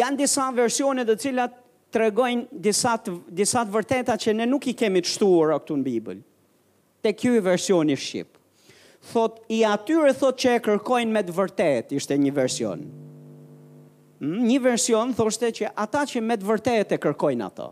janë 0.00 0.20
disa 0.24 0.48
versionet 0.56 1.06
dhe 1.08 1.16
cilat 1.22 1.54
të 1.90 2.02
regojnë 2.06 2.60
disat, 2.62 3.64
vërteta 3.74 4.18
që 4.20 4.34
ne 4.42 4.46
nuk 4.50 4.68
i 4.72 4.76
kemi 4.78 5.02
të 5.02 5.14
shtuar 5.14 5.54
o 5.56 5.60
këtu 5.62 5.78
në 5.80 5.86
Biblë. 5.88 6.20
Të 7.00 7.14
kjoj 7.16 7.40
versioni 7.46 7.96
Shqip 7.96 8.39
thot 9.00 9.40
i 9.48 9.62
atyre 9.64 10.12
thot 10.16 10.38
që 10.40 10.56
e 10.56 10.60
kërkojnë 10.66 11.14
me 11.14 11.22
të 11.24 11.34
vërtet, 11.36 11.92
ishte 11.96 12.16
një 12.20 12.32
version. 12.36 12.82
Hmm, 14.20 14.42
një 14.44 14.58
version 14.62 15.14
thoshte 15.16 15.48
që 15.60 15.70
ata 15.72 16.02
që 16.06 16.20
me 16.22 16.36
të 16.36 16.48
vërtet 16.50 16.92
e 16.96 17.00
kërkojnë 17.00 17.46
ato. 17.46 17.70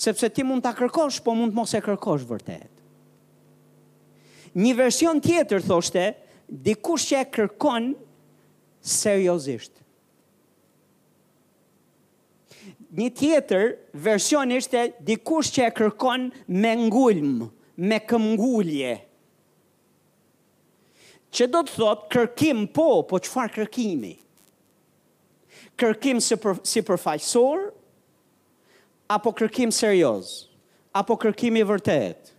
Sepse 0.00 0.28
ti 0.32 0.44
mund 0.44 0.62
ta 0.64 0.74
kërkosh, 0.76 1.20
po 1.24 1.34
mund 1.36 1.56
mos 1.56 1.72
e 1.76 1.80
kërkosh 1.84 2.26
vërtet. 2.28 2.68
Një 4.60 4.74
version 4.78 5.20
tjetër 5.22 5.64
thoshte 5.64 6.04
dikush 6.66 7.06
që 7.10 7.18
e 7.22 7.26
kërkon 7.36 7.90
seriozisht. 8.82 9.76
Një 12.90 13.06
tjetër 13.14 13.66
version 14.02 14.50
ishte 14.50 14.88
dikush 15.06 15.52
që 15.54 15.68
e 15.68 15.72
kërkon 15.76 16.24
me 16.64 16.72
ngulm, 16.82 17.44
me 17.78 18.00
këmbgulje 18.02 18.96
që 21.36 21.46
do 21.50 21.60
të 21.66 21.74
thotë 21.76 22.08
kërkim 22.14 22.64
po, 22.74 22.88
po 23.06 23.20
qëfar 23.22 23.52
kërkimi? 23.54 24.14
Kërkim 25.80 26.20
si, 26.22 26.36
për, 26.42 26.60
si 26.66 26.82
përfajsor, 26.84 27.68
apo 29.14 29.32
kërkim 29.38 29.72
serios, 29.74 30.32
apo 30.98 31.16
kërkim 31.22 31.56
i 31.60 31.64
vërtet, 31.68 32.32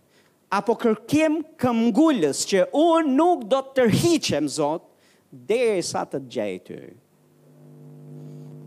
apo 0.54 0.76
kërkim 0.82 1.40
këmgullës 1.62 2.44
që 2.50 2.66
unë 2.78 3.14
nuk 3.16 3.46
do 3.52 3.60
të 3.66 3.76
tërhiqem, 3.80 4.48
zotë, 4.58 4.88
dhe 5.48 5.60
e 5.78 5.84
sa 5.88 6.02
të 6.06 6.20
gjej 6.30 6.56
ty. 6.66 6.80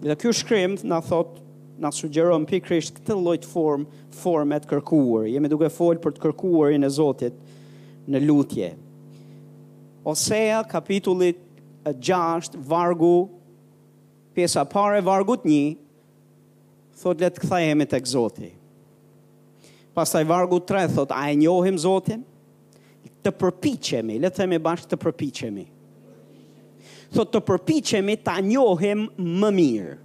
Dhe 0.06 0.16
kjo 0.22 0.32
shkrim 0.36 0.80
në 0.82 1.02
thot, 1.12 1.38
në 1.82 1.92
sugjeron 1.92 2.46
pikrisht 2.48 3.02
këtë 3.02 3.18
lojt 3.20 3.46
form, 3.52 3.84
formet 4.16 4.66
kërkuar. 4.70 5.28
Jemi 5.28 5.50
duke 5.52 5.70
folë 5.76 6.02
për 6.06 6.16
të 6.16 6.24
kërkuar 6.24 6.72
i 6.72 6.80
në 6.80 6.90
zotit 6.98 7.38
në 8.08 8.24
lutje. 8.24 8.24
Në 8.24 8.26
lutje. 8.26 8.68
Osea 10.06 10.64
kapitullit 10.64 11.38
6, 12.00 12.54
vargu, 12.68 13.30
pjesa 14.38 14.62
pare, 14.70 15.02
vargut 15.02 15.46
një, 15.50 15.80
thot 17.02 17.22
letë 17.26 17.42
këthajemi 17.42 17.88
të 17.90 18.00
këzoti. 18.06 18.52
Pastaj 19.98 20.22
vargu 20.30 20.60
3, 20.62 20.92
thot, 20.94 21.14
a 21.16 21.24
e 21.34 21.38
njohim 21.42 21.78
zotin? 21.82 22.22
Të 23.26 23.32
përpichemi, 23.42 24.20
letë 24.22 24.44
themi 24.44 24.60
bashkë 24.62 24.92
të 24.94 24.98
përpichemi. 25.02 25.64
Thot 27.16 27.32
të 27.34 27.42
përpichemi 27.48 28.20
të 28.22 28.36
njohim 28.46 29.08
më 29.42 29.50
mirë. 29.60 29.96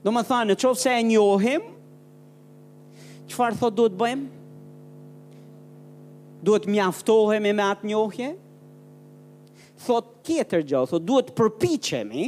Do 0.00 0.12
më 0.16 0.22
tha, 0.24 0.38
në 0.48 0.54
qovë 0.62 0.80
se 0.80 0.92
e 0.96 1.04
njohim, 1.10 1.66
qëfar 3.28 3.60
thot 3.60 3.76
duhet 3.76 3.96
bëjmë? 4.00 4.30
Duhet 6.48 6.64
mjaftohemi 6.72 7.52
me 7.60 7.66
atë 7.74 7.90
njohje? 7.92 8.32
thot 9.86 10.20
tjetër 10.26 10.64
gjë, 10.68 10.82
thot 10.90 11.04
duhet 11.08 11.30
të 11.30 11.36
përpiqemi 11.40 12.26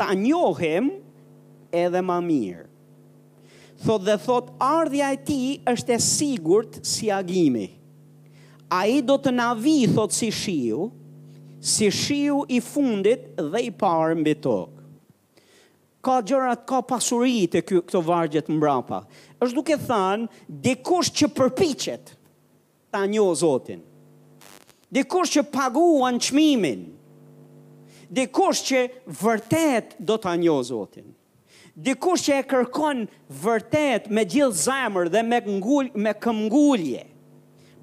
ta 0.00 0.12
njohim 0.16 0.86
edhe 1.76 2.00
më 2.10 2.16
mirë. 2.28 2.64
Thot 3.84 4.04
dhe 4.06 4.14
thot 4.26 4.48
ardhja 4.64 5.10
e 5.14 5.18
ti 5.28 5.38
është 5.68 5.94
e 5.96 6.00
sigurt 6.04 6.80
si 6.88 7.08
agimi. 7.16 7.66
A 8.78 8.84
i 8.92 9.00
do 9.02 9.16
të 9.18 9.32
na 9.34 9.50
vi, 9.58 9.78
thot 9.92 10.12
si 10.16 10.28
shiu, 10.32 10.88
si 11.60 11.88
shiu 11.92 12.42
i 12.56 12.60
fundit 12.70 13.26
dhe 13.52 13.62
i 13.68 13.72
parë 13.80 14.18
mbi 14.20 14.34
tokë. 14.44 14.76
Ka 16.00 16.18
gjërat, 16.24 16.62
ka 16.68 16.78
pasurit 16.88 17.56
e 17.60 17.64
këto 17.68 18.00
vargjet 18.06 18.48
mbrapa. 18.48 19.00
është 19.40 19.54
duke 19.56 19.76
thënë, 19.88 20.26
dikush 20.64 21.10
që 21.16 21.26
përpichet 21.36 22.14
ta 22.92 23.04
njohë 23.08 23.36
zotin 23.42 23.80
dikush 24.90 25.36
që 25.38 25.42
paguan 25.54 26.18
qmimin, 26.20 26.84
dikush 28.10 28.62
që 28.70 28.80
vërtet 29.20 29.96
do 30.02 30.16
të 30.18 30.30
anjo 30.34 30.56
Zotin, 30.66 31.08
dikush 31.78 32.24
që 32.26 32.40
e 32.40 32.46
kërkon 32.50 33.04
vërtet 33.44 34.10
me 34.10 34.24
gjithë 34.26 34.64
zemër 34.66 35.10
dhe 35.14 35.22
me, 35.30 35.38
ngull, 35.46 35.92
me 36.04 36.14
këmgullje 36.20 37.04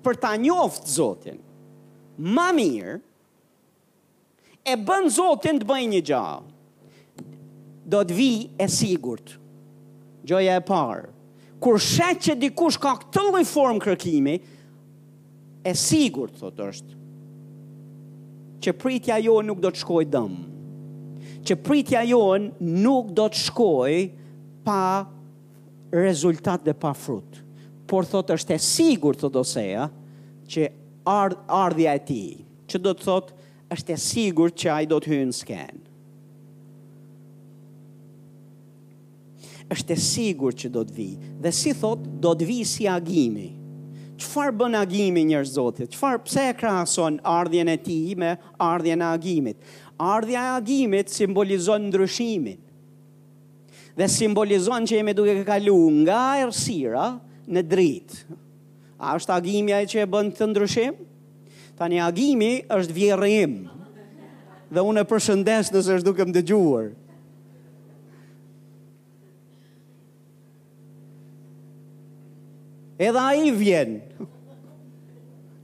për 0.06 0.20
të 0.22 0.34
anjoft 0.36 0.92
Zotin, 0.92 1.40
ma 2.18 2.50
mirë, 2.56 2.98
e 4.68 4.76
bën 4.76 5.08
Zotin 5.16 5.62
të 5.64 5.68
bëj 5.70 5.84
një 5.94 6.04
gjahë, 6.12 6.44
do 7.88 8.02
të 8.04 8.16
vi 8.18 8.32
e 8.60 8.66
sigurt. 8.68 9.38
Gjoja 10.28 10.58
e 10.60 10.64
parë, 10.68 11.08
kur 11.64 11.80
shet 11.80 12.20
që 12.28 12.36
dikush 12.42 12.76
ka 12.84 12.98
këtë 13.00 13.24
lloj 13.30 13.44
form 13.48 13.80
kërkimi, 13.80 14.36
e 15.68 15.72
sigurt 15.76 16.36
thotë 16.40 16.68
është 16.68 16.97
që 18.62 18.74
pritja 18.82 19.18
jo 19.22 19.40
nuk 19.46 19.60
do 19.62 19.72
të 19.74 19.82
shkoj 19.84 20.04
dëm, 20.12 20.36
që 21.48 21.58
pritja 21.64 22.02
jo 22.10 22.22
nuk 22.38 23.14
do 23.16 23.28
të 23.32 23.44
shkoj 23.46 23.94
pa 24.66 24.82
rezultat 25.94 26.66
dhe 26.68 26.74
pa 26.78 26.92
frut, 26.98 27.38
por 27.88 28.06
thot 28.10 28.34
është 28.36 28.58
e 28.58 28.62
sigur, 28.68 29.16
thot 29.20 29.38
oseja, 29.40 29.86
që 30.52 30.68
ardhja 31.08 31.94
e 32.00 32.06
ti, 32.08 32.24
që 32.68 32.82
do 32.84 32.96
të 32.96 33.08
thot 33.08 33.34
është 33.76 33.94
e 33.96 34.00
sigur 34.10 34.52
që 34.60 34.74
ai 34.74 34.88
do 34.94 34.98
të 35.04 35.14
hynë 35.16 35.40
s'ken. 35.44 35.84
është 39.68 39.92
e 39.92 39.96
sigur 40.00 40.54
që 40.56 40.70
do 40.72 40.80
të 40.88 40.94
vi, 40.96 41.10
dhe 41.44 41.52
si 41.52 41.74
thot, 41.76 42.00
do 42.24 42.30
të 42.40 42.46
vi 42.48 42.60
si 42.66 42.86
agimi, 42.88 43.50
qëfar 44.18 44.52
bën 44.58 44.76
agimi 44.78 45.22
njërë 45.30 45.50
zotit, 45.54 45.92
qëfar 45.94 46.18
pse 46.26 46.46
e 46.52 46.56
krason 46.58 47.20
ardhjen 47.30 47.70
e 47.70 47.76
ti 47.86 47.98
me 48.18 48.32
ardhjen 48.62 49.04
e 49.04 49.08
agimit. 49.14 49.60
Ardhja 49.98 50.42
e 50.50 50.56
agimit 50.62 51.12
simbolizon 51.14 51.86
ndryshimin 51.92 52.58
dhe 53.98 54.06
simbolizon 54.14 54.86
që 54.86 55.00
jemi 55.00 55.14
duke 55.18 55.34
këkalu 55.40 55.78
nga 56.04 56.20
ersira 56.44 57.06
në 57.50 57.64
dritë. 57.66 58.20
A 59.02 59.16
është 59.18 59.34
agimi 59.40 59.74
e 59.74 59.82
që 59.90 60.04
e 60.04 60.10
bën 60.14 60.30
të 60.38 60.48
ndryshim? 60.52 61.00
Tani 61.78 61.98
agimi 62.02 62.52
është 62.78 62.94
vjerim 62.94 63.56
dhe 64.70 64.86
unë 64.86 65.02
e 65.04 65.10
përshëndes 65.10 65.74
nëse 65.74 65.98
është 65.98 66.08
duke 66.14 66.28
më 66.30 66.36
dëgjuar. 66.40 66.92
Edhe 73.00 73.20
a 73.22 73.30
i 73.38 73.52
vjen, 73.54 74.00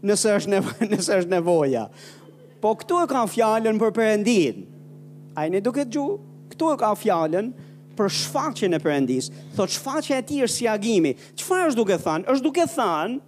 nësë 0.06 0.34
është, 0.36 0.52
nevo, 0.54 0.74
është 1.17 1.30
nevoja. 1.32 1.88
Po 2.62 2.76
këtu 2.78 3.00
e 3.02 3.08
ka 3.10 3.24
fjallën 3.28 3.80
për 3.82 3.93
përëndin. 3.98 4.60
A 5.34 5.48
i 5.48 5.52
në 5.52 5.63
duke 5.65 5.82
të 5.88 5.93
gju, 5.96 6.04
këtu 6.52 6.69
e 6.76 6.80
ka 6.80 6.91
fjallën 7.00 7.48
për 7.98 8.12
shfaqin 8.22 8.78
e 8.78 8.80
përëndis. 8.82 9.30
thot 9.58 9.69
shfaqin 9.74 10.19
e 10.19 10.26
ti 10.30 10.38
është 10.46 10.54
si 10.60 10.67
agimi. 10.69 11.15
Qëfa 11.36 11.63
është 11.69 11.80
duke 11.82 11.98
thanë? 12.06 12.28
është 12.36 12.46
duke 12.46 12.67
thanë 12.76 13.19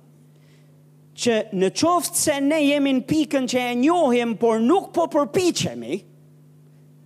që 1.25 1.35
në 1.57 1.69
qoftë 1.79 2.21
se 2.21 2.35
ne 2.45 2.59
jemi 2.61 2.93
në 2.99 3.03
pikën 3.09 3.47
që 3.51 3.63
e 3.71 3.73
njohim, 3.81 4.35
por 4.37 4.61
nuk 4.61 4.91
po 4.95 5.07
përpichemi, 5.15 5.97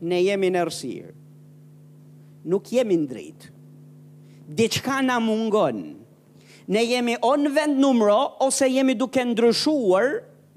ne 0.10 0.20
jemi 0.28 0.52
në 0.56 0.66
rësirë. 0.68 1.14
Nuk 2.52 2.70
jemi 2.74 2.98
në 3.02 3.08
dritë. 3.14 3.54
Dhe 4.50 4.68
qka 4.76 5.00
na 5.06 5.20
mungonë 5.24 5.88
ne 6.74 6.84
jemi 6.86 7.16
o 7.26 7.32
në 7.38 7.52
vend 7.56 7.80
numro, 7.82 8.16
ose 8.46 8.68
jemi 8.70 8.96
duke 8.98 9.24
ndryshuar, 9.26 10.10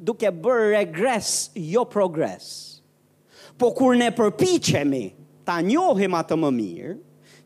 duke 0.03 0.29
bërë 0.45 0.67
regres, 0.75 1.35
jo 1.57 1.85
progres. 1.89 2.49
Po 3.61 3.73
kur 3.77 3.97
ne 4.01 4.09
përpichemi, 4.17 5.05
ta 5.49 5.61
njohim 5.65 6.17
atë 6.19 6.39
më 6.43 6.51
mirë, 6.59 6.97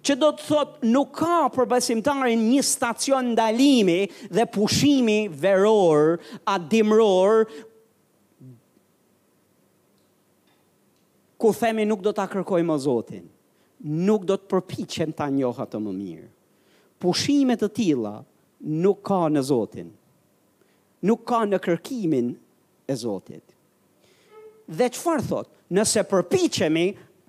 që 0.06 0.14
do 0.22 0.28
të 0.38 0.44
thot 0.46 0.74
nuk 0.86 1.12
ka 1.18 1.38
përbesim 1.50 1.98
një 2.00 2.62
stacion 2.62 3.32
ndalimi 3.34 4.04
dhe 4.30 4.44
pushimi 4.46 5.26
veror, 5.28 6.18
atë 6.46 6.80
ku 11.36 11.50
themi 11.52 11.84
nuk 11.84 12.00
do 12.00 12.12
të 12.16 12.22
akërkoj 12.22 12.62
më 12.64 12.76
zotin, 12.80 13.26
nuk 14.06 14.22
do 14.24 14.36
të 14.38 14.46
përpichem 14.52 15.10
ta 15.12 15.26
njohat 15.28 15.70
të 15.74 15.78
më 15.84 15.92
mirë. 15.98 16.30
Pushimet 17.02 17.58
të 17.60 17.68
tila, 17.76 18.14
nuk 18.66 19.02
ka 19.06 19.26
në 19.30 19.42
Zotin. 19.46 19.90
Nuk 21.06 21.24
ka 21.28 21.42
në 21.46 21.60
kërkimin 21.62 22.32
e 22.90 22.96
Zotit. 22.98 23.44
Dhe 24.66 24.88
qëfar 24.90 25.22
thot? 25.28 25.52
Nëse 25.70 26.02
përpichemi, 26.10 26.86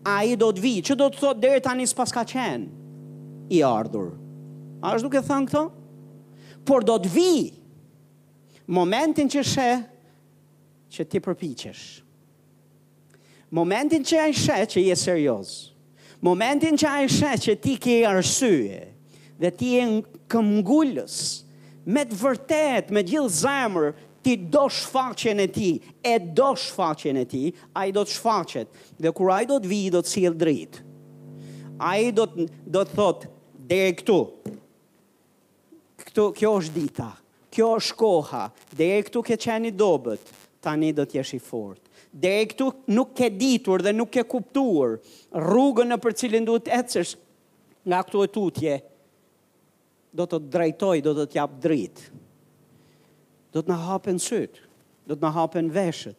a 0.07 0.19
i 0.29 0.35
do 0.37 0.49
të 0.53 0.61
vi. 0.63 0.73
Që 0.85 0.95
do 0.99 1.07
të 1.09 1.21
thot 1.21 1.41
dhe 1.41 1.55
tani 1.65 1.85
s'pas 1.89 2.13
ka 2.13 2.23
qenë? 2.29 2.67
I 3.53 3.61
ardhur. 3.65 4.11
A 4.81 4.93
është 4.97 5.07
duke 5.09 5.23
thënë 5.25 5.49
këto? 5.49 5.63
Por 6.67 6.85
do 6.85 6.97
të 7.01 7.13
vi. 7.13 7.35
Momentin 8.67 9.29
që 9.31 9.45
shë, 9.53 9.69
që 10.91 11.05
ti 11.09 11.21
përpichesh. 11.23 11.85
Momentin 13.55 14.03
që 14.03 14.17
a 14.25 14.27
i 14.27 14.35
shë, 14.35 14.57
që 14.73 14.83
i 14.83 14.89
e 14.91 14.97
serios. 14.99 15.53
Momentin 16.21 16.75
që 16.77 16.89
a 16.89 16.97
i 17.05 17.11
shë, 17.13 17.33
që 17.45 17.57
ti 17.63 17.75
ki 17.79 17.99
arsyje 18.09 18.83
dhe 19.39 19.51
ti 19.53 19.75
e 19.79 19.83
në 19.85 19.99
këmgullës, 20.31 21.17
me 21.87 22.03
të 22.09 22.17
vërtet, 22.19 22.89
me 22.93 23.03
gjithë 23.05 23.33
zemër, 23.43 23.91
ti 24.25 24.33
do 24.53 24.65
shfaqen 24.75 25.39
e 25.39 25.45
ti, 25.55 25.69
e 26.03 26.15
do 26.35 26.49
shfaqen 26.59 27.21
e 27.21 27.25
ti, 27.31 27.43
a 27.79 27.85
i 27.87 27.93
do 27.95 28.01
të 28.03 28.13
shfaqet, 28.17 28.81
dhe 29.01 29.13
kur 29.15 29.29
a 29.31 29.37
i 29.43 29.47
do 29.47 29.59
të 29.63 29.69
vijë, 29.71 29.93
do 29.95 30.01
të 30.03 30.11
si 30.11 30.25
e 30.27 30.33
dritë. 30.43 30.81
A 31.87 31.93
i 32.03 32.09
do 32.11 32.25
të, 32.27 32.47
do 32.65 32.83
të 32.83 32.97
thotë, 32.97 33.31
dhe 33.69 33.79
e 33.85 33.93
këtu, 34.01 34.17
këtu, 36.09 36.25
kjo 36.41 36.51
është 36.63 36.75
dita, 36.75 37.07
kjo 37.55 37.69
është 37.77 37.97
koha, 38.01 38.43
dhe 38.79 38.89
e 38.97 38.99
këtu 39.07 39.23
ke 39.29 39.37
qeni 39.45 39.71
dobet, 39.77 40.33
tani 40.65 40.89
do 40.97 41.05
t'jesh 41.07 41.37
i 41.37 41.41
fort. 41.43 41.79
Dhe 42.17 42.33
e 42.41 42.45
këtu 42.49 42.71
nuk 42.97 43.13
ke 43.19 43.29
ditur 43.37 43.83
dhe 43.85 43.93
nuk 43.93 44.09
ke 44.17 44.23
kuptuar 44.31 44.97
rrugën 45.43 45.91
në 45.93 45.97
për 46.01 46.15
cilin 46.17 46.47
duhet 46.47 46.67
ecësh 46.81 47.13
nga 47.91 47.99
këtu 48.03 48.23
e 48.25 48.29
tutje, 48.33 48.75
do 50.13 50.25
të 50.27 50.39
drejtoj, 50.53 51.01
do 51.03 51.13
të 51.17 51.25
t'jap 51.33 51.57
dritë. 51.63 52.07
Do 53.55 53.63
të 53.63 53.71
na 53.71 53.77
hapen 53.87 54.19
syt, 54.21 54.61
do 55.07 55.15
të 55.15 55.23
na 55.25 55.31
hapen 55.35 55.69
veshët. 55.73 56.17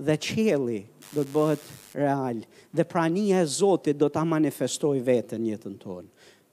Dhe 0.00 0.14
qieli 0.16 0.80
do 1.12 1.22
të 1.26 1.32
bëhet 1.34 1.64
real 1.98 2.38
dhe 2.72 2.84
prania 2.88 3.42
e 3.42 3.46
Zotit 3.50 3.98
do 4.00 4.08
ta 4.08 4.22
manifestoj 4.24 4.96
veten 5.04 5.44
jetën 5.44 5.74
tonë. 5.82 6.06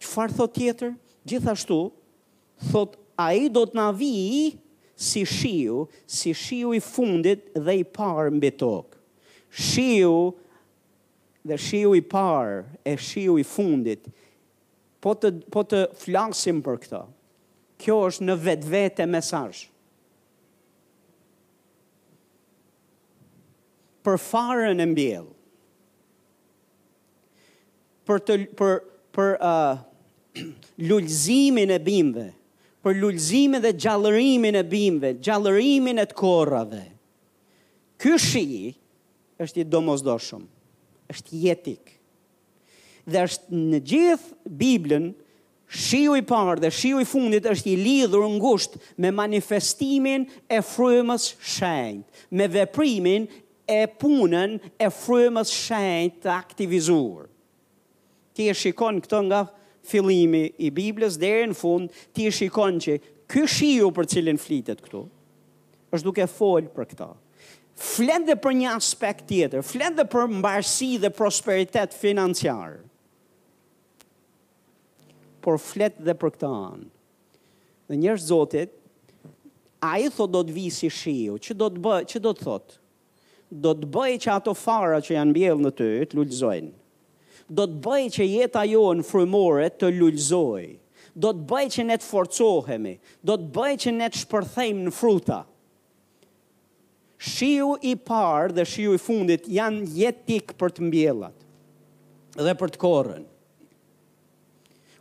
Çfarë 0.03 0.35
thot 0.35 0.53
tjetër? 0.57 0.95
Gjithashtu 1.27 1.77
thot 2.71 2.97
ai 3.23 3.47
do 3.51 3.63
të 3.65 3.77
na 3.79 3.87
vi 3.93 4.57
si 4.97 5.23
shiu, 5.27 5.85
si 6.05 6.33
shiu 6.33 6.73
i 6.75 6.81
fundit 6.83 7.53
dhe 7.55 7.77
i 7.79 7.85
parë 7.85 8.33
mbi 8.35 8.51
tokë. 8.59 8.97
Shiu 9.69 10.13
dhe 11.47 11.55
shiu 11.57 11.93
i 11.95 12.01
parë 12.11 12.59
e 12.83 12.97
shiu 12.99 13.37
i 13.39 13.45
fundit 13.45 14.09
po 15.07 15.13
të, 15.15 15.29
po 15.55 15.61
të 15.63 15.79
flasim 16.03 16.57
për 16.65 16.81
këta. 16.83 16.99
Kjo 17.79 17.95
është 18.09 18.25
në 18.27 18.35
vetë 18.43 18.71
vetë 18.73 19.03
e 19.05 19.09
mesajsh. 19.13 19.65
Për 24.07 24.17
farën 24.23 24.83
e 24.83 24.87
mbjellë. 24.91 25.35
Për, 28.07 28.21
të, 28.27 28.37
për, 28.59 28.73
për 29.17 29.33
uh, 29.43 29.79
lullzimin 30.89 31.73
e 31.75 31.79
bimve. 31.83 32.27
Për 32.85 32.99
lullzimin 33.01 33.63
dhe 33.63 33.73
gjallërimin 33.83 34.59
e 34.59 34.63
bimve. 34.71 35.15
Gjallërimin 35.23 36.01
e 36.03 36.07
të 36.07 36.17
korave. 36.19 36.83
Ky 37.99 38.15
shi 38.21 38.45
është 39.43 39.63
i 39.63 39.67
domosdoshëm. 39.71 40.43
shumë. 40.43 40.53
është 41.13 41.29
jetik 41.39 41.96
dhe 43.07 43.21
është 43.23 43.55
në 43.55 43.79
gjithë 43.87 44.53
Biblën 44.59 45.05
shiu 45.67 46.15
i 46.19 46.23
parë 46.27 46.57
dhe 46.65 46.71
shiu 46.75 46.99
i 47.03 47.07
fundit 47.07 47.47
është 47.47 47.69
i 47.71 47.75
lidhur 47.79 48.27
ngushtë 48.35 48.81
me 49.03 49.13
manifestimin 49.15 50.25
e 50.51 50.59
frymës 50.63 51.29
së 51.33 51.51
shenjtë, 51.55 52.23
me 52.39 52.47
veprimin 52.51 53.27
e 53.71 53.81
punën 53.99 54.57
e 54.79 54.89
frymës 54.95 55.51
së 55.51 55.59
shenjtë 55.69 56.23
të 56.25 56.33
aktivizuar. 56.35 57.27
Ti 58.35 58.49
e 58.51 58.55
shikon 58.55 58.99
këtë 59.03 59.21
nga 59.31 59.41
fillimi 59.87 60.43
i 60.59 60.69
Biblës 60.75 61.15
deri 61.19 61.47
në 61.49 61.55
fund, 61.57 61.91
ti 62.13 62.27
e 62.27 62.31
shikon 62.35 62.81
që 62.83 62.97
ky 63.31 63.45
shiu 63.49 63.87
për 63.95 64.07
cilin 64.11 64.39
flitet 64.39 64.83
këtu 64.83 65.05
është 65.95 66.03
duke 66.05 66.27
fol 66.27 66.67
për 66.75 66.87
këtë. 66.91 67.07
Flet 67.77 68.29
për 68.41 68.53
një 68.61 68.71
aspekt 68.73 69.27
tjetër, 69.29 69.61
flet 69.63 69.99
për 70.11 70.31
mbarësi 70.39 70.95
dhe 71.03 71.11
prosperitet 71.13 71.93
financiarë 71.95 72.86
por 75.47 75.61
flet 75.63 75.95
dhe 76.03 76.11
për 76.11 76.33
këtë 76.35 76.47
anë. 76.51 76.87
Dhe 77.87 77.97
njërë 78.03 78.19
zotit, 78.23 78.73
a 79.87 79.93
i 80.03 80.09
thot 80.11 80.33
do 80.33 80.41
të 80.43 80.51
visi 80.57 80.89
si 80.89 80.89
shiu, 80.91 81.37
që 81.39 81.53
do 81.55 81.69
të 81.71 81.81
bëj, 81.85 82.01
që 82.11 82.19
do 82.25 82.33
të 82.35 82.43
thot? 82.49 82.73
Do 83.65 83.71
të 83.79 83.87
bëj 83.95 84.17
që 84.25 84.33
ato 84.33 84.51
fara 84.59 84.97
që 84.99 85.13
janë 85.15 85.33
bjellë 85.37 85.63
në 85.65 85.71
ty, 85.77 85.87
të 86.03 86.19
lullëzojnë. 86.19 86.71
Do 87.55 87.67
të 87.71 87.79
bëj 87.85 88.09
që 88.17 88.27
jeta 88.27 88.65
jo 88.67 88.81
në 88.99 89.05
frumore 89.07 89.69
të 89.71 89.93
lullëzojnë. 90.01 90.75
Do 91.23 91.31
të 91.37 91.47
bëj 91.53 91.63
që 91.77 91.87
ne 91.87 91.97
të 92.01 92.07
forcohemi, 92.11 92.93
do 93.29 93.39
të 93.39 93.47
bëj 93.55 93.71
që 93.85 93.95
ne 94.01 94.11
të 94.11 94.21
shpërthejmë 94.25 94.83
në 94.89 94.95
fruta. 94.99 95.39
Shiu 97.29 97.71
i 97.79 97.95
parë 98.11 98.51
dhe 98.59 98.67
shiu 98.73 98.99
i 98.99 99.01
fundit 99.07 99.47
janë 99.59 99.87
jetik 99.95 100.57
për 100.59 100.75
të 100.75 100.89
mbjellat 100.91 101.47
dhe 102.43 102.57
për 102.59 102.75
të 102.75 102.83
korën 102.83 103.25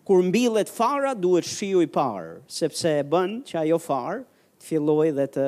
kur 0.06 0.22
mbillet 0.22 0.70
fara 0.70 1.14
duhet 1.18 1.44
shiu 1.50 1.80
i 1.82 1.88
parë 1.90 2.36
sepse 2.54 2.92
e 3.00 3.04
bën 3.10 3.32
që 3.48 3.56
ajo 3.64 3.78
farë 3.82 4.20
të 4.62 4.66
fillojë 4.68 5.14
dhe 5.16 5.24
të 5.34 5.46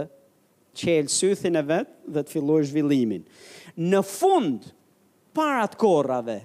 qelë 0.81 1.13
sythin 1.15 1.59
e 1.61 1.63
vet 1.69 1.93
dhe 2.17 2.25
të 2.27 2.35
fillojë 2.35 2.67
zhvillimin 2.73 3.23
në 3.93 4.01
fund 4.09 4.67
para 5.39 5.63
të 5.71 5.79
korrave 5.83 6.41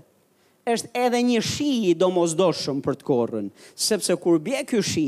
është 0.69 0.91
edhe 1.08 1.23
një 1.32 1.41
shi 1.43 1.71
i 1.89 1.95
domosdoshëm 1.99 2.84
për 2.86 2.99
të 3.02 3.08
korrën 3.10 3.49
sepse 3.88 4.13
kur 4.21 4.38
bie 4.45 4.62
ky 4.69 4.84
shi 4.91 5.08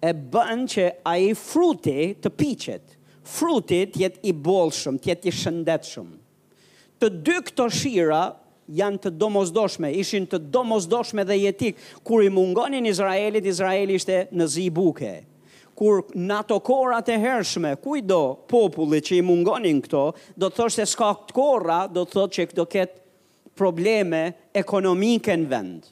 e 0.00 0.14
bën 0.32 0.64
që 0.72 0.88
ai 1.12 1.28
fruti 1.42 1.98
të 2.22 2.32
piqet 2.40 2.96
fruti 3.34 3.82
të 3.92 4.06
jetë 4.06 4.24
i 4.24 4.32
bollshëm 4.48 4.96
të 5.04 5.12
jetë 5.12 5.28
i 5.28 5.36
shëndetshëm 5.42 6.08
të 7.02 7.12
dy 7.28 7.40
këto 7.50 7.68
shira 7.82 8.22
janë 8.76 8.98
të 9.02 9.10
domosdoshme, 9.20 9.90
ishin 10.02 10.26
të 10.28 10.40
domosdoshme 10.52 11.24
dhe 11.28 11.36
jetik, 11.40 11.80
kur 12.06 12.22
i 12.26 12.30
mungonin 12.32 12.86
Izraelit, 12.90 13.46
Izraeli 13.48 13.96
ishte 14.00 14.22
në 14.36 14.46
zi 14.52 14.66
buke. 14.74 15.12
Kur 15.78 16.00
në 16.18 16.40
ato 16.42 16.56
korat 16.66 17.08
e 17.14 17.20
hershme, 17.22 17.76
kujdo 17.78 18.20
popullit 18.50 19.06
që 19.08 19.18
i 19.20 19.24
mungonin 19.24 19.80
këto, 19.84 20.04
do 20.36 20.50
të 20.50 20.58
thoshtë 20.58 20.82
e 20.84 20.88
s'ka 20.90 21.12
këtë 21.22 21.36
kora, 21.36 21.80
do 21.86 22.02
të 22.02 22.16
thoshtë 22.16 22.36
që 22.40 22.48
këtë 22.50 22.66
ketë 22.74 23.02
probleme 23.58 24.24
ekonomike 24.58 25.36
në 25.40 25.48
vend. 25.50 25.88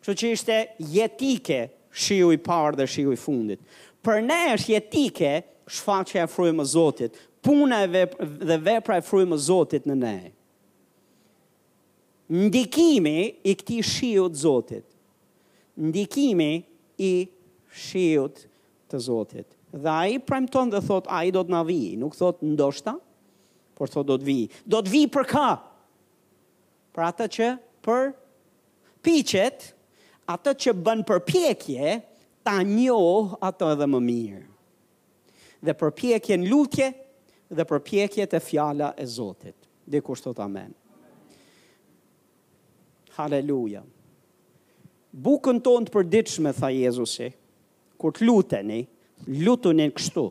Kështë 0.00 0.18
që 0.20 0.30
ishte 0.36 0.58
jetike 0.94 1.60
shiu 2.00 2.30
i 2.36 2.40
parë 2.40 2.78
dhe 2.80 2.86
shiu 2.88 3.12
i 3.16 3.20
fundit. 3.20 3.62
Për 4.04 4.22
ne 4.28 4.38
është 4.54 4.72
jetike 4.76 5.32
shfaqe 5.76 6.22
e 6.22 6.28
frujë 6.32 6.54
më 6.60 6.64
zotit, 6.72 7.16
puna 7.44 7.82
e 7.84 8.06
dhe 8.50 8.60
vepra 8.68 8.98
e 9.00 9.04
frujë 9.08 9.28
më 9.32 9.40
zotit 9.48 9.88
në 9.88 9.96
nejë 10.04 10.30
ndikimi 12.30 13.34
i 13.44 13.54
këti 13.58 13.80
shiut 13.82 14.36
zotit. 14.38 14.86
Ndikimi 15.80 16.48
i 17.02 17.12
shiut 17.82 18.40
të 18.90 19.00
zotit. 19.02 19.46
Dhe 19.72 19.90
a 19.90 20.06
i 20.12 20.18
premton 20.22 20.70
dhe 20.70 20.80
thot, 20.86 21.06
a 21.10 21.20
i 21.26 21.32
do 21.34 21.42
të 21.46 21.54
na 21.54 21.62
vi, 21.66 21.94
nuk 21.98 22.14
thot 22.18 22.40
ndoshta, 22.42 22.96
por 23.78 23.88
thot 23.90 24.06
do 24.08 24.16
të 24.18 24.26
vi. 24.26 24.38
Do 24.64 24.80
të 24.82 24.92
vi 24.94 25.02
për 25.14 25.28
ka, 25.30 25.48
për 26.94 27.06
atë 27.10 27.28
që 27.36 27.50
për 27.86 28.08
piqet, 29.06 29.68
atë 30.30 30.54
që 30.64 30.74
bën 30.86 31.04
për 31.08 31.22
pjekje, 31.30 31.94
ta 32.46 32.56
njohë 32.66 33.40
atë 33.46 33.70
edhe 33.76 33.88
më 33.94 34.00
mirë. 34.08 34.44
Dhe 35.66 35.74
për 35.80 35.90
pjekje 36.02 36.38
në 36.40 36.50
lutje, 36.50 36.90
dhe 37.50 37.66
për 37.68 37.82
pjekje 37.88 38.26
të 38.32 38.40
fjala 38.50 38.94
e 38.96 39.04
Zotit. 39.16 39.56
Dhe 39.90 40.00
kur 40.00 40.16
shtot 40.16 40.38
amen. 40.40 40.70
Haleluja. 43.16 43.82
Bukën 45.10 45.58
tonë 45.64 45.88
të 45.88 45.94
përdiqme, 45.94 46.52
tha 46.54 46.68
Jezusi, 46.70 47.30
kur 47.98 48.12
të 48.14 48.26
luteni, 48.28 48.84
lutunin 49.26 49.90
kështu. 49.94 50.28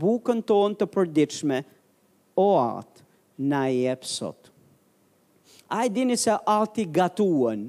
Bukën 0.00 0.42
tonë 0.46 0.78
të 0.80 0.88
përdiqme, 0.94 1.62
o 2.38 2.46
atë, 2.60 3.02
na 3.50 3.64
i 3.74 3.82
e 3.90 3.96
pësot. 3.98 4.52
A 5.74 5.82
i 5.86 5.90
dini 5.90 6.14
se 6.20 6.30
ati 6.48 6.84
gatuan 6.94 7.66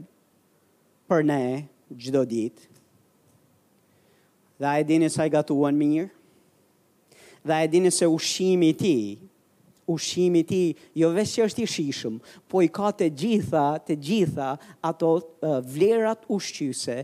për 1.10 1.25
ne 1.25 1.41
gjdo 2.03 2.21
ditë, 2.29 2.69
dhe 4.62 4.67
a 4.69 4.75
i 4.81 4.86
dini 4.89 5.10
se 5.13 5.23
a 5.23 5.25
i 5.25 5.31
gatuan 5.34 5.77
mirë, 5.79 6.12
dhe 7.45 7.55
a 7.58 7.63
i 7.65 7.71
dini 7.73 7.89
se 7.93 8.05
ushimi 8.10 8.73
ti 8.77 8.93
ushimi 9.88 10.43
ti, 10.48 10.74
jo 10.98 11.10
vesh 11.13 11.36
që 11.38 11.45
është 11.48 11.63
i 11.63 11.67
shishëm, 11.69 12.15
po 12.50 12.62
i 12.65 12.69
ka 12.74 12.89
të 12.98 13.10
gjitha, 13.19 13.65
të 13.88 13.98
gjitha 14.08 14.50
ato 14.88 15.12
uh, 15.19 15.60
vlerat 15.76 16.26
ushqyse 16.34 16.98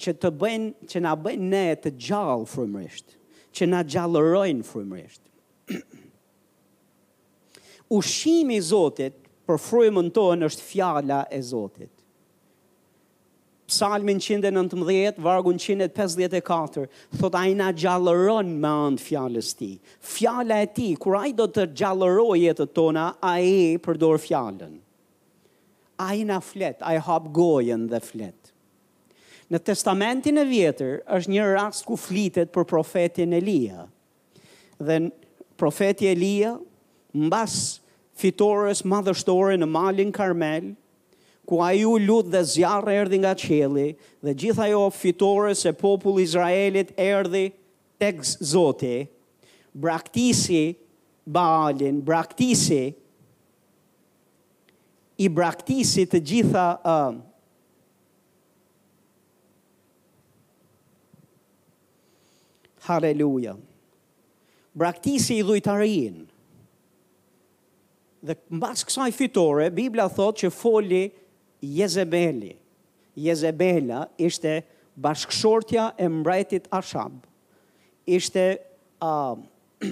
që 0.00 0.16
të 0.22 0.30
bëjnë, 0.40 0.72
që 0.90 1.04
na 1.06 1.12
bëjnë 1.22 1.50
ne 1.52 1.66
të 1.84 1.94
gjallë 2.08 2.48
frumërisht, 2.52 3.14
që 3.56 3.70
na 3.70 3.84
gjallërojnë 3.92 4.66
frumërisht. 4.68 5.22
ushimi 7.98 8.58
zotit 8.72 9.14
për 9.46 9.60
frumën 9.62 10.10
tonë 10.16 10.50
është 10.50 10.66
fjala 10.72 11.22
e 11.32 11.38
zotit 11.46 11.90
psalmin 13.66 14.20
119, 14.20 15.18
vargun 15.22 15.58
154, 15.58 16.88
thot 17.18 17.34
a 17.34 17.42
i 17.50 17.54
na 17.58 17.72
gjallëron 17.72 18.52
me 18.62 18.70
andë 18.92 19.02
fjallës 19.08 19.48
ti. 19.58 19.72
Fjalla 20.14 20.60
e 20.62 20.68
ti, 20.74 20.88
kur 21.02 21.16
a 21.18 21.24
i 21.26 21.34
do 21.34 21.48
të 21.50 21.66
gjallëroj 21.80 22.38
jetët 22.44 22.74
tona, 22.76 23.06
a 23.18 23.36
i 23.42 23.72
përdor 23.82 24.20
fjallën. 24.22 24.76
A 25.98 26.10
i 26.14 26.24
na 26.28 26.38
flet, 26.44 26.78
a 26.84 26.94
i 26.94 27.00
hap 27.02 27.28
gojen 27.32 27.88
dhe 27.90 28.00
flet. 28.04 28.52
Në 29.50 29.60
testamentin 29.62 30.38
e 30.42 30.46
vjetër, 30.46 31.00
është 31.18 31.30
një 31.34 31.50
rast 31.54 31.86
ku 31.86 31.98
flitet 31.98 32.50
për 32.54 32.66
profetin 32.68 33.34
Elia. 33.40 33.86
Dhe 34.78 35.00
profeti 35.58 36.08
Elia, 36.10 36.56
mbas 37.14 37.58
fitores 38.16 38.84
madhështore 38.86 39.56
në 39.60 39.66
malin 39.70 40.10
Karmel, 40.12 40.74
ku 41.46 41.62
a 41.62 41.70
ju 41.78 41.94
lutë 42.02 42.32
dhe 42.34 42.40
zjarë 42.52 42.94
erdi 43.00 43.18
nga 43.22 43.32
qeli, 43.38 43.88
dhe 44.24 44.34
gjitha 44.34 44.66
jo 44.72 44.82
fitore 44.90 45.54
se 45.56 45.70
popull 45.78 46.18
Izraelit 46.22 46.90
erdi 47.02 47.46
tek 48.02 48.18
zote, 48.26 48.96
braktisi 49.72 50.64
balin, 51.24 52.02
braktisi 52.08 52.82
i 55.24 55.28
braktisi 55.32 56.04
të 56.10 56.20
gjitha 56.32 56.66
uh, 56.82 57.14
Haleluja. 62.86 63.56
Braktisi 64.78 65.40
i 65.40 65.44
dhujtarin. 65.46 66.20
Dhe 68.28 68.36
mbas 68.54 68.84
kësaj 68.86 69.08
fitore, 69.16 69.66
Biblia 69.74 70.04
thot 70.14 70.38
që 70.38 70.50
foli 70.54 71.00
Jezebeli, 71.60 72.56
Jezebela 73.16 74.06
ishte 74.18 74.62
bashkëshortja 75.00 75.92
e 75.98 76.08
mbretit 76.08 76.66
Ashab, 76.70 77.12
ishte 78.06 78.58
uh, 79.00 79.36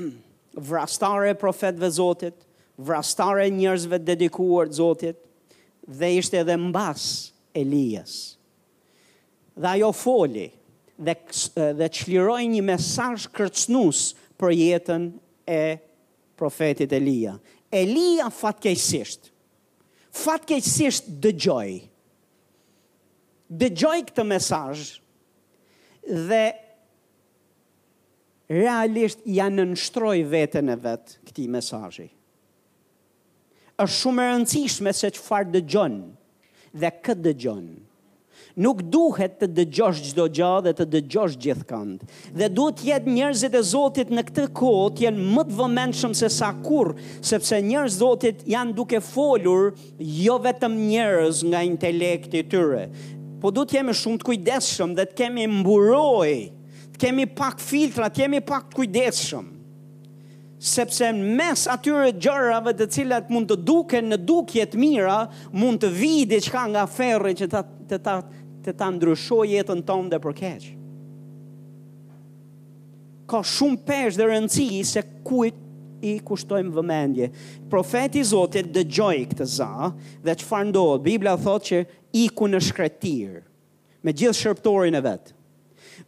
vrastare 0.69 1.35
profetve 1.37 1.89
Zotit, 1.91 2.37
vrastare 2.77 3.47
njërzve 3.51 3.99
dedikuar 4.03 4.69
Zotit, 4.75 5.17
dhe 5.87 6.13
ishte 6.21 6.41
edhe 6.43 6.57
mbas 6.69 7.07
Elias. 7.55 8.37
Dhe 9.57 9.69
ajo 9.77 9.93
foli 9.93 10.49
dhe, 10.99 11.15
dhe 11.79 11.89
qliroj 11.95 12.43
një 12.51 12.63
mesaj 12.67 13.27
kërcënues 13.37 14.09
për 14.39 14.55
jetën 14.59 15.09
e 15.49 15.61
profetit 16.37 16.93
Elia. 16.97 17.37
Elia 17.75 18.29
fatkejsisht, 18.31 19.31
fatkeqësisht 20.15 21.09
dëgjoj. 21.25 21.71
Dëgjoj 23.63 24.01
këtë 24.11 24.25
mesaj 24.31 24.85
dhe 26.29 26.43
realisht 28.55 29.25
ja 29.29 29.49
nënshtroj 29.53 30.19
vetën 30.33 30.69
e 30.77 30.81
vetë 30.87 31.19
këti 31.29 31.47
mesajë. 31.57 32.09
është 33.75 33.97
shumë 34.01 34.23
e 34.23 34.27
rëndësishme 34.31 34.93
se 34.95 35.09
që 35.17 35.21
farë 35.27 35.51
dëgjon 35.59 35.95
dhe 36.79 36.91
këtë 37.03 37.23
dëgjonë. 37.27 37.73
Nuk 38.55 38.79
duhet 38.87 39.33
të 39.41 39.49
dëgjosh 39.51 40.01
gjdo 40.13 40.29
gja 40.37 40.49
dhe 40.63 40.71
të 40.79 40.85
dëgjosh 40.93 41.35
gjithë 41.43 41.65
kënd. 41.67 42.03
Dhe 42.39 42.47
duhet 42.55 42.83
jetë 42.87 43.11
njerëzit 43.11 43.55
e 43.59 43.63
Zotit 43.67 44.11
në 44.15 44.23
këtë 44.29 44.45
kohë 44.55 44.85
të 44.95 45.05
jenë 45.09 45.25
më 45.35 45.43
të 45.49 45.57
vëmendshëm 45.59 46.13
se 46.15 46.29
sa 46.31 46.53
kur, 46.63 46.93
sepse 47.27 47.59
njerëz 47.67 47.97
Zotit 47.99 48.45
janë 48.53 48.75
duke 48.79 49.01
folur 49.03 49.73
jo 49.99 50.37
vetëm 50.47 50.77
njerëz 50.87 51.41
nga 51.51 51.65
intelekti 51.67 52.45
tyre. 52.53 52.85
Po 53.43 53.51
duhet 53.53 53.75
jemi 53.81 53.97
shumë 54.05 54.23
të 54.23 54.29
kujdeshëm 54.31 54.95
dhe 55.01 55.09
të 55.11 55.19
kemi 55.25 55.49
mburoj, 55.51 56.37
të 56.95 57.03
kemi 57.09 57.27
pak 57.37 57.59
filtra, 57.61 58.07
të 58.07 58.23
kemi 58.23 58.43
pak 58.53 58.71
të 58.71 58.79
kujdeshëm 58.81 59.51
sepse 60.65 61.05
në 61.13 61.35
mes 61.37 61.61
atyre 61.69 62.07
gjërave 62.25 62.73
të 62.79 62.85
cilat 62.95 63.27
mund 63.29 63.51
të 63.51 63.57
duken 63.69 64.07
në 64.15 64.17
dukje 64.25 64.65
të 64.73 64.79
mira, 64.81 65.19
mund 65.53 65.83
të 65.83 65.91
vi 65.93 66.13
diçka 66.31 66.63
nga 66.73 66.87
ferri 66.89 67.35
që 67.37 67.49
ta 67.53 67.61
të 67.91 67.99
ta 68.07 68.15
të 68.65 68.75
ta 68.81 68.89
ndryshoj 68.95 69.45
jetën 69.53 69.83
tonë 69.87 70.13
dhe 70.15 70.21
përkeq. 70.25 70.65
Ka 73.29 73.41
shumë 73.49 73.81
pesh 73.89 74.19
dhe 74.21 74.29
rëndësi 74.31 74.81
se 74.89 75.03
kujt 75.27 75.61
i 76.05 76.17
kushtojmë 76.27 76.75
vëmendje. 76.77 77.31
Profeti 77.73 78.21
Zotit 78.29 78.69
dhe 78.75 78.83
gjoj 78.93 79.21
këtë 79.31 79.47
za 79.49 79.71
dhe 80.27 80.35
që 80.37 80.49
fa 80.49 80.61
ndohet, 80.69 81.05
Biblia 81.07 81.37
thot 81.41 81.65
që 81.71 81.81
i 82.21 82.27
ku 82.37 82.49
në 82.51 82.61
shkretirë 82.69 83.43
me 84.05 84.13
gjithë 84.13 84.37
shërptorin 84.37 84.99
e 84.99 85.01
vetë. 85.05 85.33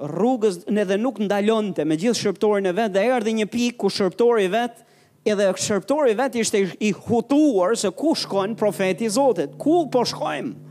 Rrugës 0.05 0.59
në 0.69 0.83
dhe 0.91 0.99
nuk 1.01 1.17
ndalonte 1.25 1.87
me 1.89 1.97
gjithë 1.97 2.19
shërptorin 2.19 2.69
e 2.69 2.75
vetë 2.77 2.93
dhe 2.99 3.05
erdi 3.15 3.33
një 3.39 3.47
pik 3.49 3.79
ku 3.81 3.89
shërptori 3.89 4.51
vetë 4.53 4.85
edhe 5.33 5.47
shërptori 5.65 6.13
vetë 6.19 6.43
ishte 6.45 6.61
i 6.61 6.93
hutuar 7.07 7.73
se 7.81 7.89
ku 7.97 8.13
shkojnë 8.13 8.59
profeti 8.61 9.09
Zotit. 9.11 9.57
Ku 9.57 9.87
po 9.91 10.05
shkojmë? 10.11 10.66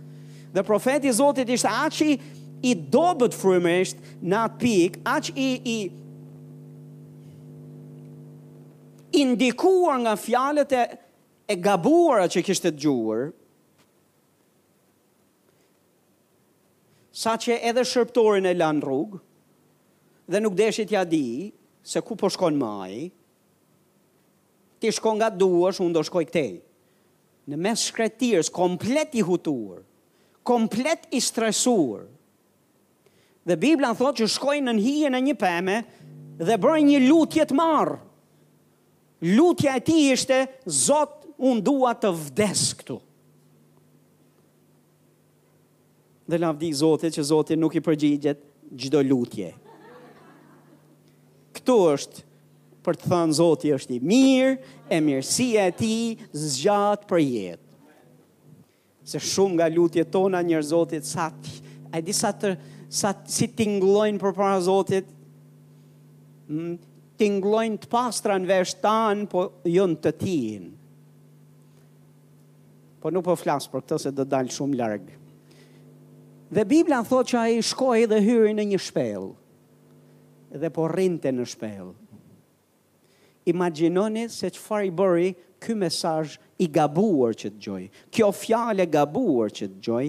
dhe 0.56 0.64
profeti 0.64 1.12
Zotit 1.20 1.50
ishte 1.56 1.70
aq 1.86 1.98
i 2.06 2.12
i 2.66 2.72
dobët 2.96 3.36
frymërisht 3.36 3.98
në 4.26 4.38
atë 4.48 4.60
pikë, 4.62 5.02
aq 5.12 5.28
i 5.36 5.48
i 5.72 5.78
indikuar 9.22 10.00
nga 10.06 10.14
fjalët 10.20 10.74
e 10.82 10.86
e 11.46 11.56
gabuara 11.62 12.26
që 12.32 12.42
kishte 12.48 12.72
dëgjuar. 12.74 13.28
Sa 17.16 17.36
që 17.44 17.60
edhe 17.70 17.84
shërptorin 17.86 18.48
e 18.50 18.54
lanë 18.58 18.82
rrugë, 18.84 19.20
dhe 20.34 20.42
nuk 20.42 20.56
deshit 20.58 20.90
ja 20.92 21.04
di 21.08 21.22
se 21.86 22.02
ku 22.02 22.18
po 22.18 22.32
shkon 22.34 22.58
maj, 22.60 23.12
ti 24.80 24.90
shkon 24.92 25.20
nga 25.22 25.30
duash, 25.30 25.84
unë 25.86 25.94
do 25.94 26.02
shkoj 26.10 26.26
këtej. 26.32 26.54
Në 27.54 27.62
mes 27.62 27.86
shkretirës, 27.92 28.50
komplet 28.50 29.14
i 29.14 29.22
hutur, 29.22 29.84
komplet 30.46 31.00
i 31.10 31.22
stresuar. 31.22 32.06
Dhe 33.46 33.58
Biblia 33.62 33.90
thot 33.98 34.22
që 34.22 34.30
shkojnë 34.36 34.70
në 34.78 34.84
hije 34.86 35.10
në 35.14 35.22
një 35.28 35.36
peme 35.42 35.80
dhe 36.48 36.56
bërë 36.62 36.86
një 36.86 37.02
lutje 37.10 37.46
të 37.50 37.58
marë. 37.58 37.98
Lutja 39.36 39.74
e 39.74 39.82
ti 39.88 39.96
ishte, 40.14 40.44
Zot, 40.68 41.24
unë 41.50 41.64
dua 41.66 41.94
të 41.98 42.12
vdes 42.22 42.64
këtu. 42.80 43.00
Dhe 46.30 46.40
lavdi 46.42 46.70
Zotit 46.78 47.16
që 47.16 47.26
Zotit 47.32 47.60
nuk 47.62 47.78
i 47.80 47.84
përgjigjet 47.86 48.42
gjdo 48.82 49.02
lutje. 49.06 49.52
Këtu 51.56 51.78
është 51.96 52.26
për 52.86 53.00
të 53.02 53.10
thënë 53.14 53.38
Zotit 53.40 53.78
është 53.80 53.96
i 53.98 54.02
mirë, 54.12 54.56
e 54.94 55.02
mirësia 55.08 55.70
e 55.72 55.76
ti 55.80 55.94
zxatë 56.34 57.10
për 57.10 57.24
jetë 57.26 57.65
se 59.06 59.20
shumë 59.22 59.58
nga 59.60 59.68
lutjet 59.70 60.10
tona 60.12 60.42
njër 60.42 60.64
Zotit 60.66 61.06
sa 61.06 61.30
ti, 61.30 61.60
a 61.94 62.02
di 62.02 62.14
sa 62.14 62.32
të 62.34 62.56
sa 62.96 63.12
si 63.30 63.48
tinglojnë 63.54 64.20
për 64.22 64.34
para 64.34 64.58
Zotit, 64.66 65.06
mm, 66.50 66.80
tinglojnë 67.22 67.84
të 67.86 67.90
pastra 67.92 68.38
në 68.42 68.50
vesh 68.50 68.78
tanë, 68.84 69.28
po 69.32 69.46
jënë 69.70 69.98
të 70.04 70.12
tinë. 70.24 70.72
Po 73.04 73.12
nuk 73.14 73.26
po 73.28 73.36
flasë 73.38 73.70
për 73.72 73.84
këtë 73.84 74.00
se 74.08 74.12
do 74.18 74.26
dalë 74.26 74.54
shumë 74.56 74.80
largë. 74.82 75.22
Dhe 76.56 76.64
Biblia 76.70 77.02
thot 77.06 77.28
që 77.30 77.40
a 77.40 77.46
i 77.54 77.62
shkoj 77.62 78.08
dhe 78.10 78.22
hyri 78.26 78.54
në 78.58 78.66
një 78.72 78.82
shpelë, 78.90 79.30
dhe 80.62 80.70
po 80.74 80.88
rinte 80.92 81.30
në 81.34 81.46
shpelë. 81.54 81.94
Imaginoni 83.46 84.28
se 84.34 84.50
që 84.50 84.82
i 84.90 84.94
bëri 84.98 85.30
ky 85.66 85.74
mesazh 85.80 86.36
i 86.64 86.68
gabuar 86.72 87.34
që 87.42 87.50
të 87.52 87.60
gjoj, 87.66 87.82
kjo 88.14 88.28
fjale 88.38 88.86
gabuar 88.94 89.52
që 89.58 89.68
të 89.72 89.80
gjoj, 89.88 90.04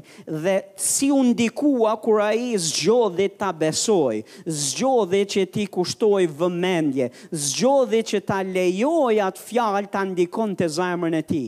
dhe 0.44 0.54
si 0.88 1.08
undikua 1.20 1.94
kur 2.04 2.20
a 2.22 2.28
i 2.38 2.50
zgjodhe 2.68 3.26
ta 3.40 3.48
besoi, 3.62 4.20
zgjodhe 4.60 5.24
që 5.34 5.46
ti 5.56 5.64
kushtoj 5.76 6.26
vëmendje, 6.40 7.08
zgjodhe 7.48 8.04
që 8.12 8.22
ta 8.30 8.42
lejoj 8.52 9.16
atë 9.30 9.46
fjale 9.48 9.86
ta 9.96 10.04
ndikon 10.12 10.52
të 10.60 10.72
e 11.22 11.22
ti 11.32 11.44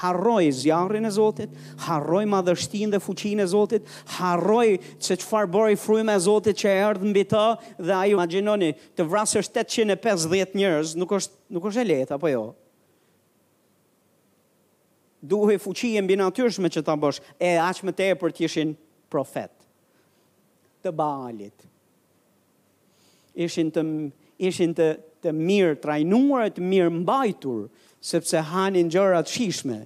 harroj 0.00 0.50
zjarin 0.62 1.06
e 1.08 1.12
Zotit, 1.12 1.50
harroj 1.86 2.24
madhështin 2.26 2.92
dhe 2.94 3.00
fuqin 3.02 3.42
e 3.42 3.46
Zotit, 3.52 3.86
harroj 4.16 4.66
që 4.98 5.18
çfarë 5.20 5.30
farë 5.34 5.52
bëri 5.54 5.78
frujme 5.80 6.14
e 6.18 6.22
Zotit 6.26 6.58
që 6.60 6.70
e 6.72 6.82
ardhë 6.88 7.10
mbi 7.12 7.24
të, 7.30 7.44
dhe 7.80 7.96
aju, 8.02 8.18
ma 8.20 8.26
gjenoni, 8.30 8.72
të 8.98 9.06
vrasë 9.10 9.42
është 9.42 9.62
850 9.64 10.58
njërës, 10.58 10.94
nuk 11.02 11.14
është, 11.18 11.38
nuk 11.56 11.70
është 11.70 11.82
e 11.84 11.88
letë, 11.92 12.14
apo 12.18 12.30
jo? 12.32 12.44
Duhet 15.24 15.62
fuqi 15.64 15.94
e 15.96 16.02
mbi 16.04 16.18
natyrshme 16.20 16.68
që 16.68 16.82
ta 16.84 16.96
bësh, 17.00 17.22
e 17.40 17.54
aq 17.64 17.84
më 17.88 17.94
te 17.96 18.10
e 18.12 18.18
për 18.20 18.34
t'ishin 18.36 18.74
profet, 19.12 19.52
të 20.84 20.92
balit, 20.92 21.66
ishin 23.40 23.70
të, 23.72 23.84
ishin 24.44 24.74
të, 24.76 24.88
të 25.24 25.32
mirë 25.32 25.78
trajnuar, 25.80 26.50
të 26.52 26.58
të 26.58 26.68
mirë 26.74 26.90
mbajtur, 26.98 27.62
sepse 28.04 28.36
hanin 28.50 28.88
në 28.90 28.96
gjërë 28.96 29.20
shishme. 29.30 29.76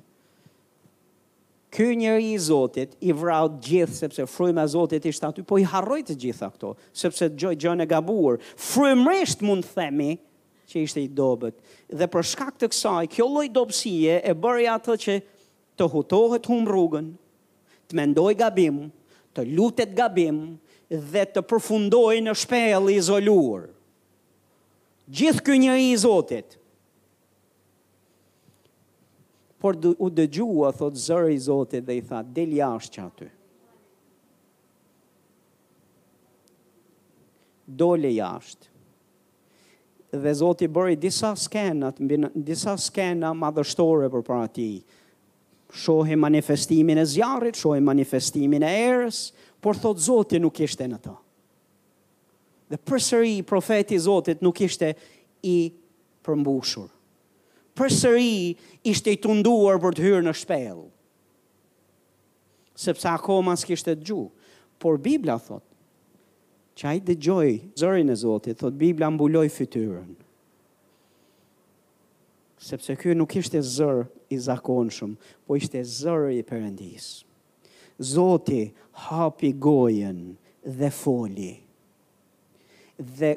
Ky 1.70 1.84
njeri 2.00 2.32
i 2.34 2.38
Zotit 2.42 2.94
i 3.06 3.12
vraut 3.14 3.58
gjithë, 3.62 3.92
sepse 3.94 4.24
frujme 4.30 4.58
a 4.62 4.68
Zotit 4.72 5.04
ishtë 5.06 5.28
aty, 5.30 5.44
po 5.46 5.58
i 5.62 5.66
harrojtë 5.70 6.16
gjitha 6.18 6.48
këto, 6.54 6.72
sepse 6.98 7.28
gjoj 7.38 7.54
gjënë 7.62 7.84
e 7.84 7.90
gabuar. 7.92 8.38
Frujmërisht 8.58 9.44
mund 9.46 9.68
themi, 9.74 10.16
që 10.68 10.82
ishte 10.84 11.02
i 11.04 11.08
dobet. 11.16 11.58
Dhe 11.94 12.08
për 12.10 12.26
shkak 12.32 12.56
të 12.58 12.70
kësaj, 12.72 13.06
kjo 13.14 13.28
loj 13.36 13.46
dobësie 13.54 14.18
e 14.24 14.34
bërë 14.36 14.66
atë 14.74 14.98
që 15.04 15.18
të 15.78 15.88
hutohet 15.92 16.48
hum 16.50 16.66
rrugën, 16.68 17.12
të 17.88 18.00
mendoj 18.00 18.32
gabim, 18.40 18.82
të 19.36 19.44
lutet 19.52 19.92
gabim, 19.96 20.42
dhe 20.90 21.22
të 21.36 21.44
përfundoj 21.52 22.16
në 22.26 22.34
shpejl 22.42 22.90
i 22.90 22.98
zolur. 23.12 23.68
Gjithë 25.12 25.44
kënjë 25.52 25.76
i 25.86 25.94
Zotit, 26.02 26.57
por 29.58 29.76
u 29.98 30.08
dëgjua, 30.14 30.70
thot 30.78 30.96
zërë 31.00 31.32
i 31.34 31.40
zotit 31.42 31.86
dhe 31.86 31.96
i 31.98 32.02
tha, 32.06 32.20
del 32.22 32.52
jashtë 32.56 32.94
që 32.96 33.04
aty. 33.06 33.28
Dole 37.80 38.12
jashtë. 38.14 38.68
Dhe 40.18 40.32
zoti 40.32 40.68
bëri 40.72 40.94
disa 40.96 41.34
skenat, 41.36 41.98
disa 42.38 42.78
skenat 42.80 43.34
madhështore 43.36 44.06
për 44.14 44.22
para 44.24 44.46
ti. 44.48 44.68
Shohi 45.76 46.16
manifestimin 46.16 47.02
e 47.02 47.04
zjarit, 47.04 47.58
shohi 47.60 47.82
manifestimin 47.84 48.64
e 48.64 48.70
erës, 48.86 49.18
por 49.60 49.76
thot 49.76 49.98
zoti 50.00 50.38
nuk 50.40 50.56
ishte 50.64 50.86
në 50.88 51.00
ta. 51.04 51.16
Dhe 52.72 52.78
përsëri 52.88 53.34
profeti 53.48 53.98
zotit 54.00 54.40
nuk 54.44 54.62
ishte 54.64 54.94
i 55.50 55.58
përmbushur 56.24 56.88
për 57.78 57.94
sëri 57.94 58.38
ishte 58.90 59.12
i 59.14 59.18
tunduar 59.22 59.78
për 59.82 59.94
të 59.96 60.04
hyrë 60.06 60.24
në 60.26 60.32
shpel. 60.40 60.80
Sepsa 62.78 63.14
akoma 63.18 63.54
s'kishte 63.58 63.94
të 63.94 64.06
gjuhë. 64.10 64.34
Por 64.78 64.94
Biblia 65.02 65.34
thot, 65.42 65.64
që 66.78 66.84
ajtë 66.92 67.06
dhe 67.08 67.14
gjoj 67.26 67.46
zërin 67.80 68.12
e 68.12 68.14
Zotit, 68.20 68.58
thot 68.60 68.76
Biblia 68.78 69.08
mbuloj 69.10 69.46
fytyrën. 69.50 70.12
Sepse 72.62 72.94
kjo 73.00 73.14
nuk 73.18 73.34
ishte 73.38 73.58
zër 73.62 74.04
i 74.34 74.38
zakonshëm, 74.42 75.16
po 75.46 75.58
ishte 75.58 75.82
zër 75.86 76.28
i 76.40 76.44
përëndis. 76.46 77.08
Zotit 78.14 78.78
hapi 79.08 79.50
gojen 79.62 80.22
dhe 80.78 80.90
foli. 80.94 81.52
Dhe 82.98 83.34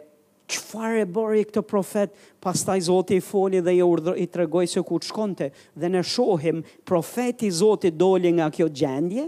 qëfar 0.51 0.95
e 1.01 1.05
bërë 1.09 1.41
i 1.41 1.49
këtë 1.49 1.61
profet, 1.69 2.13
pas 2.43 2.61
taj 2.65 2.79
Zotë 2.87 3.19
i 3.19 3.23
foli 3.23 3.61
dhe 3.63 3.75
i, 3.77 3.83
urdhër, 3.85 4.17
i 4.23 4.27
tregoj 4.33 4.65
se 4.69 4.81
ku 4.85 4.99
të 4.99 5.11
shkonte, 5.11 5.47
dhe 5.79 5.89
në 5.93 6.01
shohim, 6.11 6.59
profeti 6.87 7.51
Zotë 7.55 7.91
i 7.91 7.95
doli 8.01 8.31
nga 8.37 8.49
kjo 8.55 8.67
gjendje, 8.81 9.27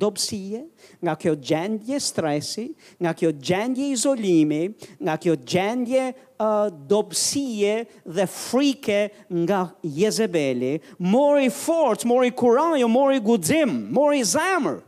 dobësie, 0.00 0.60
nga 1.02 1.16
kjo 1.18 1.32
gjendje 1.48 1.96
stresi, 2.04 2.68
nga 3.02 3.12
kjo 3.18 3.32
gjendje 3.42 3.88
izolimi, 3.96 4.60
nga 5.02 5.16
kjo 5.18 5.34
gjendje 5.52 6.04
uh, 6.12 6.68
dobësie 6.92 7.72
dhe 8.06 8.28
frike 8.30 9.00
nga 9.42 9.64
Jezebeli, 9.82 10.76
mori 11.10 11.50
forcë, 11.50 12.06
mori 12.12 12.30
kurajo, 12.38 12.86
mori 12.92 13.18
gudzim, 13.24 13.74
mori 13.90 14.22
zamër, 14.22 14.78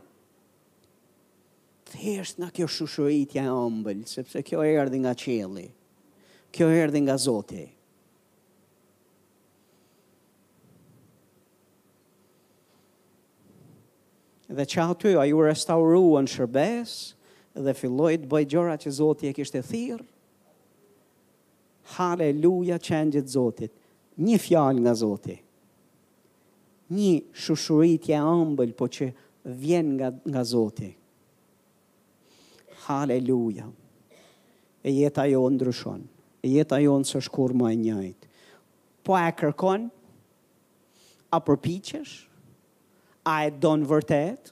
të 1.93 1.99
hesht 2.01 2.39
nga 2.41 2.47
kjo 2.49 2.65
shushuritja 2.65 3.43
e 3.45 3.51
ombël, 3.53 3.99
sepse 4.09 4.41
kjo 4.41 4.63
e 4.65 4.73
nga 4.97 5.11
qeli, 5.17 5.67
kjo 6.49 6.67
e 6.67 6.99
nga 7.05 7.17
Zoti. 7.21 7.65
Dhe 14.53 14.65
që 14.69 14.79
aty, 14.91 15.13
a 15.17 15.25
ju 15.29 15.45
restauruë 15.45 16.23
në 16.25 16.33
shërbes, 16.33 16.91
dhe 17.65 17.73
filloj 17.77 18.15
të 18.25 18.29
bëjt 18.29 18.51
gjora 18.53 18.75
që 18.77 18.89
zote 18.93 19.29
e 19.29 19.33
kishtë 19.37 19.61
e 19.61 19.67
thirë, 19.69 20.05
Haleluja 21.93 22.77
që 22.79 22.99
në 23.05 23.13
gjithë 23.15 23.29
Zotit. 23.33 23.73
Një 24.23 24.37
fjalë 24.45 24.81
nga 24.85 24.93
Zotit. 24.95 25.41
Një 26.93 27.15
shushuritje 27.43 28.17
ëmbël, 28.21 28.75
po 28.77 28.87
që 28.93 29.09
vjen 29.63 29.89
nga, 29.97 30.11
nga 30.23 30.43
Zotit. 30.53 30.99
Haleluja. 32.85 33.67
E 34.83 34.91
jeta 34.91 35.25
jo 35.27 35.43
ndryshon. 35.49 36.03
E 36.43 36.49
jeta 36.51 36.79
jo 36.83 36.97
në 37.01 37.07
së 37.07 37.21
shkur 37.27 37.53
më 37.55 37.69
e 37.71 37.77
njëjt. 37.79 38.25
Po 39.07 39.15
e 39.19 39.29
kërkon? 39.39 39.85
A 41.33 41.39
përpichesh? 41.47 42.15
A 43.31 43.37
e 43.47 43.53
donë 43.63 43.87
vërtet? 43.87 44.51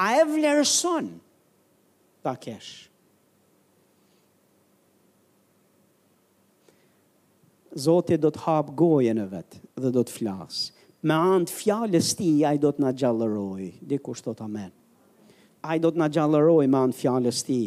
A 0.00 0.06
e 0.16 0.22
vlerëson? 0.30 1.10
Ta 2.24 2.32
kesh. 2.40 2.72
Zotit 7.76 8.22
do 8.24 8.32
të 8.32 8.40
hapë 8.46 8.72
goje 8.80 9.12
në 9.18 9.28
vetë 9.34 9.60
dhe 9.84 9.90
do 9.92 10.00
të 10.08 10.16
flasë. 10.16 10.72
Me 11.06 11.14
antë 11.36 11.52
fjallës 11.60 12.14
ti, 12.18 12.30
a 12.48 12.54
i 12.56 12.58
do 12.62 12.70
të 12.72 12.80
në 12.82 12.92
gjallëroj. 13.02 13.68
Dikush 13.92 14.24
të 14.24 14.32
të 14.40 14.46
amenë 14.48 14.74
ai 15.68 15.80
do 15.84 15.90
të 15.92 16.00
na 16.00 16.08
gjallëroj 16.14 16.66
me 16.70 16.80
anë 16.86 16.96
fjalës 17.00 17.40
ti. 17.46 17.60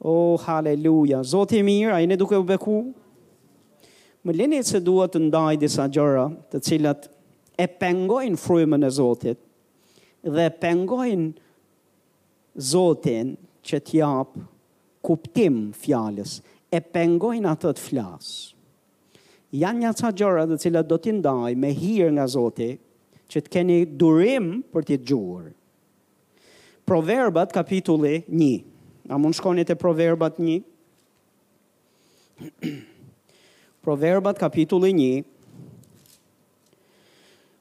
O, 0.00 0.10
oh, 0.10 0.34
haleluja, 0.46 1.20
zotë 1.28 1.58
i 1.60 1.64
mirë, 1.66 1.92
a 1.96 2.00
i 2.04 2.08
ne 2.08 2.16
duke 2.20 2.38
u 2.40 2.46
beku? 2.48 2.78
Më 4.24 4.34
lini 4.36 4.60
se 4.64 4.80
duhet 4.84 5.12
të 5.14 5.22
ndaj 5.26 5.58
disa 5.62 5.86
gjëra 5.92 6.26
të 6.52 6.60
cilat 6.66 7.06
e 7.60 7.66
pengojnë 7.80 8.40
frujmën 8.40 8.84
e 8.84 8.90
zotit 8.92 9.38
dhe 10.34 10.42
e 10.44 10.52
pengojnë 10.60 11.30
zotin 12.72 13.30
që 13.66 13.78
t'jap 13.88 14.34
kuptim 15.04 15.70
fjalës, 15.80 16.36
e 16.68 16.78
pengojnë 16.92 17.48
atët 17.52 17.80
flasë. 17.86 18.36
Janë 19.62 19.82
një 19.86 19.92
ca 19.98 20.10
gjëra 20.20 20.44
të 20.50 20.58
cilat 20.62 20.90
do 20.92 20.98
t'i 21.02 21.14
ndaj 21.20 21.54
me 21.58 21.72
hirë 21.80 22.12
nga 22.18 22.26
zotit 22.36 22.82
që 23.32 23.44
t'keni 23.46 23.78
durim 24.00 24.58
për 24.72 24.88
t'i 24.90 25.00
gjurë. 25.08 25.50
Proverbat 26.90 27.54
kapitulli 27.54 28.26
1. 28.26 28.66
A 29.14 29.14
mund 29.14 29.34
shkoni 29.38 29.62
te 29.62 29.76
Proverbat 29.78 30.34
1? 30.42 30.58
Proverbat 33.84 34.34
kapitulli 34.34 34.90
1. 34.90 35.22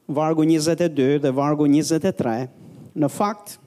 Vargu 0.09 0.41
22 0.41 1.19
dhe 1.21 1.29
vargu 1.37 1.67
23. 1.69 2.39
Në 2.97 3.11
fakt, 3.13 3.59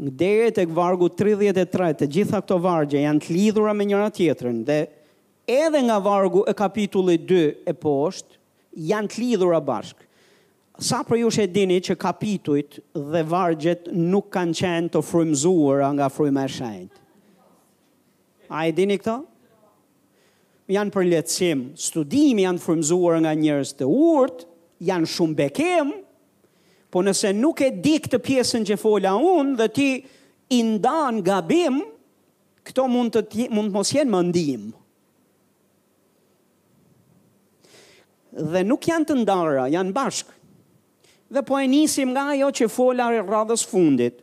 nga 0.00 0.14
deri 0.24 0.48
tek 0.56 0.72
vargu 0.72 1.10
33, 1.12 1.92
të 2.00 2.08
gjitha 2.16 2.40
këto 2.40 2.56
vargje 2.64 3.04
janë 3.04 3.26
të 3.26 3.36
lidhura 3.36 3.76
me 3.76 3.84
njëra 3.90 4.08
tjetrën 4.08 4.64
dhe 4.68 4.78
edhe 5.52 5.84
nga 5.84 6.00
vargu 6.00 6.46
e 6.48 6.56
kapitullit 6.56 7.28
2 7.28 7.44
e 7.60 7.76
poshtë, 7.84 8.40
janë 8.88 9.12
të 9.12 9.20
lidhura 9.20 9.60
bashkë 9.68 10.05
sa 10.78 10.98
për 11.08 11.22
ju 11.24 11.28
dini 11.48 11.78
që 11.80 11.94
kapituit 11.96 12.74
dhe 12.92 13.22
vargjet 13.24 13.86
nuk 13.92 14.26
kanë 14.34 14.56
qenë 14.58 14.90
të 14.92 15.00
frymzuar 15.08 15.80
nga 15.96 16.08
frymë 16.12 16.42
e 16.44 16.52
shenjtë? 16.56 17.00
A 18.52 18.66
e 18.68 18.74
dini 18.76 18.98
këto? 19.00 19.14
Janë 20.70 20.92
për 20.92 21.06
letësim, 21.12 21.62
studimi 21.78 22.44
janë 22.44 22.62
frymzuar 22.62 23.20
nga 23.22 23.32
njërës 23.38 23.72
të 23.78 23.88
urtë, 23.90 24.44
janë 24.86 25.08
shumë 25.10 25.36
bekem, 25.40 25.92
po 26.90 27.02
nëse 27.06 27.32
nuk 27.38 27.62
e 27.64 27.70
di 27.72 27.96
këtë 28.02 28.20
pjesën 28.26 28.66
që 28.68 28.78
fola 28.78 29.14
unë 29.16 29.56
dhe 29.62 29.68
ti 29.74 29.88
indan 30.58 31.22
gabim, 31.26 31.80
këto 32.66 32.84
mund 32.90 33.14
të 33.16 33.46
mund 33.54 33.70
të 33.72 33.76
mos 33.78 33.94
jenë 33.94 34.10
mendim. 34.12 34.68
Dhe 38.36 38.60
nuk 38.68 38.84
janë 38.90 39.08
të 39.08 39.22
ndara, 39.22 39.68
janë 39.72 39.94
bashkë. 39.96 40.35
Dhe 41.28 41.42
po 41.42 41.58
e 41.58 41.66
nisim 41.66 42.14
nga 42.14 42.30
ajo 42.36 42.52
që 42.54 42.68
fola 42.70 43.08
e 43.10 43.18
radhës 43.26 43.64
fundit, 43.66 44.20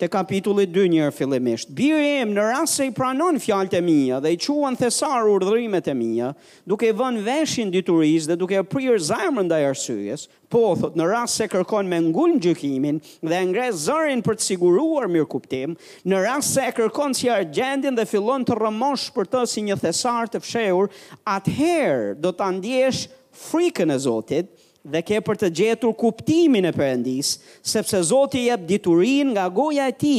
të 0.00 0.08
kapitullit 0.10 0.70
2 0.74 0.88
njërë 0.90 1.12
fillimisht. 1.14 1.68
Birë 1.76 1.98
e 2.14 2.24
më 2.26 2.32
në 2.38 2.46
rrasë 2.48 2.72
se 2.74 2.86
i 2.88 2.94
pranon 2.96 3.36
fjalët 3.38 3.76
e 3.76 3.80
mija 3.84 4.16
dhe 4.24 4.32
i 4.34 4.38
quen 4.40 4.74
thesar 4.80 5.28
urdhërimet 5.30 5.90
e 5.92 5.94
mija, 5.94 6.32
duke 6.66 6.88
i 6.90 6.96
vën 7.02 7.18
veshin 7.26 7.70
dituris 7.70 8.26
dhe 8.26 8.34
duke 8.40 8.56
e 8.56 8.64
prirë 8.72 9.02
zarmën 9.10 9.50
dhe 9.52 9.60
arsyjes, 9.68 10.24
po, 10.50 10.72
thot, 10.80 10.96
në 10.98 11.06
rrasë 11.12 11.38
se 11.42 11.48
kërkon 11.52 11.86
me 11.92 12.00
ngullë 12.08 12.38
në 12.38 12.42
gjykimin 12.48 12.98
dhe 13.30 13.42
ngre 13.52 13.68
zërin 13.84 14.24
për 14.26 14.40
të 14.40 14.46
siguruar 14.50 15.06
mirë 15.12 15.28
kuptim, 15.36 15.76
në 16.02 16.24
rrasë 16.24 16.48
se 16.56 16.66
kërkon 16.80 17.14
si 17.20 17.30
argendin 17.36 17.94
dhe 18.00 18.08
fillon 18.10 18.48
të 18.48 18.56
rëmosh 18.64 19.06
për 19.14 19.30
të 19.36 19.44
si 19.54 19.62
një 19.68 19.78
thesar 19.84 20.32
të 20.34 20.42
fshehur, 20.48 20.90
atëherë 21.36 22.10
do 22.26 22.34
të 22.40 22.50
ndjesh 22.58 23.04
frikën 23.44 23.92
e 23.94 24.00
Zotit, 24.06 24.56
dhe 24.88 25.02
ke 25.04 25.18
për 25.20 25.36
të 25.42 25.48
gjetur 25.58 25.92
kuptimin 25.98 26.64
e 26.68 26.72
përëndis, 26.72 27.34
sepse 27.68 28.00
Zotë 28.10 28.38
i 28.40 28.46
jep 28.48 28.64
diturin 28.68 29.34
nga 29.34 29.48
goja 29.52 29.88
e 29.90 29.96
ti, 30.00 30.14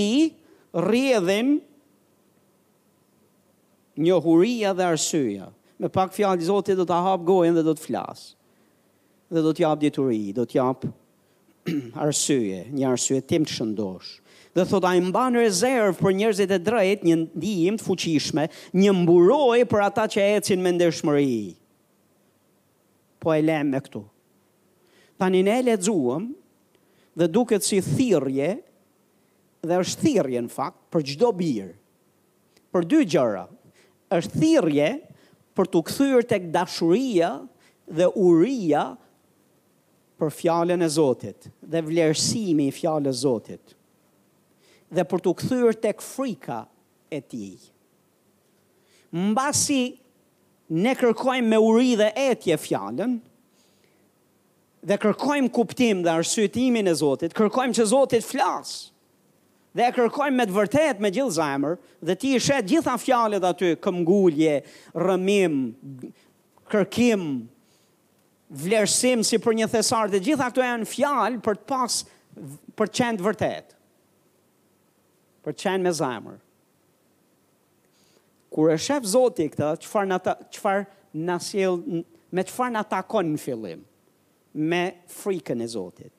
rjedhin 0.74 1.55
një 4.01 4.20
huria 4.24 4.74
dhe 4.78 4.86
arsyja. 4.93 5.49
Me 5.82 5.89
pak 5.89 6.14
fjallë, 6.14 6.45
Zotë 6.45 6.76
i 6.76 6.80
do 6.82 6.86
të 6.86 7.01
hapë 7.07 7.28
gojen 7.28 7.57
dhe 7.57 7.64
do 7.66 7.74
të 7.76 7.88
flasë, 7.88 8.34
dhe 9.34 9.45
do 9.47 9.53
të 9.53 9.66
jap 9.66 9.82
diturin, 9.82 10.30
do 10.38 10.45
të 10.45 10.59
jap 10.59 10.86
arsyje, 12.05 12.68
një 12.74 12.91
arsyje 12.93 13.26
tim 13.30 13.45
të 13.47 13.57
shëndosh. 13.57 14.20
Dhe 14.51 14.66
thot 14.68 14.84
a 14.84 14.91
imba 14.99 15.30
në 15.32 15.45
rezervë 15.45 15.95
për 16.01 16.14
njërzit 16.20 16.51
e 16.51 16.57
drejt, 16.62 17.03
një 17.07 17.16
ndihim 17.22 17.78
të 17.80 17.86
fuqishme, 17.88 18.49
një 18.84 18.93
mburoj 18.99 19.62
për 19.72 19.84
ata 19.88 20.05
që 20.12 20.26
e 20.36 20.39
me 20.57 20.66
mëndeshmëri. 20.68 21.38
Po 23.22 23.32
e 23.32 23.39
lem 23.45 23.70
me 23.72 23.80
këtu, 23.86 24.01
Tani 25.22 25.43
ne 25.45 25.59
lexuam 25.61 26.32
dhe 27.19 27.28
duket 27.36 27.61
si 27.69 27.78
thirrje 27.80 28.49
dhe 29.67 29.76
është 29.84 30.01
thirrje 30.01 30.41
në 30.41 30.49
fakt 30.53 30.80
për 30.91 31.03
çdo 31.11 31.30
bir. 31.38 31.67
Për 32.74 32.88
dy 32.89 33.03
gjëra. 33.13 33.43
Është 34.17 34.41
thirrje 34.41 34.88
për 35.53 35.69
të 35.69 35.82
kthyer 35.91 36.26
tek 36.32 36.47
dashuria 36.55 37.30
dhe 37.99 38.07
uria 38.30 38.82
për 40.17 40.34
fjalën 40.39 40.82
e 40.82 40.89
Zotit 40.97 41.51
dhe 41.69 41.84
vlerësimi 41.91 42.72
i 42.72 42.74
fjalës 42.80 43.22
së 43.22 43.22
Zotit. 43.28 43.76
Dhe 44.89 45.05
për 45.11 45.22
të 45.28 45.36
kthyer 45.43 45.78
tek 45.86 46.01
frika 46.01 46.63
e 47.17 47.22
tij. 47.30 47.59
Mbasi 49.13 49.84
ne 50.82 50.97
kërkojmë 50.97 51.51
me 51.53 51.59
uri 51.69 51.93
dhe 52.01 52.09
etje 52.32 52.57
fjalën, 52.65 53.22
dhe 54.86 54.97
kërkojmë 54.97 55.51
kuptim 55.53 56.01
dhe 56.05 56.13
arsyetimin 56.17 56.88
e 56.89 56.93
Zotit, 56.97 57.36
kërkojmë 57.38 57.77
që 57.77 57.86
Zotit 57.93 58.25
flas. 58.25 58.71
Dhe 59.77 59.88
kërkojmë 59.95 60.36
me 60.36 60.45
të 60.49 60.55
vërtet 60.55 60.99
me 61.03 61.11
gjithë 61.15 61.36
zemër 61.38 61.77
dhe 62.09 62.15
ti 62.19 62.34
i 62.36 62.41
shet 62.43 62.67
gjitha 62.67 62.97
fjalët 62.99 63.45
aty, 63.51 63.75
këmgullje, 63.84 64.57
rrëmim, 64.99 65.61
kërkim, 66.73 67.27
vlerësim 68.51 69.21
si 69.23 69.39
për 69.39 69.59
një 69.61 69.69
thesar, 69.71 70.09
dhe 70.11 70.19
gjitha 70.25 70.49
e 70.59 70.65
janë 70.71 70.89
fjalë 70.91 71.43
për 71.45 71.61
të 71.61 71.67
pas 71.71 72.01
për 72.82 72.91
të 72.91 72.99
qenë 72.99 73.19
të 73.21 73.27
vërtet. 73.29 73.77
Për 75.45 75.55
të 75.55 75.65
qenë 75.67 75.86
me 75.88 75.93
zemër. 75.97 76.41
Kur 78.51 78.73
e 78.73 78.82
shef 78.82 79.05
Zoti 79.13 79.45
këtë, 79.53 79.69
çfarë 79.86 80.09
na 80.11 80.17
çfarë 80.49 80.84
na 81.27 81.39
sjell 81.41 81.79
me 82.32 82.43
farë 82.49 82.75
na 82.75 82.84
takon 82.88 83.29
në 83.29 83.39
fillim? 83.39 83.88
me 84.52 84.91
frikën 85.08 85.60
e 85.62 85.66
Zotit. 85.68 86.12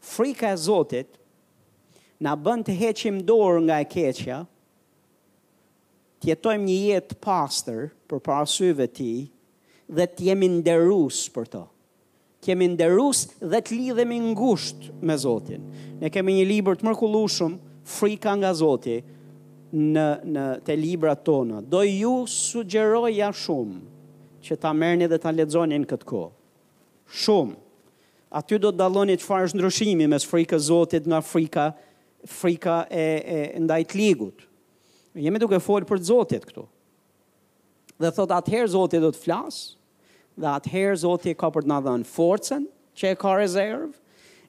Frika 0.00 0.52
e 0.52 0.56
Zotit 0.56 1.18
na 2.20 2.36
bën 2.36 2.62
të 2.64 2.74
heqim 2.78 3.22
dorë 3.28 3.62
nga 3.66 3.80
e 3.82 3.86
keqja, 3.90 4.42
tjetojmë 6.22 6.64
një 6.68 6.76
jetë 6.90 7.18
pastër 7.22 7.88
për 8.08 8.22
parasyve 8.24 8.86
ti 8.96 9.10
dhe 9.88 10.06
të 10.08 10.28
jemi 10.30 10.48
nderus 10.58 11.24
për 11.34 11.50
to. 11.56 11.64
Të 12.40 12.52
jemi 12.52 12.68
nderus 12.74 13.24
dhe 13.42 13.58
të 13.66 13.80
lidhemi 13.80 14.20
ngusht 14.30 14.88
me 15.02 15.16
Zotin. 15.18 15.66
Ne 16.00 16.10
kemi 16.14 16.38
një 16.38 16.46
libër 16.52 16.78
të 16.80 16.86
mërkullushum, 16.86 17.58
frika 17.86 18.34
nga 18.38 18.50
Zoti, 18.54 18.98
në, 19.76 20.06
në 20.24 20.46
të 20.66 20.76
libra 20.78 21.14
tona. 21.18 21.60
Do 21.62 21.82
ju 21.86 22.22
sugjeroja 22.30 23.32
shumë 23.34 24.42
që 24.46 24.58
ta 24.62 24.70
mërni 24.74 25.08
dhe 25.10 25.18
ta 25.18 25.32
në 25.32 25.46
këtë 25.90 26.06
kohë 26.06 26.35
shumë. 27.12 27.56
Aty 28.36 28.58
do 28.60 28.72
të 28.72 28.78
daloni 28.80 29.14
që 29.18 29.38
është 29.46 29.56
ndryshimi 29.60 30.06
mes 30.10 30.26
frika 30.26 30.58
zotit 30.60 31.06
nga 31.08 31.20
frika, 31.24 31.68
frika 32.26 32.80
e, 32.90 33.04
e 33.54 33.60
ndajt 33.62 33.94
ligut. 33.96 34.42
Jemi 35.16 35.38
duke 35.40 35.60
folë 35.62 35.86
për 35.88 36.02
zotit 36.10 36.44
këtu. 36.50 36.66
Dhe 37.96 38.10
thot 38.12 38.34
atëherë 38.36 38.72
zotit 38.74 39.00
do 39.00 39.12
të 39.14 39.22
flasë, 39.22 39.76
dhe 40.36 40.50
atëherë 40.58 40.98
zotit 41.06 41.38
ka 41.40 41.48
për 41.54 41.64
të 41.64 41.70
në 41.70 41.78
dhënë 41.86 42.10
forcen 42.10 42.66
që 42.98 43.14
e 43.14 43.20
ka 43.20 43.36
rezervë, 43.40 43.94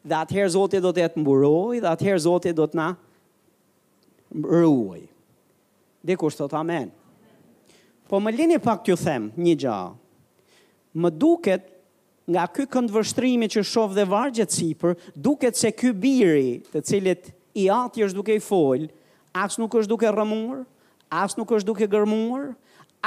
dhe 0.07 0.17
atëherë 0.19 0.51
zotit 0.57 0.83
do 0.83 0.91
të 0.95 1.05
jetë 1.05 1.21
mburoj, 1.23 1.79
dhe 1.85 1.93
atëherë 1.93 2.25
zotit 2.25 2.57
do 2.57 2.65
të 2.67 2.79
na 2.81 2.89
mburoj. 4.35 4.99
Dikur 6.07 6.33
së 6.35 6.43
thot 6.43 6.57
amen. 6.59 6.91
Po 8.09 8.19
më 8.23 8.35
lini 8.35 8.59
pak 8.63 8.83
të 8.83 8.91
ju 8.95 8.99
them 8.99 9.29
një 9.37 9.55
gjahë. 9.63 9.95
Më 10.97 11.09
duket 11.19 11.71
nga 12.27 12.43
ky 12.51 12.65
vështrimi 12.91 13.47
që 13.47 13.63
shoh 13.63 13.93
dhe 13.95 14.03
vargjet 14.09 14.51
sipër, 14.51 14.95
duket 15.15 15.55
se 15.55 15.71
ky 15.71 15.93
biri, 15.95 16.59
të 16.73 16.81
cilit 16.89 17.29
i 17.63 17.69
ati 17.71 18.03
është 18.03 18.17
duke 18.19 18.35
i 18.35 18.43
fol, 18.43 18.83
as 19.31 19.55
nuk 19.61 19.77
është 19.79 19.87
duke 19.93 20.11
rrëmur, 20.11 20.65
as 21.07 21.37
nuk 21.39 21.53
është 21.55 21.69
duke 21.71 21.87
gërmuar, 21.87 22.49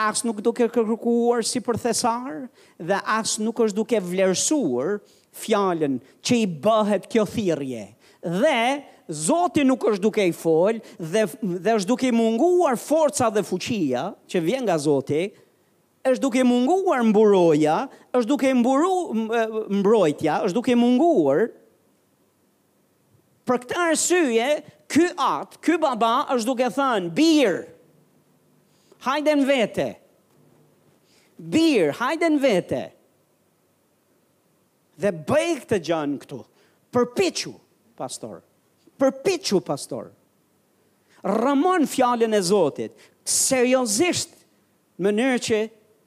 as 0.09 0.23
nuk 0.25 0.41
duke 0.41 0.71
kërkuar 0.73 1.45
si 1.45 1.61
për 1.67 1.79
thesar, 1.83 2.47
dhe 2.81 2.97
as 3.21 3.35
nuk 3.43 3.61
është 3.67 3.77
duke 3.83 4.01
vlerësuar 4.09 4.97
fjallën 5.45 5.99
që 6.27 6.39
i 6.45 6.49
bëhet 6.65 7.11
kjo 7.13 7.27
thirje. 7.29 7.85
Dhe 8.25 8.63
Zoti 9.11 9.65
nuk 9.67 9.83
është 9.91 10.05
duke 10.05 10.23
i 10.23 10.31
fol 10.39 10.77
dhe 11.03 11.25
dhe 11.67 11.73
është 11.81 11.89
duke 11.91 12.07
i 12.07 12.15
munguar 12.15 12.77
forca 12.79 13.27
dhe 13.35 13.43
fuqia 13.43 14.05
që 14.31 14.43
vjen 14.45 14.63
nga 14.69 14.77
Zoti, 14.79 15.25
është 16.09 16.21
duke 16.23 16.45
munguar 16.49 17.03
mburoja, 17.05 17.75
është 18.17 18.29
duke 18.31 18.51
mburu 18.57 18.93
mbrojtja, 19.81 20.39
është 20.49 20.57
duke 20.57 20.77
munguar. 20.81 21.51
Për 23.49 23.61
këtë 23.65 23.81
arsye, 23.85 24.49
ky 24.91 25.09
at, 25.21 25.59
ky 25.65 25.77
baba 25.83 26.15
është 26.33 26.49
duke 26.49 26.71
thënë 26.73 27.13
bir. 27.19 27.59
Hajde 29.05 29.35
në 29.43 29.49
vete. 29.49 29.89
Bir, 31.41 31.93
hajde 32.01 32.31
në 32.35 32.41
vete. 32.47 32.81
Dhe 35.01 35.13
bëj 35.31 35.53
këtë 35.63 35.81
gjën 35.89 36.17
këtu. 36.21 36.41
Përpiqu, 36.95 37.53
pastor. 38.01 38.41
Përpiqu, 39.01 39.61
pastor. 39.69 40.11
rëmon 41.21 41.85
fjalën 41.85 42.33
e 42.33 42.39
Zotit, 42.41 42.95
seriozisht, 43.29 44.31
mënyrë 45.05 45.41
që 45.47 45.59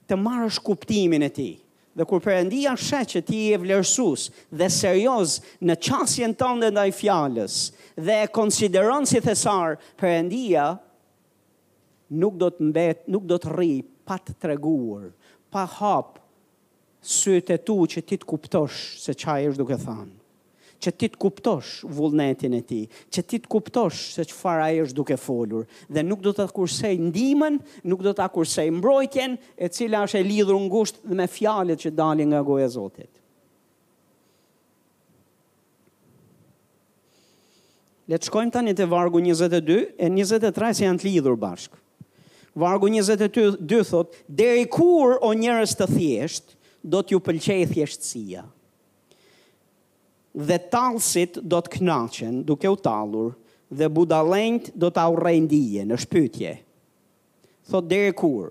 të 0.08 0.18
marrësh 0.20 0.60
kuptimin 0.66 1.24
e 1.28 1.32
ti. 1.36 1.50
Dhe 1.94 2.06
kur 2.10 2.24
përëndia 2.26 2.72
shë 2.80 3.02
që 3.12 3.20
ti 3.28 3.42
e 3.54 3.60
vlerësus 3.62 4.28
dhe 4.58 4.70
serios 4.74 5.36
në 5.68 5.76
qasjen 5.88 6.34
të 6.38 6.50
dhe 6.64 6.72
ndaj 6.74 6.88
fjallës 6.98 7.58
dhe 8.08 8.16
e 8.24 8.32
konsideron 8.38 9.06
si 9.06 9.22
thesar 9.22 9.76
përëndia, 10.02 10.66
nuk 12.22 12.40
do 12.42 12.50
të 12.50 12.70
mbet, 12.72 13.06
nuk 13.14 13.28
do 13.30 13.38
të 13.42 13.54
rri 13.54 13.74
pa 14.08 14.18
të 14.20 14.34
treguar, 14.42 15.12
pa 15.54 15.68
hap 15.78 16.18
sytë 17.20 17.60
e 17.60 17.64
tu 17.68 17.78
që 17.92 18.02
ti 18.10 18.18
të 18.20 18.30
kuptosh 18.32 18.82
se 19.06 19.14
qaj 19.22 19.40
është 19.52 19.62
duke 19.62 19.78
thanë 19.86 20.14
që 20.84 20.92
ti 21.00 21.10
të 21.14 21.20
kuptosh 21.22 21.70
vullnetin 21.96 22.56
e 22.58 22.62
ti, 22.68 22.82
që 23.14 23.24
ti 23.30 23.40
të 23.42 23.52
kuptosh 23.52 24.02
se 24.18 24.26
që 24.28 24.36
fara 24.36 24.68
e 24.74 24.82
është 24.84 24.98
duke 24.98 25.18
folur, 25.20 25.66
dhe 25.88 26.04
nuk 26.04 26.24
do 26.26 26.34
të 26.36 26.48
kursej 26.56 26.94
ndimen, 27.08 27.62
nuk 27.90 28.04
do 28.06 28.12
të 28.18 28.28
kursej 28.36 28.68
mbrojtjen, 28.80 29.38
e 29.58 29.70
cila 29.72 30.04
është 30.08 30.20
e 30.22 30.26
lidhur 30.28 30.58
në 30.60 30.72
gusht 30.74 31.00
dhe 31.08 31.20
me 31.20 31.28
fjalet 31.32 31.80
që 31.86 31.96
dalin 31.98 32.34
nga 32.34 32.44
goja 32.50 32.70
Zotit. 32.74 33.10
Le 38.10 38.18
të 38.20 38.28
shkojmë 38.28 38.52
tani 38.52 38.74
të 38.76 38.88
vargu 38.92 39.22
22 39.24 39.78
e 40.04 40.10
23 40.12 40.74
se 40.74 40.82
si 40.82 40.86
janë 40.90 41.00
të 41.04 41.08
lidhur 41.12 41.38
bashkë. 41.40 41.80
Vargu 42.60 42.90
22 42.92 43.80
thot, 43.90 44.12
deri 44.30 44.68
kur 44.70 45.16
o 45.26 45.32
njërës 45.34 45.74
të 45.80 45.88
thjesht, 45.96 46.52
do 46.84 47.00
t'ju 47.02 47.22
pëlqej 47.26 47.64
thjeshtësia 47.72 48.44
dhe 50.34 50.58
talësit 50.58 51.38
do 51.46 51.60
të 51.62 51.78
knaqen 51.78 52.40
duke 52.48 52.68
u 52.70 52.76
talur 52.82 53.36
dhe 53.74 53.88
budalent 53.90 54.72
do 54.76 54.90
të 54.94 55.02
au 55.06 55.16
rendije 55.20 55.84
në 55.86 55.98
shpytje. 56.06 56.56
Thot 57.70 57.86
dhe 57.90 58.00
e 58.10 58.12
kur, 58.18 58.50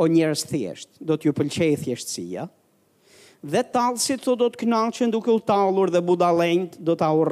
o 0.00 0.06
njërës 0.08 0.44
thjesht, 0.48 0.90
do 1.00 1.16
të 1.16 1.28
ju 1.28 1.32
pëlqej 1.36 1.72
thjeshtësia, 1.82 2.46
dhe 3.40 3.62
talsit 3.72 4.24
do 4.24 4.48
të 4.48 4.62
knaqen 4.62 5.12
duke 5.12 5.32
u 5.32 5.40
talur 5.40 5.90
dhe 5.92 6.00
budalent 6.04 6.76
do 6.78 6.92
të 6.96 7.08
au 7.08 7.24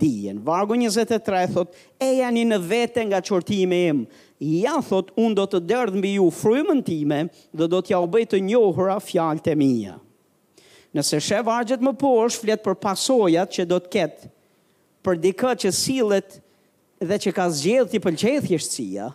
dijen. 0.00 0.40
Vargo 0.44 0.74
23 0.76 1.48
thot, 1.54 1.72
e 2.00 2.10
janë 2.20 2.40
i 2.40 2.44
në 2.48 2.58
vete 2.68 3.04
nga 3.08 3.20
qortime 3.24 3.76
im, 3.90 4.04
Ja, 4.40 4.76
thot, 4.86 5.08
unë 5.18 5.34
do 5.34 5.44
të 5.50 5.58
dërdhën 5.66 5.98
mbi 5.98 6.12
ju 6.14 6.28
frymën 6.30 6.84
time 6.86 7.24
dhe 7.58 7.66
do 7.66 7.80
t'ja 7.82 7.98
u 7.98 8.06
bëjtë 8.06 8.38
njohëra 8.46 9.00
fjalët 9.02 9.48
e 9.50 9.54
mija. 9.58 9.96
Nëse 10.96 11.18
shë 11.20 11.42
vargjet 11.44 11.82
më 11.84 11.92
poshë, 12.00 12.40
fletë 12.42 12.64
për 12.64 12.76
pasojat 12.80 13.52
që 13.58 13.66
do 13.68 13.78
të 13.84 13.90
ketë 13.96 14.30
për 15.04 15.18
dikë 15.24 15.50
që 15.62 15.70
silet 15.76 16.38
dhe 17.10 17.16
që 17.22 17.32
ka 17.36 17.44
zgjedh 17.54 17.92
t'i 17.92 18.00
pëlqethje 18.04 18.58
shësia, 18.64 19.06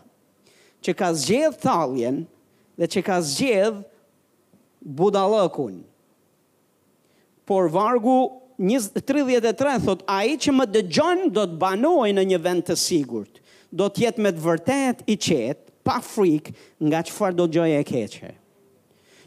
që 0.84 0.94
ka 1.00 1.10
zgjedh 1.18 1.58
thaljen 1.64 2.22
dhe 2.80 2.88
që 2.96 3.04
ka 3.10 3.18
zgjedh 3.26 3.80
budalëkun. 4.98 5.80
Por 7.48 7.68
vargu 7.74 8.16
33 8.64 9.76
thot, 9.84 10.06
a 10.10 10.20
i 10.30 10.38
që 10.40 10.54
më 10.56 10.70
dëgjon 10.78 11.22
do 11.36 11.44
të 11.52 11.60
banoj 11.62 12.12
në 12.16 12.26
një 12.32 12.42
vend 12.46 12.66
të 12.72 12.78
sigurt, 12.80 13.38
do 13.74 13.86
të 13.90 14.06
jetë 14.08 14.24
me 14.26 14.32
të 14.38 14.46
vërtet 14.48 15.02
i 15.14 15.18
qetë, 15.20 15.74
pa 15.86 15.98
frikë 16.02 16.54
nga 16.88 17.02
që 17.10 17.34
do 17.38 17.46
të 17.50 17.54
gjoj 17.60 17.72
e 17.76 17.84
keqe. 17.94 18.32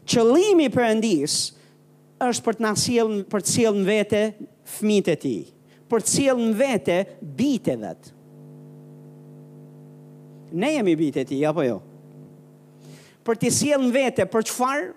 Qëlimi 0.07 0.67
për 0.73 0.87
endisë, 0.93 1.43
është 2.25 2.43
për 2.47 2.57
të 2.57 2.63
na 2.65 2.71
sjellën 2.79 3.23
për 3.29 3.43
të 3.45 3.51
sjellën 3.53 3.83
vete 3.87 4.21
fëmijët 4.77 5.09
e 5.13 5.17
tij, 5.23 5.41
për 5.91 6.05
të 6.05 6.13
sjellën 6.13 6.55
vete 6.57 6.97
bitë 7.37 7.75
vet. 7.83 8.09
Ne 10.57 10.69
jemi 10.77 10.95
bitë 10.97 11.21
e 11.21 11.27
tij 11.27 11.43
apo 11.49 11.65
jo? 11.67 11.77
Për 13.27 13.41
të 13.41 13.51
sjellën 13.53 13.91
vete 13.93 14.25
për 14.31 14.45
çfarë? 14.49 14.87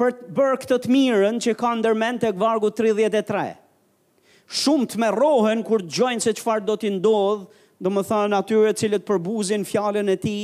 Për 0.00 0.14
të 0.20 0.32
bërë 0.34 0.60
këtë 0.62 0.78
të 0.84 0.90
mirën 0.90 1.36
që 1.44 1.56
ka 1.58 1.72
ndërmend 1.78 2.22
tek 2.24 2.38
vargu 2.38 2.72
33. 2.74 3.44
Shumë 4.60 4.88
të 4.92 4.98
me 5.02 5.10
rohen 5.14 5.62
kur 5.66 5.82
dëgjojnë 5.84 5.98
gjojnë 5.98 6.24
se 6.24 6.34
qëfar 6.38 6.64
do 6.66 6.76
t'i 6.78 6.90
ndodhë, 6.96 7.44
do 7.82 7.90
më 7.90 8.02
thënë 8.08 8.38
atyre 8.38 8.72
cilët 8.78 9.04
përbuzin 9.08 9.66
fjallën 9.66 10.08
e 10.08 10.16
ti, 10.22 10.36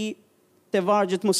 të 0.70 0.82
vargjët 0.86 1.24
më 1.26 1.34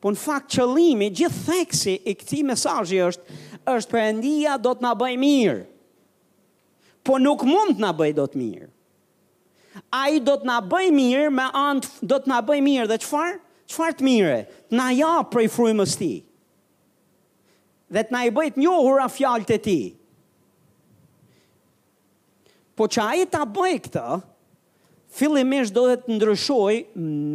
Po 0.00 0.10
në 0.10 0.16
fakt 0.20 0.52
qëllimi, 0.56 1.10
gjithë 1.10 1.42
theksi 1.46 1.92
i 2.08 2.12
këti 2.16 2.42
mesajë 2.46 2.98
është, 3.08 3.24
është 3.72 3.98
endia 4.00 4.54
do 4.60 4.70
të 4.76 4.92
bëj 5.00 5.16
mirë. 5.18 5.56
Po 7.04 7.18
nuk 7.20 7.42
mund 7.46 7.76
të 7.76 7.80
nabëj 7.82 8.12
do 8.16 8.26
të 8.30 8.38
mirë. 8.40 8.68
A 10.00 10.04
i 10.14 10.20
do 10.24 10.36
të 10.40 10.58
bëj 10.72 10.88
mirë 10.96 11.30
me 11.36 11.46
antë, 11.58 11.88
do 12.04 12.16
të 12.24 12.40
bëj 12.48 12.60
mirë 12.66 12.88
dhe 12.92 12.98
qëfar? 13.02 13.36
Qëfar 13.70 13.94
të 13.98 14.04
mire? 14.06 14.38
Të 14.68 14.76
na 14.78 14.88
ja 14.96 15.12
prej 15.30 15.48
frujmës 15.54 15.96
ti. 16.00 16.12
Dhe 17.90 18.02
të 18.06 18.14
na 18.14 18.24
i 18.26 18.30
bëjt 18.36 18.58
njohur 18.62 19.00
a 19.04 19.08
e 19.54 19.58
ti. 19.68 19.80
Po 22.76 22.86
që 22.88 23.00
a 23.06 23.10
i 23.22 23.26
të 23.26 23.42
bëj 23.56 23.74
këtë, 23.86 24.08
fillimisht 25.14 25.74
do 25.74 25.82
të 25.90 26.14
ndryshoj 26.16 26.74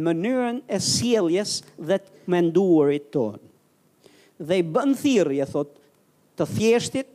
mënyrën 0.06 0.62
e 0.72 0.78
sieljes 0.82 1.58
dhe 1.76 1.98
të 2.02 2.12
menduarit 2.32 3.08
tonë. 3.14 3.42
Dhe 4.40 4.58
i 4.62 4.68
bën 4.74 4.94
thirrje 4.98 5.46
thot 5.52 5.74
të 6.38 6.48
thjeshtit, 6.54 7.10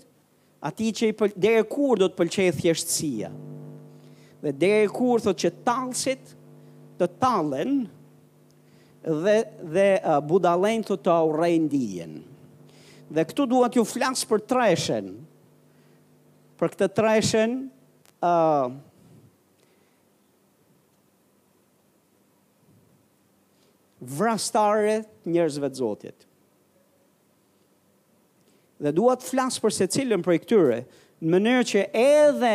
ati 0.66 0.90
që 0.98 1.10
i 1.12 1.16
pëll, 1.18 1.34
dere 1.44 1.64
kur 1.70 2.00
do 2.02 2.08
të 2.10 2.18
pëlqej 2.20 2.48
thjeshtësia. 2.60 3.32
Dhe 4.42 4.54
deri 4.58 4.90
kur 4.90 5.22
thot 5.22 5.38
që 5.44 5.52
talësit 5.66 6.32
të 6.98 7.08
talen 7.22 7.74
dhe, 9.24 9.36
dhe 9.76 9.88
uh, 10.00 10.18
budalen 10.30 10.84
të 10.86 10.98
të 11.06 11.18
urrejnë 11.30 11.70
dijen. 11.74 12.16
Dhe 13.12 13.26
këtu 13.28 13.48
duhet 13.52 13.76
ju 13.78 13.84
flasë 13.86 14.28
për 14.30 14.44
treshen, 14.50 15.10
për 16.62 16.70
këtë 16.76 16.90
treshen, 16.98 17.58
uh, 18.22 18.70
vrastare 24.02 25.04
të 25.22 25.34
njerëzve 25.36 25.70
të 25.70 25.78
Zotit. 25.78 26.28
Dhe 28.82 28.94
dua 28.98 29.16
të 29.20 29.28
flas 29.30 29.60
për 29.62 29.76
secilin 29.76 30.24
prej 30.26 30.40
këtyre 30.46 30.80
në 31.22 31.32
mënyrë 31.36 31.68
që 31.72 31.84
edhe 32.02 32.54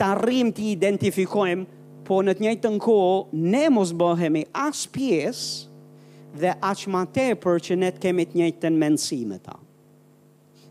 të 0.00 0.08
arrim 0.08 0.50
të 0.56 0.64
identifikojmë, 0.72 1.68
po 2.08 2.22
në 2.24 2.34
të 2.38 2.44
njëjtën 2.46 2.76
kohë 2.82 3.38
ne 3.52 3.64
mos 3.74 3.92
bëhemi 4.00 4.42
as 4.58 4.82
pjesë 4.90 5.74
dhe 6.42 6.54
as 6.64 6.82
më 6.90 7.02
tepër 7.14 7.62
që 7.66 7.76
ne 7.78 7.90
të 7.94 8.02
kemi 8.06 8.26
të 8.30 8.40
njëjtën 8.40 8.78
mendim 8.80 9.26
me 9.34 9.38
ta. 9.44 9.54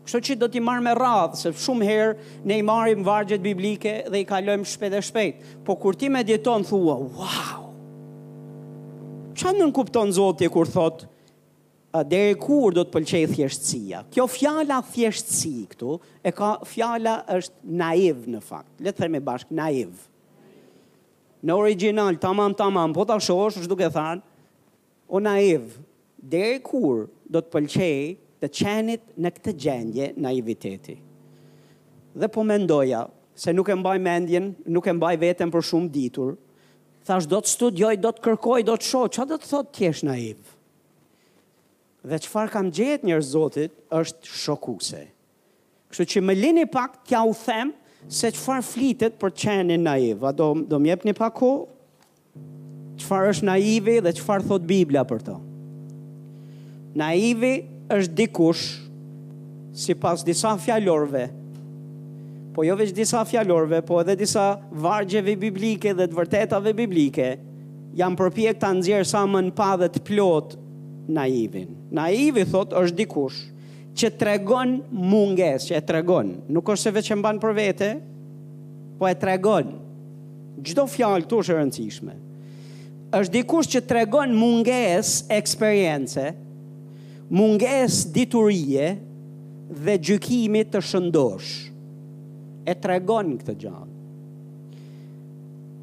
Kështu 0.08 0.20
që 0.24 0.36
do 0.40 0.48
t'i 0.48 0.60
marrë 0.64 0.84
me 0.86 0.92
radhë, 0.96 1.36
se 1.36 1.52
shumë 1.52 1.88
herë 1.88 2.14
ne 2.48 2.58
i 2.58 2.64
marrim 2.64 3.02
vargjet 3.04 3.42
biblike 3.44 3.92
dhe 4.08 4.22
i 4.24 4.28
kalojmë 4.30 4.64
shpejt 4.70 4.96
e 4.96 5.00
shpejt. 5.04 5.40
Po 5.66 5.76
kur 5.76 5.96
ti 6.00 6.08
me 6.08 6.22
djeton, 6.24 6.64
thua, 6.64 6.94
wow, 6.96 7.57
që 9.38 9.52
në 9.54 9.60
nënkupton 9.62 10.10
Zotje 10.16 10.48
kur 10.52 10.66
thot, 10.72 11.04
dere 12.08 12.34
kur 12.40 12.74
do 12.76 12.84
të 12.86 12.92
pëlqej 12.94 13.22
thjeshtësia? 13.32 14.02
Kjo 14.12 14.26
fjala 14.30 14.80
thjeshtësi 14.92 15.52
këtu, 15.72 15.96
e 16.26 16.30
ka 16.36 16.52
fjala 16.68 17.14
është 17.36 17.72
naiv 17.80 18.24
në 18.34 18.42
fakt, 18.44 18.72
le 18.84 18.92
të 18.92 19.00
theme 19.04 19.22
bashkë, 19.28 19.56
naiv. 19.58 20.04
Në 21.46 21.54
original, 21.58 22.18
tamam, 22.22 22.54
tamam, 22.58 22.94
po 22.94 23.06
të 23.06 23.16
shosh, 23.24 23.58
është 23.62 23.70
duke 23.72 23.88
thanë, 23.94 24.22
o 25.10 25.20
naiv, 25.22 25.76
dere 26.18 26.58
kur 26.64 27.06
do 27.30 27.42
të 27.42 27.52
pëlqej 27.52 28.00
të 28.42 28.50
qenit 28.58 29.08
në 29.18 29.32
këtë 29.36 29.54
gjendje 29.64 30.10
naiviteti? 30.22 30.98
Dhe 32.18 32.30
po 32.34 32.42
mendoja, 32.46 33.04
se 33.38 33.54
nuk 33.54 33.70
e 33.70 33.76
mbaj 33.78 33.98
mendjen, 34.02 34.50
nuk 34.74 34.86
e 34.90 34.94
mbaj 34.98 35.14
veten 35.22 35.50
për 35.54 35.66
shumë 35.68 35.92
ditur, 35.94 36.36
thash 37.08 37.24
do 37.28 37.38
të 37.40 37.52
studioj, 37.54 37.94
do 38.04 38.10
të 38.12 38.22
kërkoj, 38.26 38.62
do 38.68 38.74
të 38.76 38.90
shoh, 38.90 39.06
ç'a 39.16 39.24
do 39.30 39.38
të 39.40 39.48
thotë 39.50 39.74
ti 39.78 39.86
jesh 39.86 40.04
naiv? 40.08 40.54
Dhe 42.08 42.18
çfarë 42.24 42.52
kam 42.52 42.68
gjetë 42.76 43.08
njerëz 43.08 43.30
Zotit 43.32 43.72
është 43.96 44.32
shokuese. 44.44 45.02
Kështu 45.90 46.06
që 46.14 46.22
më 46.28 46.36
lini 46.42 46.66
pak 46.70 46.98
t'ja 47.08 47.22
u 47.26 47.32
them 47.40 47.72
se 48.12 48.28
çfarë 48.36 48.64
flitet 48.68 49.16
për 49.20 49.32
qenë 49.44 49.78
naiv. 49.86 50.24
A 50.28 50.32
do 50.36 50.50
do 50.70 50.78
më 50.80 50.92
jepni 50.94 51.16
pak 51.16 51.34
kohë? 51.40 51.66
Çfarë 53.00 53.32
është 53.32 53.48
naivi 53.48 53.96
dhe 54.04 54.12
çfarë 54.20 54.46
thot 54.50 54.68
Bibla 54.68 55.04
për 55.08 55.24
to? 55.30 55.38
Naivi 56.98 57.54
është 57.94 58.14
dikush 58.20 58.66
sipas 59.78 60.24
disa 60.26 60.54
fjalorëve 60.60 61.26
po 62.58 62.64
jo 62.66 62.74
veç 62.74 62.90
disa 62.90 63.20
fjalorve, 63.22 63.78
po 63.86 64.00
edhe 64.02 64.16
disa 64.18 64.48
vargjeve 64.82 65.36
biblike 65.38 65.92
dhe 65.94 66.08
të 66.10 66.16
vërtetave 66.16 66.72
biblike, 66.74 67.28
jam 67.94 68.16
përpjek 68.18 68.58
të 68.58 68.70
nëzjerë 68.80 69.06
sa 69.06 69.20
më 69.30 69.44
në 69.46 69.52
padhet 69.54 70.00
plot 70.08 70.56
naivin. 71.14 71.68
Naivi, 71.94 72.42
thot, 72.50 72.74
është 72.80 72.98
dikush 72.98 73.36
që 73.98 74.10
tregon 74.18 74.72
munges, 74.90 75.68
që 75.70 75.78
e 75.78 75.82
tregon. 75.86 76.32
Nuk 76.50 76.72
është 76.74 76.88
se 76.88 76.94
veç 76.98 77.12
e 77.14 77.18
mban 77.20 77.38
për 77.42 77.54
vete, 77.60 77.92
po 78.98 79.06
e 79.06 79.14
tregon. 79.22 79.70
Gjdo 80.58 80.88
fjalë 80.96 81.30
të 81.30 81.38
është 81.44 81.58
rëndësishme. 81.60 82.16
është 83.20 83.36
dikush 83.38 83.70
që 83.76 83.84
tregon 83.88 84.34
munges 84.36 85.20
eksperience, 85.32 86.26
munges 87.30 88.02
diturie 88.12 88.96
dhe 89.70 89.94
gjykimit 90.04 90.74
të 90.74 90.82
shëndosh 90.84 91.67
e 92.68 92.74
tregon 92.84 93.30
këtë 93.40 93.54
gjallë. 93.64 93.96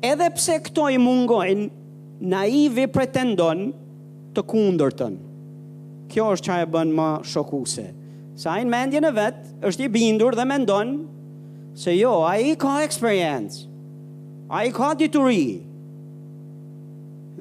Edhe 0.06 0.28
pse 0.38 0.60
këto 0.68 0.84
i 0.94 1.00
mungojnë, 1.02 1.68
naivi 2.30 2.86
pretendon 2.94 3.64
të 4.36 4.44
kundër 4.52 4.94
tënë. 5.02 5.22
Kjo 6.12 6.26
është 6.36 6.48
që 6.50 6.58
e 6.62 6.66
bënë 6.76 6.96
më 7.00 7.08
shokuse. 7.32 7.86
Sa 8.38 8.54
në 8.62 8.70
mendje 8.70 9.02
në 9.02 9.12
vetë, 9.16 9.46
është 9.66 9.88
i 9.88 9.92
bindur 9.96 10.38
dhe 10.38 10.46
mendon 10.50 10.92
se 11.80 11.96
jo, 11.96 12.20
a 12.28 12.36
i 12.38 12.54
ka 12.60 12.76
experience, 12.86 13.64
a 14.48 14.62
i 14.68 14.72
ka 14.76 14.94
dituri, 15.00 15.64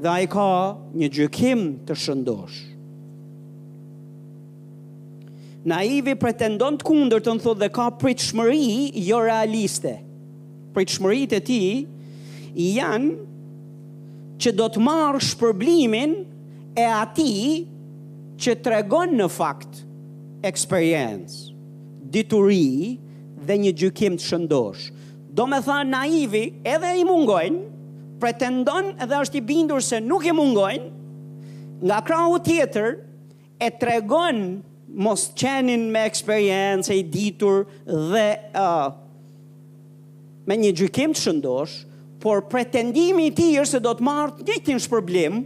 dhe 0.00 0.08
a 0.10 0.16
i 0.24 0.30
ka 0.32 0.48
një 0.96 1.10
gjykim 1.18 1.66
të 1.86 1.98
shëndoshë 2.00 2.72
naivi 5.64 6.14
pretendon 6.20 6.76
të 6.76 6.84
kundër 6.86 7.22
të 7.24 7.34
në 7.38 7.42
thotë 7.44 7.62
dhe 7.64 7.70
ka 7.72 7.86
shmëri 8.28 8.92
jo 9.08 9.20
realiste. 9.24 9.94
Pritëshmëri 10.74 11.22
të 11.30 11.38
ti 11.46 11.58
janë 12.76 13.12
që 14.42 14.50
do 14.58 14.66
të 14.74 14.80
marrë 14.82 15.20
shpërblimin 15.22 16.12
e 16.76 16.84
ati 16.92 17.28
që 18.42 18.52
të 18.60 18.70
regon 18.74 19.12
në 19.16 19.28
fakt 19.30 19.78
eksperiencë, 20.50 21.44
dituri 22.10 22.98
dhe 23.46 23.54
një 23.62 23.72
gjykim 23.78 24.18
të 24.18 24.24
shëndosh. 24.26 24.88
Do 25.38 25.46
me 25.50 25.62
tha 25.66 25.78
naivi 25.86 26.48
edhe 26.74 26.90
i 27.00 27.06
mungojnë, 27.06 27.62
pretendon 28.22 28.92
edhe 28.98 29.22
është 29.22 29.38
i 29.40 29.44
bindur 29.52 29.80
se 29.82 30.00
nuk 30.02 30.26
i 30.26 30.34
mungojnë, 30.34 30.90
nga 31.86 32.02
krahu 32.06 32.38
tjetër 32.46 32.96
e 33.62 33.70
tregon 33.78 33.92
regon 34.52 34.72
mos 34.90 35.28
qenin 35.38 35.86
me 35.92 36.04
eksperiencë 36.08 36.92
e 36.94 37.00
ditur 37.12 37.64
dhe 38.10 38.28
uh, 38.58 38.92
me 40.48 40.56
një 40.60 40.72
gjykim 40.78 41.14
të 41.16 41.22
shëndosh, 41.24 41.78
por 42.20 42.42
pretendimi 42.48 43.26
i 43.28 43.34
ti 43.36 43.50
është 43.60 43.78
se 43.78 43.82
do 43.84 43.92
të 43.98 44.04
marrë 44.06 44.46
një 44.48 44.56
të 44.64 44.76
shpërblim 44.86 45.40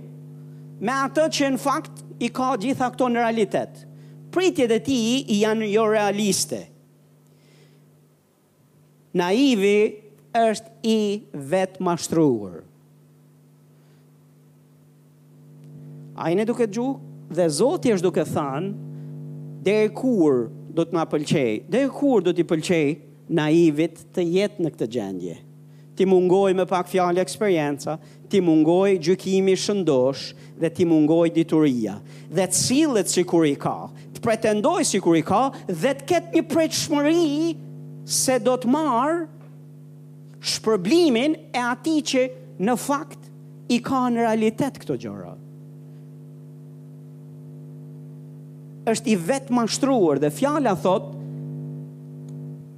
me 0.87 0.95
atë 0.95 1.25
që 1.39 1.49
në 1.51 1.59
fakt 1.63 2.05
i 2.23 2.29
ka 2.35 2.53
gjitha 2.63 2.87
këto 2.95 3.09
në 3.11 3.23
realitet. 3.25 3.81
Pritjet 4.35 4.71
e 4.77 4.79
ti 4.87 4.97
i 5.37 5.41
janë 5.41 5.69
jo 5.73 5.87
realiste. 5.91 6.61
Naivi 9.19 9.81
është 10.37 10.75
i 10.87 10.99
vetë 11.51 11.83
mashtruar. 11.83 12.61
A 16.19 16.31
i 16.31 16.39
ne 16.39 16.45
duke 16.47 16.67
gjuk 16.71 17.03
dhe 17.35 17.47
Zoti 17.53 17.91
është 17.95 18.07
duke 18.09 18.23
thanë, 18.27 18.88
deri 19.63 19.91
kur 19.95 20.49
do 20.77 20.85
të 20.87 20.95
ma 20.95 21.05
pëlqej, 21.09 21.63
deri 21.73 21.89
kur 21.91 22.23
do 22.23 22.33
t'i 22.37 22.45
pëlqej 22.47 22.89
naivit 23.35 24.03
të 24.15 24.25
jetë 24.35 24.65
në 24.65 24.71
këtë 24.75 24.89
gjendje. 24.95 25.37
Ti 25.99 26.07
mungoj 26.07 26.53
me 26.55 26.65
pak 26.71 26.87
fjallë 26.93 27.21
eksperienca, 27.25 27.97
ti 28.31 28.39
mungoj 28.45 28.93
gjykimi 29.03 29.57
shëndosh 29.59 30.29
dhe 30.63 30.71
ti 30.77 30.87
mungoj 30.87 31.25
dituria. 31.35 31.97
Dhe 32.31 32.47
të 32.47 32.61
cilët 32.61 33.11
si 33.11 33.25
kur 33.27 33.47
i 33.51 33.57
ka, 33.59 33.75
të 34.15 34.23
pretendoj 34.23 34.85
si 34.93 35.01
kur 35.03 35.19
i 35.19 35.25
ka 35.27 35.49
dhe 35.67 35.97
të 35.99 36.07
ketë 36.13 36.37
një 36.39 36.45
preqëmëri 36.53 37.57
se 38.19 38.39
do 38.47 38.55
të 38.63 38.71
marë 38.71 39.19
shpërblimin 40.53 41.35
e 41.51 41.67
ati 41.75 41.97
që 42.13 42.25
në 42.63 42.79
fakt 42.85 43.27
i 43.75 43.83
ka 43.85 44.05
në 44.09 44.23
realitet 44.23 44.79
këto 44.85 44.95
gjërat. 45.03 45.45
është 48.93 49.13
i 49.15 49.19
vetë 49.29 49.55
mashtruar 49.55 50.21
dhe 50.23 50.33
fjala 50.35 50.73
thot 50.83 51.13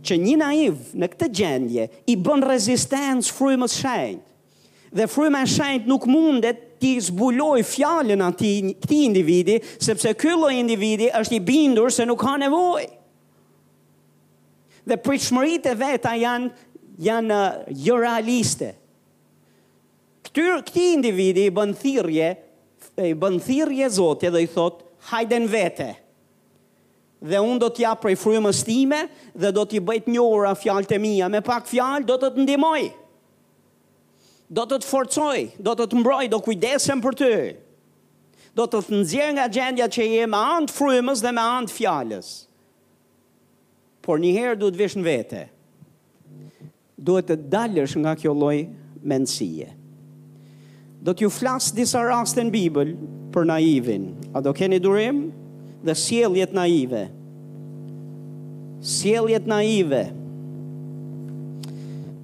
që 0.09 0.17
një 0.21 0.35
naiv 0.41 0.81
në 0.99 1.09
këtë 1.13 1.29
gjendje 1.39 1.87
i 2.11 2.17
bën 2.25 2.45
rezistencë 2.49 3.35
frymës 3.37 3.75
shajnë, 3.79 4.23
dhe 4.97 5.07
fryma 5.07 5.45
e 5.71 5.77
nuk 5.87 6.07
mundet 6.11 6.65
ti 6.81 6.95
zbuloj 7.05 7.61
fjallën 7.69 8.23
ati 8.27 8.51
këti 8.81 8.97
individi, 9.07 9.59
sepse 9.79 10.15
këllo 10.19 10.49
individi 10.57 11.11
është 11.15 11.37
i 11.37 11.41
bindur 11.47 11.93
se 11.95 12.07
nuk 12.09 12.19
ka 12.25 12.35
nevoj. 12.41 12.87
Dhe 14.89 14.97
pritëshmërit 14.97 15.69
e 15.71 15.75
veta 15.79 16.15
janë, 16.19 16.49
janë 17.05 17.37
uh, 17.37 17.81
jo 17.87 17.97
realiste. 18.03 18.73
këti 20.33 20.93
individi 20.95 21.45
i 21.45 21.51
bënë 21.51 21.77
thirje, 21.81 22.31
i 23.11 23.15
bënë 23.15 23.43
thirje 23.45 23.89
zote 23.91 24.31
dhe 24.31 24.41
i 24.43 24.47
thotë, 24.53 24.90
hajde 25.09 25.39
në 25.45 25.51
vete. 25.53 25.87
Dhe 27.21 27.41
unë 27.45 27.61
do 27.61 27.69
t'ja 27.77 27.93
prej 28.01 28.15
frymës 28.21 28.63
time 28.65 29.03
dhe 29.37 29.51
do 29.53 29.67
t'i 29.69 29.81
bëjt 29.85 30.07
një 30.09 30.23
ura 30.25 30.55
fjalë 30.57 30.89
të 30.89 31.01
mija. 31.03 31.29
Me 31.33 31.43
pak 31.45 31.69
fjalë 31.69 32.07
do 32.09 32.17
të 32.17 32.31
të 32.39 32.45
ndimoj, 32.47 32.83
do 34.57 34.65
të 34.67 34.81
të 34.83 34.89
forcoj, 34.89 35.41
do 35.61 35.75
të 35.79 35.87
të 35.93 36.01
mbroj, 36.01 36.25
do 36.33 36.41
kujdesem 36.45 37.05
për 37.05 37.19
ty. 37.21 37.33
Do 38.57 38.65
të 38.67 38.81
të 38.83 38.97
nëzirë 38.97 39.35
nga 39.37 39.45
gjendja 39.55 39.89
që 39.95 40.07
je 40.11 40.25
me 40.33 40.41
antë 40.57 40.75
frymës 40.75 41.21
dhe 41.23 41.33
me 41.37 41.45
antë 41.61 41.77
fjalës. 41.77 42.31
Por 44.05 44.19
njëherë 44.25 44.59
du 44.59 44.71
të 44.73 44.81
vishë 44.81 45.01
në 45.01 45.05
vete. 45.07 45.45
Duhet 47.01 47.29
të 47.31 47.37
dalësh 47.53 47.95
nga 48.03 48.17
kjo 48.21 48.33
loj 48.37 48.57
mendësie 49.09 49.69
do 51.01 51.15
t'ju 51.17 51.31
flas 51.33 51.71
disa 51.73 52.03
raste 52.05 52.43
në 52.45 52.53
Bibël 52.53 52.91
për 53.33 53.47
naivin. 53.49 54.09
A 54.37 54.43
do 54.45 54.53
keni 54.55 54.79
durim 54.85 55.25
dhe 55.83 55.95
sjelljet 55.97 56.53
naive? 56.53 57.07
Sjelljet 58.85 59.47
naive. 59.49 60.03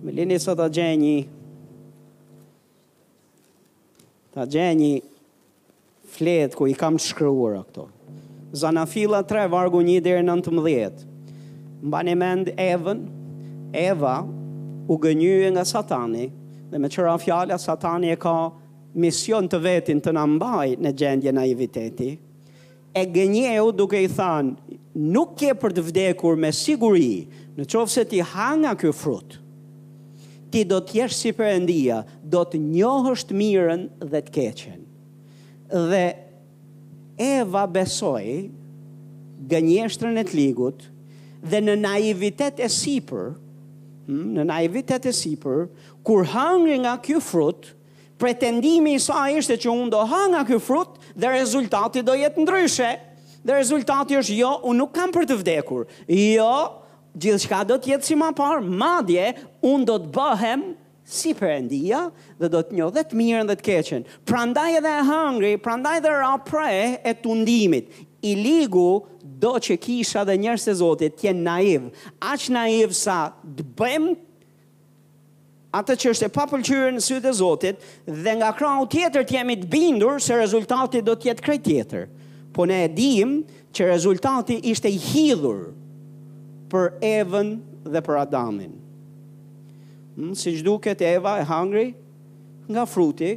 Më 0.04 0.14
lini 0.20 0.36
sot 0.40 0.60
ta 0.60 0.68
gjeni. 0.68 1.22
Ta 4.36 4.44
gjeni 4.46 4.98
flet 6.16 6.52
ku 6.56 6.68
i 6.68 6.74
kam 6.76 6.98
shkruar 7.00 7.56
këto. 7.64 7.88
Zanafila 8.56 9.22
3 9.26 9.48
vargu 9.52 9.80
1 9.82 10.00
deri 10.04 10.20
në 10.24 10.36
19. 10.42 11.06
Mbani 11.86 12.12
mend 12.16 12.52
Evën, 12.60 13.00
Eva 13.76 14.18
u 14.86 14.94
gënyer 15.00 15.50
nga 15.56 15.64
Satani 15.64 16.28
dhe 16.70 16.78
me 16.78 16.88
çfarë 16.88 17.18
fjala 17.24 17.56
Satani 17.60 18.12
e 18.12 18.16
ka 18.20 18.36
mision 18.96 19.46
të 19.50 19.58
vetin 19.60 20.00
të 20.02 20.12
nëmbaj 20.16 20.68
në 20.80 20.92
gjendje 20.96 21.32
naiviteti, 21.36 22.08
e 22.96 23.02
gënjeu 23.12 23.70
duke 23.76 24.00
i 24.00 24.08
thanë, 24.08 24.54
nuk 24.96 25.34
ke 25.36 25.50
për 25.60 25.74
të 25.76 25.84
vdekur 25.90 26.38
me 26.40 26.48
siguri, 26.56 27.26
në 27.58 27.66
qovë 27.72 27.92
se 27.92 28.06
ti 28.08 28.22
hanga 28.34 28.72
kjo 28.80 28.92
frut, 28.96 29.36
ti 30.50 30.62
do 30.64 30.78
të 30.80 31.02
jesh 31.02 31.16
si 31.22 31.34
endia, 31.44 32.02
do 32.24 32.44
të 32.48 32.60
miren 32.60 33.16
mirën 33.36 33.86
dhe 34.00 34.22
të 34.24 34.32
keqen. 34.38 34.80
Dhe 35.68 36.06
Eva 37.16 37.64
besoi 37.66 38.48
gënjeshtrën 39.48 40.16
e 40.20 40.24
t'ligut, 40.24 40.84
dhe 41.44 41.60
në 41.60 41.74
naivitet 41.80 42.60
e 42.60 42.68
sipër, 42.68 43.32
hmm, 44.06 44.26
në 44.36 44.44
naivitet 44.48 45.06
e 45.08 45.12
sipër, 45.12 45.68
kur 46.04 46.24
hangri 46.32 46.78
nga 46.84 46.96
kjo 47.04 47.20
frutë, 47.24 47.75
pretendimi 48.18 48.96
i 48.98 49.02
saj 49.02 49.34
ishte 49.40 49.56
që 49.66 49.72
unë 49.72 49.92
do 49.92 50.00
ha 50.10 50.22
nga 50.32 50.42
ky 50.48 50.58
frut 50.62 50.96
dhe 51.16 51.30
rezultati 51.36 52.02
do 52.04 52.14
jetë 52.16 52.44
ndryshe. 52.44 52.90
Dhe 53.46 53.54
rezultati 53.58 54.16
është 54.18 54.36
jo, 54.40 54.54
unë 54.66 54.80
nuk 54.80 54.94
kam 54.96 55.12
për 55.14 55.26
të 55.30 55.36
vdekur. 55.42 55.84
Jo, 56.08 56.82
gjithë 57.22 57.42
shka 57.44 57.60
do 57.68 57.76
jetë 57.78 58.08
si 58.08 58.16
ma 58.18 58.32
parë, 58.36 58.64
madje, 58.66 59.28
unë 59.70 59.86
do 59.86 60.00
të 60.02 60.10
bëhem 60.16 60.64
si 61.06 61.30
për 61.38 61.52
endia 61.60 62.00
dhe 62.40 62.50
do 62.50 62.64
të 62.66 62.74
njohë 62.80 62.94
dhe 62.96 63.04
të 63.06 63.18
mirën 63.20 63.50
dhe 63.52 63.58
të 63.60 63.66
keqen. 63.68 64.06
Pra 64.26 64.42
ndaj 64.50 64.80
edhe 64.80 64.96
e 64.96 65.04
hangri, 65.12 65.52
pra 65.62 65.76
ndaj 65.78 66.00
dhe 66.02 66.16
ra 66.22 66.32
prej 66.48 66.96
e 67.06 67.14
të 67.14 67.30
undimit. 67.36 67.92
I 68.26 68.34
ligu 68.34 69.04
do 69.46 69.52
që 69.62 69.76
kisha 69.84 70.24
dhe 70.26 70.34
njërës 70.42 70.66
e 70.72 70.74
zotit 70.80 71.18
tjenë 71.22 71.44
naiv. 71.46 71.86
Aqë 72.32 72.56
naiv 72.58 72.96
sa 73.04 73.20
të 73.46 73.66
bëjmë 73.78 74.14
atë 75.74 75.94
që 76.02 76.10
është 76.14 76.26
e 76.28 76.32
papëlqyer 76.34 76.92
në 76.94 77.02
sytë 77.04 77.30
e 77.30 77.36
Zotit 77.38 77.86
dhe 78.06 78.34
nga 78.38 78.52
krau 78.56 78.86
tjetër 78.92 79.26
të 79.26 79.36
jemi 79.38 79.56
të 79.60 79.70
bindur 79.72 80.20
se 80.22 80.36
rezultati 80.38 81.02
do 81.04 81.16
të 81.16 81.30
jetë 81.30 81.44
krejt 81.46 81.64
tjetër. 81.66 82.06
Po 82.54 82.64
ne 82.68 82.82
e 82.86 82.90
dim 82.94 83.38
që 83.76 83.88
rezultati 83.90 84.60
ishte 84.70 84.90
i 84.94 85.00
hidhur 85.02 85.70
për 86.70 86.88
Evën 87.04 87.50
dhe 87.86 88.02
për 88.02 88.22
Adamin. 88.22 88.72
Hmm, 90.16 90.32
si 90.38 90.54
gjdu 90.56 90.76
duket 90.78 91.02
Eva 91.04 91.36
e 91.38 91.44
hangri 91.44 91.90
nga 92.70 92.86
fruti 92.88 93.34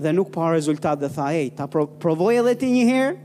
dhe 0.00 0.12
nuk 0.14 0.30
pa 0.32 0.52
rezultat 0.54 1.00
dhe 1.02 1.10
tha, 1.12 1.32
ej, 1.34 1.50
ta 1.58 1.66
pro 1.66 1.88
provoj 2.00 2.36
edhe 2.44 2.54
ti 2.60 2.68
një 2.70 2.84
herë? 2.92 3.16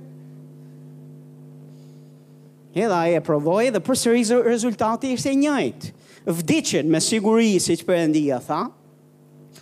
Edhe 2.76 2.91
aje 2.97 3.20
e 3.22 3.24
provoj 3.24 3.70
dhe 3.72 3.80
për 3.80 4.01
rezultati 4.49 5.13
ishte 5.13 5.36
njajtë 5.39 5.93
vdicin 6.26 6.89
me 6.89 6.99
siguri 7.03 7.57
si 7.61 7.76
që 7.78 7.86
përëndia 7.86 8.39
tha, 8.45 8.63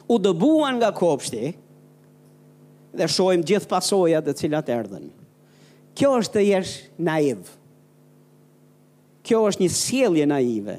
u 0.10 0.18
dëbuan 0.20 0.78
nga 0.80 0.90
kopshti 0.96 1.52
dhe 2.98 3.08
shojim 3.10 3.44
gjithë 3.48 3.70
pasojat 3.72 4.26
dhe 4.28 4.36
cilat 4.40 4.70
erdhen. 4.72 5.10
Kjo 5.94 6.14
është 6.22 6.34
të 6.34 6.46
jesh 6.48 6.74
naivë. 7.06 7.46
Kjo 9.24 9.42
është 9.50 9.64
një 9.64 9.74
sielje 9.76 10.26
naive. 10.32 10.78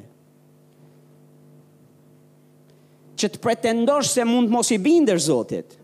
Që 3.21 3.31
të 3.35 3.41
pretendosh 3.45 4.11
se 4.17 4.25
mund 4.29 4.49
të 4.51 4.57
mos 4.57 4.73
i 4.75 4.81
binder 4.83 5.21
zotit, 5.23 5.77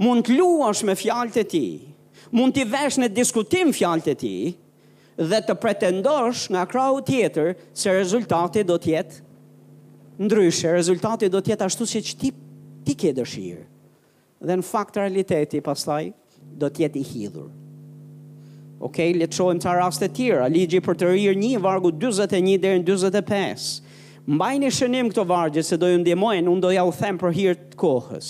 mund 0.00 0.26
të 0.26 0.38
luash 0.38 0.82
me 0.88 0.94
fjallët 0.98 1.36
e 1.42 1.44
ti, 1.52 1.64
mund 2.34 2.54
të 2.56 2.64
i 2.64 2.70
vesh 2.72 2.98
në 3.02 3.10
diskutim 3.18 3.74
fjallët 3.76 4.08
e 4.14 4.16
ti, 4.18 4.34
dhe 5.18 5.40
të 5.42 5.54
pretendosh 5.58 6.46
nga 6.54 6.62
krahu 6.70 7.00
tjetër 7.08 7.56
se 7.76 7.92
rezultati 7.96 8.62
do 8.64 8.76
të 8.78 8.92
jetë 8.94 9.24
ndryshe, 10.18 10.70
rezultati 10.74 11.28
do 11.30 11.40
të 11.42 11.52
jetë 11.52 11.66
ashtu 11.66 11.86
si 11.86 12.00
ti 12.18 12.30
ti 12.86 12.94
ke 12.96 13.10
dëshirë. 13.12 13.64
Dhe 14.48 14.54
në 14.58 14.64
fakt 14.64 14.96
realiteti 14.96 15.60
pastaj 15.62 16.12
do 16.58 16.70
të 16.72 16.84
jetë 16.86 16.96
i 16.96 17.02
hidhur. 17.04 17.50
Okej, 18.80 19.12
leqojmë 19.18 19.60
të 19.62 19.68
shohim 19.68 20.14
tjera. 20.16 20.46
Ligji 20.48 20.80
për 20.86 20.96
të 20.98 21.10
rirë 21.12 21.36
një 21.42 21.60
vargu 21.62 21.92
41 21.92 22.56
deri 22.62 22.80
në 22.80 22.86
45. 22.88 23.68
Mbajni 24.30 24.70
shënim 24.72 25.10
këto 25.12 25.26
vargje 25.28 25.62
se 25.66 25.76
do 25.80 25.90
ju 25.90 25.98
ndihmojnë, 26.02 26.46
unë 26.50 26.64
do 26.64 26.70
ja 26.74 26.86
u 26.86 26.94
them 26.94 27.18
për 27.20 27.34
hir 27.36 27.56
të 27.72 27.78
kohës 27.82 28.24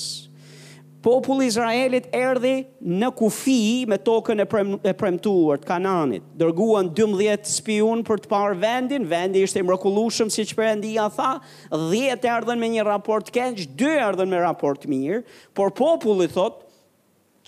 populli 1.09 1.47
Izraelit 1.49 2.07
erdhi 2.15 2.51
në 2.85 3.09
kufi 3.17 3.87
me 3.89 3.97
tokën 4.05 4.43
e, 4.45 4.93
premtuar 4.99 5.61
të 5.63 5.69
kananit. 5.71 6.23
Dërguan 6.39 6.91
12 6.97 7.49
spion 7.51 8.03
për 8.07 8.21
të 8.27 8.33
parë 8.33 8.57
vendin, 8.61 9.07
vendi 9.09 9.41
ishte 9.47 9.63
i 9.63 9.67
mrekullueshëm 9.67 10.29
si 10.35 10.45
që 10.51 10.75
tha, 11.17 11.31
10 11.73 12.29
erdhën 12.37 12.61
me 12.61 12.69
një 12.75 12.85
raport 12.87 13.29
keq, 13.33 13.63
2 13.81 13.93
erdhën 14.11 14.29
me 14.35 14.41
raport 14.45 14.85
mirë, 14.91 15.23
por 15.57 15.73
populli 15.81 16.29
thot, 16.29 16.67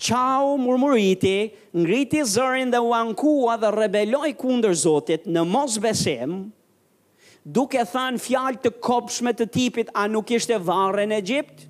qau 0.07 0.55
murmuriti, 0.57 1.51
ngriti 1.77 2.23
zërin 2.25 2.71
dhe 2.73 2.81
u 2.81 2.93
ankua 2.97 3.59
dhe 3.61 3.69
rebeloj 3.77 4.31
kunder 4.41 4.73
Zotit 4.73 5.27
në 5.29 5.43
mos 5.53 5.77
besim, 5.85 6.47
duke 7.45 7.83
than 7.93 8.17
fjal 8.17 8.55
të 8.65 8.73
kopshme 8.81 9.35
të 9.37 9.49
tipit 9.53 9.91
a 9.93 10.07
nuk 10.09 10.31
ishte 10.39 10.57
varë 10.59 11.05
në 11.13 11.21
Egjiptë, 11.21 11.67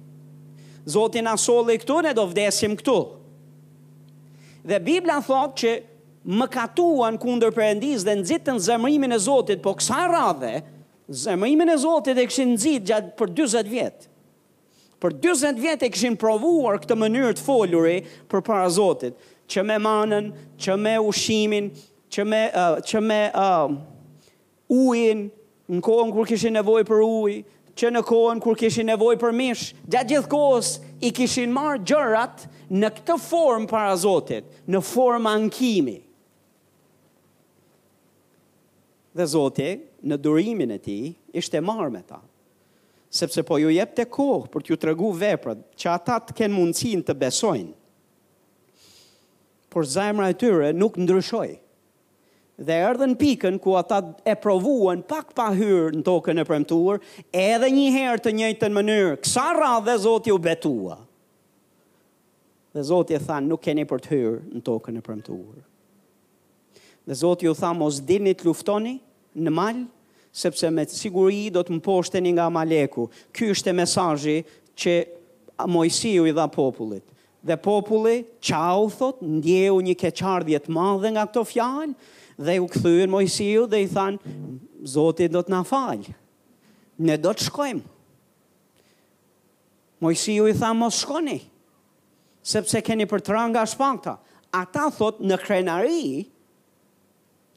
Zotin 0.87 1.27
asolli 1.29 1.77
këtu, 1.77 2.01
ne 2.03 2.13
do 2.17 2.25
vdesim 2.29 2.75
këtu. 2.77 2.95
Dhe 4.65 4.79
Biblia 4.81 5.21
thot 5.21 5.55
që 5.57 5.73
më 6.37 6.47
katuan 6.53 7.17
kunder 7.21 7.51
përëndis 7.53 8.03
dhe 8.05 8.15
nëzitën 8.19 8.59
zemrimin 8.61 9.13
e 9.15 9.19
Zotit, 9.21 9.61
po 9.63 9.75
kësa 9.77 10.03
radhe, 10.11 10.61
zemrimin 11.09 11.69
e 11.73 11.77
Zotit 11.81 12.17
e 12.21 12.25
këshin 12.29 12.53
nëzitë 12.55 12.85
gjatë 12.91 13.13
për 13.19 13.33
20 13.41 13.69
vjetë. 13.73 14.09
Për 15.01 15.15
20 15.25 15.61
vjetë 15.65 15.87
e 15.87 15.91
këshin 15.95 16.17
provuar 16.21 16.77
këtë 16.83 16.97
mënyrë 17.01 17.31
të 17.39 17.45
foljuri 17.45 17.95
për 18.29 18.43
para 18.45 18.67
Zotit, 18.73 19.13
që 19.49 19.63
me 19.65 19.77
manën, 19.81 20.29
që 20.61 20.77
me 20.77 20.95
ushimin, 21.09 21.71
që 22.13 22.25
me, 22.29 22.41
uh, 22.53 22.77
që 22.85 23.01
me 23.05 23.21
uh, 23.37 23.73
ujin, 24.73 25.23
në 25.71 25.81
kohën 25.85 26.13
kur 26.13 26.29
këshin 26.29 26.53
nevoj 26.57 26.85
për 26.85 27.01
ujë, 27.07 27.39
që 27.75 27.91
në 27.91 28.01
kohën 28.07 28.41
kur 28.43 28.57
kishin 28.59 28.89
nevoj 28.89 29.17
për 29.21 29.35
mish, 29.35 29.69
gjatë 29.87 30.13
gjithë 30.13 30.31
kohës 30.31 30.71
i 31.07 31.11
kishin 31.15 31.53
marë 31.55 31.83
gjërat 31.87 32.45
në 32.73 32.89
këtë 32.97 33.17
formë 33.25 33.69
para 33.71 33.93
Zotit, 33.99 34.43
në 34.71 34.81
formë 34.83 35.31
ankimi. 35.31 35.99
Dhe 39.15 39.25
Zotit, 39.27 39.87
në 40.07 40.17
durimin 40.23 40.71
e 40.75 40.79
ti, 40.81 40.99
ishte 41.35 41.59
marë 41.63 41.89
me 41.93 41.99
ta. 42.07 42.21
Sepse 43.11 43.43
po 43.43 43.57
ju 43.59 43.71
jep 43.75 43.91
të 43.97 44.05
kohë 44.11 44.45
për 44.53 44.63
t'ju 44.65 44.77
tregu 44.79 45.09
veprat, 45.19 45.59
që 45.79 45.89
ata 45.95 46.15
të 46.25 46.35
kenë 46.37 46.55
mundësin 46.55 47.01
të 47.07 47.15
besojnë. 47.23 47.73
Por 49.71 49.87
zemra 49.87 50.29
e 50.31 50.35
tyre 50.39 50.71
nuk 50.75 50.95
ndryshoi 50.99 51.57
dhe 52.67 52.75
erdhën 52.87 53.13
pikën 53.17 53.55
ku 53.63 53.73
ata 53.79 53.99
e 54.27 54.33
provuan 54.37 55.01
pak 55.07 55.31
pa 55.35 55.49
hyrë 55.55 55.97
në 55.99 56.03
tokën 56.05 56.41
e 56.41 56.45
premtuar, 56.45 56.99
edhe 57.33 57.69
një 57.73 57.87
herë 57.97 58.21
të 58.25 58.33
njëjtën 58.37 58.75
mënyrë, 58.75 59.15
kësa 59.25 59.45
radhë 59.57 59.85
dhe 59.89 59.95
Zotë 60.05 60.29
ju 60.31 60.37
betua. 60.47 60.97
Dhe 62.75 62.83
Zotë 62.89 63.15
ju 63.17 63.21
tha, 63.25 63.39
nuk 63.43 63.63
keni 63.65 63.85
për 63.89 64.01
të 64.05 64.11
hyrë 64.13 64.41
në 64.57 64.61
tokën 64.69 64.97
e 65.01 65.05
premtuar. 65.05 65.63
Dhe 67.07 67.17
Zotë 67.23 67.49
ju 67.49 67.55
tha, 67.57 67.73
mos 67.73 67.97
dinit 68.07 68.43
luftoni 68.45 68.95
në 69.35 69.55
malë, 69.57 69.87
sepse 70.31 70.69
me 70.71 70.85
siguri 70.87 71.49
do 71.51 71.63
të 71.65 71.75
më 71.79 71.81
poshteni 71.83 72.35
nga 72.37 72.45
maleku. 72.53 73.07
Ky 73.35 73.49
është 73.55 73.73
e 74.37 74.37
që 74.81 74.93
mojësiju 75.69 76.23
i 76.29 76.31
dha 76.33 76.45
popullit. 76.49 77.03
Dhe 77.41 77.55
populli, 77.57 78.21
qau 78.39 78.85
thot, 78.93 79.17
ndjeu 79.21 79.79
një 79.81 79.95
keqardhjet 79.97 80.67
madhe 80.69 81.09
nga 81.11 81.25
këto 81.25 81.41
fjalë, 81.43 81.93
dhe 82.39 82.57
u 82.61 82.67
këthyr 82.69 83.09
Mojësiu 83.11 83.67
dhe 83.69 83.81
i 83.85 83.89
than, 83.91 84.17
Zotit 84.81 85.29
do 85.33 85.43
të 85.45 85.51
na 85.53 85.59
falj, 85.67 86.07
ne 86.97 87.13
do 87.21 87.29
të 87.37 87.45
shkojmë. 87.51 87.83
Mojësiu 90.01 90.47
i 90.49 90.55
thanë, 90.57 90.77
mos 90.81 90.97
shkoni, 91.03 91.35
sepse 92.49 92.81
keni 92.81 93.05
për 93.05 93.21
të 93.21 93.35
ranga 93.35 93.61
shpangta. 93.69 94.15
Ata 94.57 94.87
thot 94.95 95.19
në 95.21 95.37
krenari, 95.43 96.23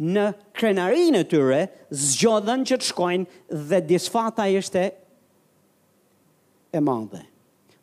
në 0.04 0.26
krenari 0.52 1.08
në 1.16 1.24
tyre, 1.32 1.62
zgjodhen 1.96 2.66
që 2.68 2.80
të 2.82 2.90
shkojnë 2.92 3.58
dhe 3.72 3.80
disfata 3.88 4.50
ishte 4.58 4.84
e 6.76 6.84
madhe. 6.84 7.24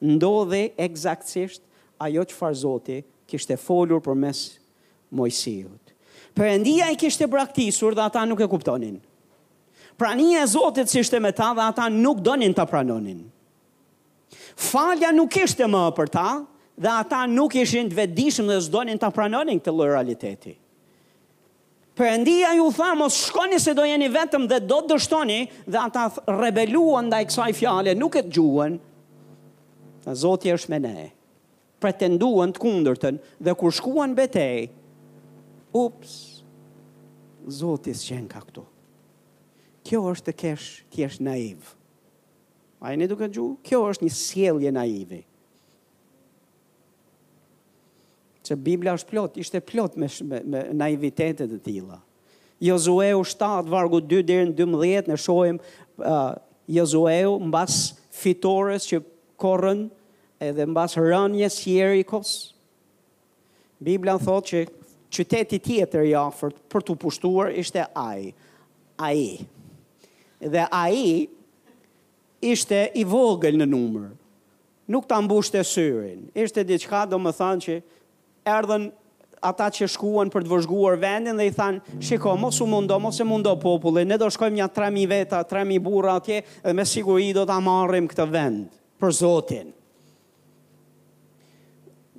Ndodhe 0.05 0.67
egzaksisht 0.81 1.65
ajo 2.01 2.27
që 2.29 2.37
farë 2.37 2.61
Zotit 2.61 3.09
kishte 3.29 3.57
folur 3.57 4.03
për 4.05 4.19
mes 4.27 4.45
Mojësiu. 5.17 5.80
Përëndia 6.37 6.91
i 6.93 6.99
kishtë 6.99 7.27
braktisur 7.27 7.95
dhe 7.97 8.05
ata 8.05 8.21
nuk 8.27 8.39
e 8.39 8.47
kuptonin. 8.47 8.99
Prania 9.99 10.41
e 10.41 10.47
Zotit 10.47 10.87
si 10.89 11.01
shte 11.03 11.19
me 11.21 11.31
ta 11.35 11.49
dhe 11.53 11.65
ata 11.65 11.89
nuk 11.91 12.21
donin 12.23 12.53
të 12.55 12.63
pranonin. 12.71 13.23
Falja 14.55 15.11
nuk 15.13 15.35
ishte 15.37 15.67
më 15.69 15.81
për 15.97 16.09
ta 16.09 16.27
dhe 16.81 16.89
ata 17.01 17.25
nuk 17.29 17.55
ishin 17.59 17.91
të 17.91 17.97
vedishëm 17.99 18.47
dhe 18.49 18.57
zdonin 18.65 18.99
të 18.99 19.09
pranonin 19.15 19.59
këtë 19.59 19.75
loraliteti. 19.75 20.55
Përëndia 21.99 22.53
ju 22.57 22.69
tha 22.73 22.93
mos 22.97 23.17
shkoni 23.27 23.59
se 23.59 23.75
do 23.77 23.83
jeni 23.85 24.07
vetëm 24.09 24.47
dhe 24.49 24.61
do 24.71 24.79
të 24.87 24.95
dështoni 24.95 25.39
dhe 25.67 25.77
ata 25.83 26.07
rebeluan 26.39 27.11
dhe 27.11 27.19
i 27.25 27.27
kësaj 27.29 27.51
fjale 27.59 27.93
nuk 27.99 28.15
e 28.15 28.23
të 28.25 28.31
gjuën. 28.37 28.77
Zotit 30.23 30.55
është 30.55 30.71
me 30.73 30.79
ne. 30.87 31.09
Pretenduan 31.83 32.53
të 32.55 32.61
kundërtën 32.63 33.19
dhe 33.43 33.53
kur 33.59 33.73
shkuan 33.73 34.15
betej, 34.17 34.69
Ups, 35.71 36.43
zotis 37.47 38.01
që 38.07 38.17
ka 38.29 38.41
këtu. 38.43 38.65
Kjo 39.87 40.01
është 40.11 40.27
të 40.27 40.33
kesh, 40.43 40.65
të 40.91 41.03
jesh 41.05 41.19
naiv. 41.23 41.71
A 42.83 42.91
e 42.91 42.99
një 42.99 43.07
duke 43.11 43.27
gju, 43.31 43.45
kjo 43.65 43.79
është 43.91 44.05
një 44.07 44.13
sjelje 44.17 44.71
naivi. 44.75 45.21
Që 48.45 48.57
Biblia 48.65 48.95
është 48.97 49.09
plot, 49.13 49.37
ishte 49.43 49.61
plot 49.63 49.95
me, 50.01 50.09
me, 50.27 50.41
me 50.51 50.63
naivitetet 50.81 51.49
të 51.55 51.61
tila. 51.69 52.01
Jozueu 52.61 53.23
7, 53.25 53.69
vargu 53.71 54.01
2 54.05 54.21
dhe 54.27 54.39
në 54.49 54.55
12, 54.57 55.09
në 55.13 55.17
shojmë 55.17 55.71
uh, 56.03 56.35
Jozueu 56.69 57.37
në 57.41 57.51
bas 57.53 57.77
fitores 58.13 58.85
që 58.89 58.99
korën 59.41 59.85
edhe 60.41 60.67
në 60.67 60.75
bas 60.77 60.97
rënjes 60.99 61.57
jeri 61.69 62.03
kosë. 62.05 62.51
Biblia 63.81 64.13
në 64.17 64.25
thotë 64.27 64.49
që 64.51 64.61
qyteti 65.11 65.59
tjetër 65.59 66.07
i 66.09 66.15
afërt 66.15 66.59
për 66.71 66.85
të 66.87 66.95
pushtuar 67.01 67.51
ishte 67.55 67.83
Ai. 67.99 68.31
Ai. 68.99 69.43
Dhe 70.41 70.65
Ai 70.71 71.27
ishte 72.41 72.79
i 72.95 73.03
vogël 73.05 73.59
në 73.59 73.67
numër. 73.69 74.07
Nuk 74.91 75.05
ta 75.07 75.19
mbushte 75.21 75.61
syrin. 75.67 76.25
Ishte 76.35 76.63
diçka, 76.67 77.03
domethënë 77.07 77.63
që 77.65 77.75
erdhën 78.51 78.87
ata 79.51 79.67
që 79.75 79.87
shkuan 79.89 80.29
për 80.33 80.45
të 80.45 80.51
vëzhguar 80.51 80.97
vendin 81.01 81.37
dhe 81.39 81.47
i 81.47 81.53
thanë, 81.55 81.83
"Shiko, 82.01 82.35
mos 82.37 82.59
u 82.61 82.67
mundo, 82.69 82.99
mos 82.99 83.19
e 83.19 83.23
mundo 83.23 83.55
popullin. 83.55 84.07
Ne 84.07 84.17
do 84.17 84.25
shkojmë 84.29 84.57
ja 84.59 84.67
3000 84.67 85.07
veta, 85.07 85.43
3000 85.43 85.79
burra 85.79 86.15
atje 86.19 86.43
dhe 86.65 86.73
me 86.73 86.83
siguri 86.85 87.33
do 87.33 87.45
ta 87.45 87.59
marrim 87.59 88.07
këtë 88.07 88.29
vend 88.31 88.67
për 88.99 89.11
Zotin." 89.21 89.67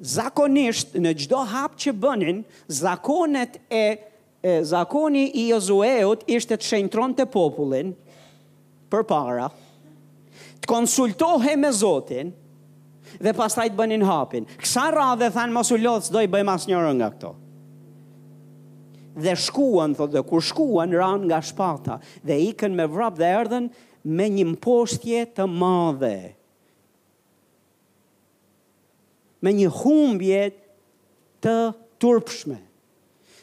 zakonisht 0.03 0.97
në 0.99 1.13
gjdo 1.17 1.45
hap 1.47 1.77
që 1.79 1.93
bënin, 2.03 2.43
zakonet 2.75 3.57
e, 3.73 3.83
e 4.43 4.55
zakoni 4.67 5.29
i 5.39 5.47
Jozueut 5.53 6.25
ishte 6.27 6.59
të 6.59 6.69
shenjtron 6.73 7.15
të 7.17 7.29
popullin 7.31 7.95
për 8.93 9.07
para, 9.09 9.47
të 10.63 10.71
konsultohe 10.71 11.55
me 11.57 11.71
Zotin 11.75 12.35
dhe 13.23 13.35
pastaj 13.37 13.71
të 13.71 13.79
bënin 13.79 14.05
hapin. 14.09 14.47
Kësa 14.59 14.91
dhe 15.21 15.31
thanë 15.35 15.55
mos 15.57 15.71
u 15.75 15.79
lodhë, 15.81 16.13
do 16.13 16.21
i 16.23 16.31
bëjmë 16.31 16.55
asë 16.57 16.73
njërë 16.73 16.93
nga 16.99 17.09
këto. 17.15 17.33
Dhe 19.23 19.35
shkuan, 19.37 19.93
thot, 19.95 20.11
dhe 20.17 20.23
kur 20.25 20.41
shkuan, 20.43 20.93
ran 20.97 21.27
nga 21.29 21.41
shpata 21.45 21.99
dhe 22.25 22.39
ikën 22.51 22.73
me 22.79 22.87
vrap 22.89 23.19
dhe 23.21 23.29
erdhen 23.37 23.69
me 24.05 24.31
një 24.33 24.47
mposhtje 24.55 25.27
të 25.37 25.47
madhe. 25.53 26.17
Dhe 26.17 26.41
me 29.47 29.53
një 29.57 29.69
humbje 29.75 30.43
të 31.43 31.57
turpshme. 32.03 32.59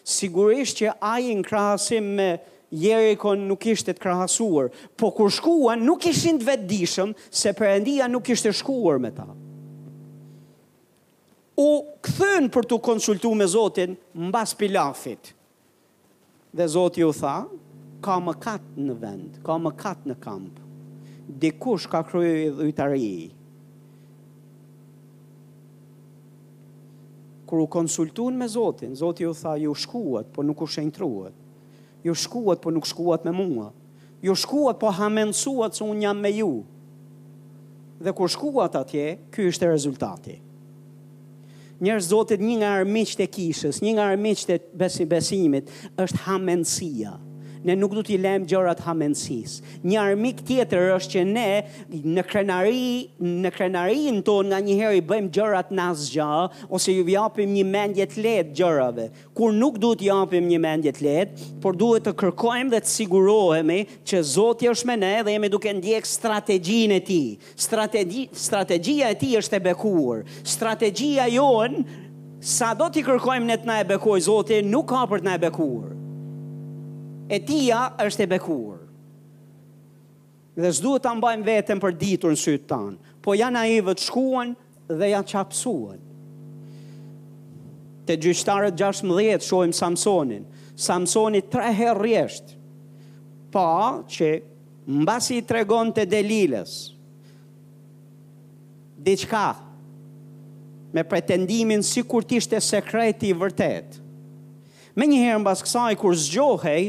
Sigurisht 0.09 0.79
që 0.81 0.93
ajin 1.15 1.43
në 1.43 1.47
krahasim 1.47 2.07
me 2.17 2.29
Jeriko 2.69 3.33
nuk 3.39 3.65
ishte 3.71 3.95
të 3.95 4.01
krahasuar, 4.03 4.67
po 4.95 5.09
kur 5.17 5.31
shkuan 5.33 5.81
nuk 5.85 6.05
ishin 6.11 6.37
të 6.39 6.47
vetëdishëm, 6.51 7.15
se 7.33 7.53
Perëndia 7.57 8.05
nuk 8.11 8.29
ishte 8.35 8.51
shkuar 8.53 8.99
me 9.01 9.09
ta. 9.17 9.25
U 11.59 11.67
këthën 12.05 12.47
për 12.53 12.69
të 12.69 12.79
konsultuar 12.85 13.35
me 13.41 13.47
Zotin 13.49 13.97
mbas 14.29 14.53
pilafit. 14.55 15.33
Dhe 16.55 16.65
Zoti 16.67 17.03
u 17.05 17.11
tha, 17.13 17.35
ka 18.01 18.15
mëkat 18.25 18.69
në 18.79 18.95
vend, 19.01 19.35
ka 19.45 19.57
mëkat 19.61 20.07
në 20.09 20.15
kamp. 20.23 20.61
Dikush 21.43 21.85
ka 21.91 21.99
kryer 22.07 22.55
dhujtari. 22.61 23.11
kur 27.49 27.59
u 27.59 27.67
konsultun 27.67 28.37
me 28.37 28.47
Zotin, 28.47 28.95
Zoti 28.95 29.25
u 29.25 29.33
tha 29.33 29.55
ju 29.57 29.73
shkuat, 29.73 30.27
po 30.33 30.43
nuk 30.43 30.61
u 30.61 30.67
shenjtruat. 30.67 31.33
Ju 32.03 32.13
shkuat, 32.13 32.61
po 32.61 32.71
nuk 32.71 32.85
shkuat 32.87 33.23
me 33.25 33.31
mua. 33.31 33.71
Ju 34.21 34.35
shkuat, 34.35 34.77
po 34.79 34.91
ha 34.91 35.07
mençuat 35.09 35.73
se 35.73 35.83
un 35.83 36.01
jam 36.01 36.21
me 36.21 36.29
ju. 36.31 36.51
Dhe 37.99 38.11
kur 38.13 38.29
shkuat 38.29 38.75
atje, 38.83 39.17
ky 39.33 39.47
ishte 39.49 39.65
rezultati. 39.67 40.37
Njerëz 41.81 42.11
Zotit 42.11 42.41
një 42.43 42.59
nga 42.61 42.69
armiqtë 42.83 43.23
e 43.25 43.31
kishës, 43.33 43.81
një 43.81 43.93
nga 43.97 44.05
armiqtë 44.13 44.53
e 44.53 45.05
besimit 45.15 45.69
është 46.03 46.23
hamendësia 46.27 47.15
ne 47.63 47.75
nuk 47.75 47.93
du 47.95 48.01
t'i 48.07 48.15
lem 48.21 48.45
gjërat 48.47 48.79
hamenësis 48.85 49.55
Një 49.87 49.97
armik 49.99 50.43
tjetër 50.47 50.93
është 50.97 51.13
që 51.15 51.23
ne 51.27 51.47
në 52.15 52.23
krenari, 52.29 52.85
në 53.43 53.51
krenari 53.55 54.03
në 54.17 54.23
tonë 54.27 54.49
nga 54.51 54.59
njëherë 54.67 54.99
i 54.99 55.03
bëjmë 55.11 55.31
gjërat 55.37 55.73
në 55.75 55.87
gja, 56.11 56.29
ose 56.75 56.95
ju 56.95 57.03
vjapim 57.07 57.51
një 57.55 57.65
mendje 57.67 58.05
të 58.11 58.23
letë 58.25 58.55
gjërave. 58.59 59.05
Kur 59.37 59.53
nuk 59.55 59.79
du 59.81 59.91
t'i 59.97 60.07
japim 60.09 60.47
një 60.51 60.59
mendje 60.63 60.93
të 60.95 61.03
letë, 61.07 61.47
por 61.63 61.75
duhet 61.79 62.05
të 62.07 62.13
kërkojmë 62.19 62.71
dhe 62.73 62.81
të 62.85 62.91
sigurohemi 62.93 63.79
që 64.07 64.21
Zotë 64.31 64.69
është 64.73 64.89
me 64.91 64.97
ne 65.03 65.13
dhe 65.25 65.35
jemi 65.35 65.51
duke 65.53 65.73
ndjek 65.73 66.07
strategjin 66.09 66.95
e 66.95 66.99
ti. 67.07 67.21
Strategi, 67.55 68.27
strategjia 68.31 69.11
e 69.13 69.17
ti 69.21 69.33
është 69.39 69.59
e 69.59 69.63
bekuar. 69.69 70.23
Strategjia 70.43 71.27
jonë, 71.33 71.83
sa 72.55 72.71
do 72.77 72.87
t'i 72.89 73.03
kërkojmë 73.03 73.49
ne 73.49 73.57
të 73.61 73.67
na 73.71 73.79
e 73.83 73.89
bekuar, 73.93 74.21
Zotë 74.27 74.61
nuk 74.65 74.87
ka 74.93 75.03
për 75.11 75.23
të 75.25 75.27
na 75.31 75.35
e 75.39 75.43
bekuar 75.47 75.89
e 77.29 77.37
tia 77.45 77.83
është 78.01 78.25
e 78.25 78.29
bekuar. 78.33 78.79
Dhe 80.59 80.71
s'du 80.73 80.95
të 80.99 81.11
ambajmë 81.13 81.45
vetëm 81.47 81.79
për 81.83 81.93
ditur 82.01 82.33
në 82.33 82.39
sytë 82.41 82.69
tanë, 82.71 83.11
po 83.23 83.35
janë 83.37 83.61
a 83.61 83.67
i 83.69 83.79
vëtë 83.85 84.05
shkuan 84.09 84.55
dhe 84.89 85.11
janë 85.13 85.29
qapsuan. 85.29 85.99
Te 88.09 88.15
gjyqtarët 88.17 88.73
16, 88.81 89.45
shojmë 89.45 89.77
Samsonin. 89.77 90.47
Samsonit 90.79 91.53
herë 91.53 91.93
rreshtë, 91.99 92.55
pa 93.53 94.01
që 94.09 94.29
mbas 95.03 95.29
i 95.35 95.43
tregon 95.45 95.91
të 95.93 96.07
deliles, 96.09 96.73
diqka 99.05 99.43
me 100.95 101.03
pretendimin 101.05 101.83
si 101.85 102.01
kur 102.09 102.25
tishtë 102.25 102.57
e 102.57 102.63
sekreti 102.65 103.29
i 103.29 103.37
vërtet. 103.37 103.99
Me 104.97 105.05
njëherë 105.07 105.43
mbas 105.43 105.61
kësaj 105.63 105.93
kur 106.01 106.17
zgjohej, 106.17 106.87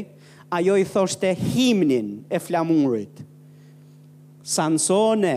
ajo 0.51 0.75
i 0.75 0.83
thoshte 0.85 1.31
himnin 1.37 2.25
e 2.29 2.39
flamurit. 2.43 3.21
Sansone, 4.53 5.35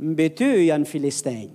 mbi 0.00 0.26
ty 0.36 0.50
janë 0.68 0.88
filistejnët. 0.88 1.54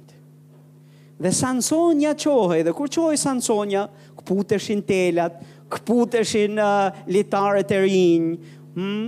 Dhe 1.24 1.30
Sansonja 1.32 2.11
qohë, 2.20 2.61
dhe 2.68 2.74
kur 2.76 2.89
qohë 2.91 3.16
i 3.16 3.20
Sansonja, 3.22 3.86
këputëshin 4.18 4.82
telat, 4.89 5.38
këputëshin 5.72 6.57
uh, 6.59 7.03
litarët 7.14 7.70
e 7.72 7.78
rinjë, 7.86 8.57
hmm? 8.74 9.05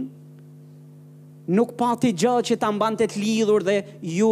nuk 1.58 1.74
pati 1.78 2.14
gjë 2.18 2.34
që 2.47 2.58
të 2.62 2.70
ambantet 2.70 3.18
lidhur 3.20 3.66
dhe 3.68 3.76
ju 4.16 4.32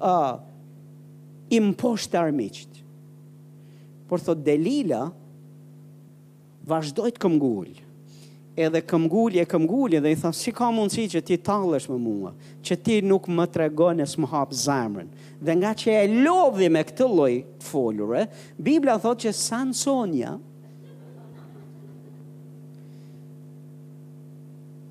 uh, 0.00 0.40
të 1.52 2.24
armiqët. 2.24 2.82
Por 4.08 4.20
thot 4.24 4.42
Delila, 4.44 5.04
vazhdoj 6.68 7.12
të 7.16 7.22
këmgull. 7.24 7.70
Edhe 8.58 8.80
këmgull 8.90 9.36
e 9.38 9.44
këmgull 9.46 9.94
dhe 10.02 10.10
i 10.12 10.18
tha, 10.18 10.32
si 10.34 10.50
ka 10.52 10.66
mundësi 10.74 11.04
që 11.14 11.20
ti 11.28 11.36
talësh 11.46 11.84
me 11.92 11.96
mua, 12.02 12.32
që 12.66 12.74
ti 12.82 12.96
nuk 13.06 13.28
më 13.30 13.44
tregon 13.54 14.02
e 14.02 14.06
më 14.18 14.30
hap 14.32 14.54
zemrën. 14.66 15.12
Dhe 15.46 15.54
nga 15.60 15.70
që 15.78 15.94
e 15.94 16.10
lodhi 16.26 16.68
me 16.74 16.82
këtë 16.88 17.06
lloj 17.06 17.34
të 17.60 17.68
folure, 17.70 18.24
Bibla 18.66 18.96
thot 19.04 19.22
që 19.24 19.32
Sansonia 19.38 20.34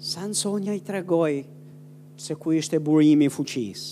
Sansonia 0.07 0.71
i 0.71 0.79
tregoi 0.87 1.41
se 2.23 2.37
ku 2.39 2.53
ishte 2.55 2.79
burimi 2.79 3.27
i 3.27 3.33
fuqisë. 3.33 3.89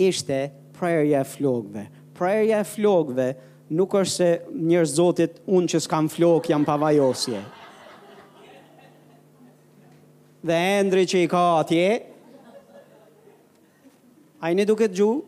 Ishte 0.00 0.38
prerja 0.78 1.20
e 1.20 1.28
flogve. 1.28 1.82
Prerja 2.16 2.62
e 2.62 2.66
flogve, 2.66 3.26
nuk 3.74 3.92
është 4.00 4.14
se 4.14 4.28
njërë 4.54 4.90
zotit 4.92 5.38
unë 5.46 5.72
që 5.74 5.80
s'kam 5.84 6.08
flok 6.12 6.48
jam 6.50 6.64
pavajosje. 6.64 7.40
Dhe 10.48 10.56
endri 10.78 11.04
që 11.10 11.22
i 11.24 11.28
ka 11.28 11.42
atje, 11.60 11.88
a 14.38 14.50
i 14.52 14.56
një 14.58 14.68
duke 14.70 14.88
të 14.90 15.00
gjuhë, 15.02 15.24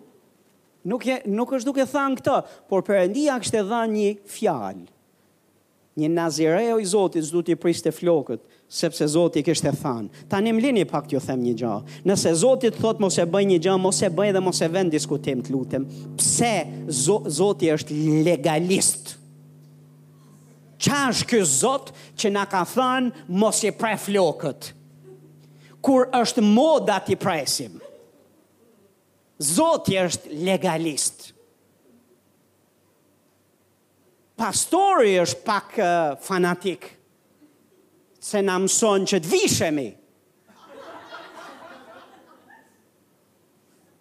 Nuk, 0.88 1.02
je, 1.04 1.18
nuk 1.28 1.50
është 1.52 1.68
duke 1.68 1.84
thangë 1.90 2.16
këta, 2.22 2.38
por 2.72 2.80
përëndia 2.86 3.34
kështë 3.42 3.58
e 3.60 3.64
dha 3.68 3.80
një 3.92 4.04
fjalë. 4.32 4.86
Një 6.00 6.08
nazireo 6.08 6.78
i 6.80 6.86
Zotit, 6.88 7.26
zdo 7.28 7.42
t'i 7.44 7.52
priste 7.60 7.92
flokët, 7.92 8.46
sepse 8.70 9.04
Zoti 9.10 9.42
i 9.42 9.44
kishte 9.44 9.72
thënë. 9.74 10.22
Tanë 10.30 10.52
më 10.54 10.62
lini 10.62 10.82
pak 10.88 11.08
t'ju 11.10 11.18
them 11.24 11.42
një 11.42 11.54
gjë. 11.58 11.72
Nëse 12.06 12.32
Zoti 12.38 12.70
të 12.70 12.78
thotë 12.78 13.02
mos 13.02 13.16
e 13.18 13.24
bëj 13.26 13.46
një 13.50 13.56
gjë, 13.66 13.74
mos 13.82 13.98
e 14.06 14.10
bëj 14.14 14.30
dhe 14.36 14.42
mos 14.46 14.60
e 14.62 14.68
vend 14.70 14.94
diskutim, 14.94 15.42
të 15.42 15.50
lutem. 15.54 15.86
Pse 16.20 16.52
Zoti 17.40 17.72
është 17.74 17.98
legalist? 18.28 19.16
Qa 20.80 21.00
është 21.10 21.26
ky 21.32 21.40
Zot 21.50 21.90
që 22.18 22.30
na 22.36 22.44
ka 22.48 22.62
thënë 22.70 23.26
mos 23.42 23.58
i 23.66 23.74
pre 23.76 23.96
flokët? 24.00 24.70
Kur 25.84 26.06
është 26.14 26.46
moda 26.46 27.00
ti 27.04 27.18
presim? 27.20 27.74
Zoti 29.40 29.98
është 29.98 30.30
legalist. 30.46 31.28
Pastori 34.38 35.16
është 35.20 35.38
pak 35.44 35.78
uh, 35.82 35.90
fanatik 36.22 36.84
se 38.20 38.42
në 38.44 38.54
mëson 38.66 39.06
që 39.08 39.20
të 39.24 39.30
vishemi. 39.32 39.88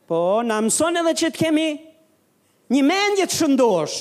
Po, 0.10 0.22
në 0.44 0.58
mëson 0.68 0.98
edhe 1.04 1.14
që 1.22 1.30
të 1.30 1.40
kemi 1.44 1.68
një 2.76 2.86
mendje 2.92 3.28
të 3.32 3.38
shëndosh. 3.40 4.00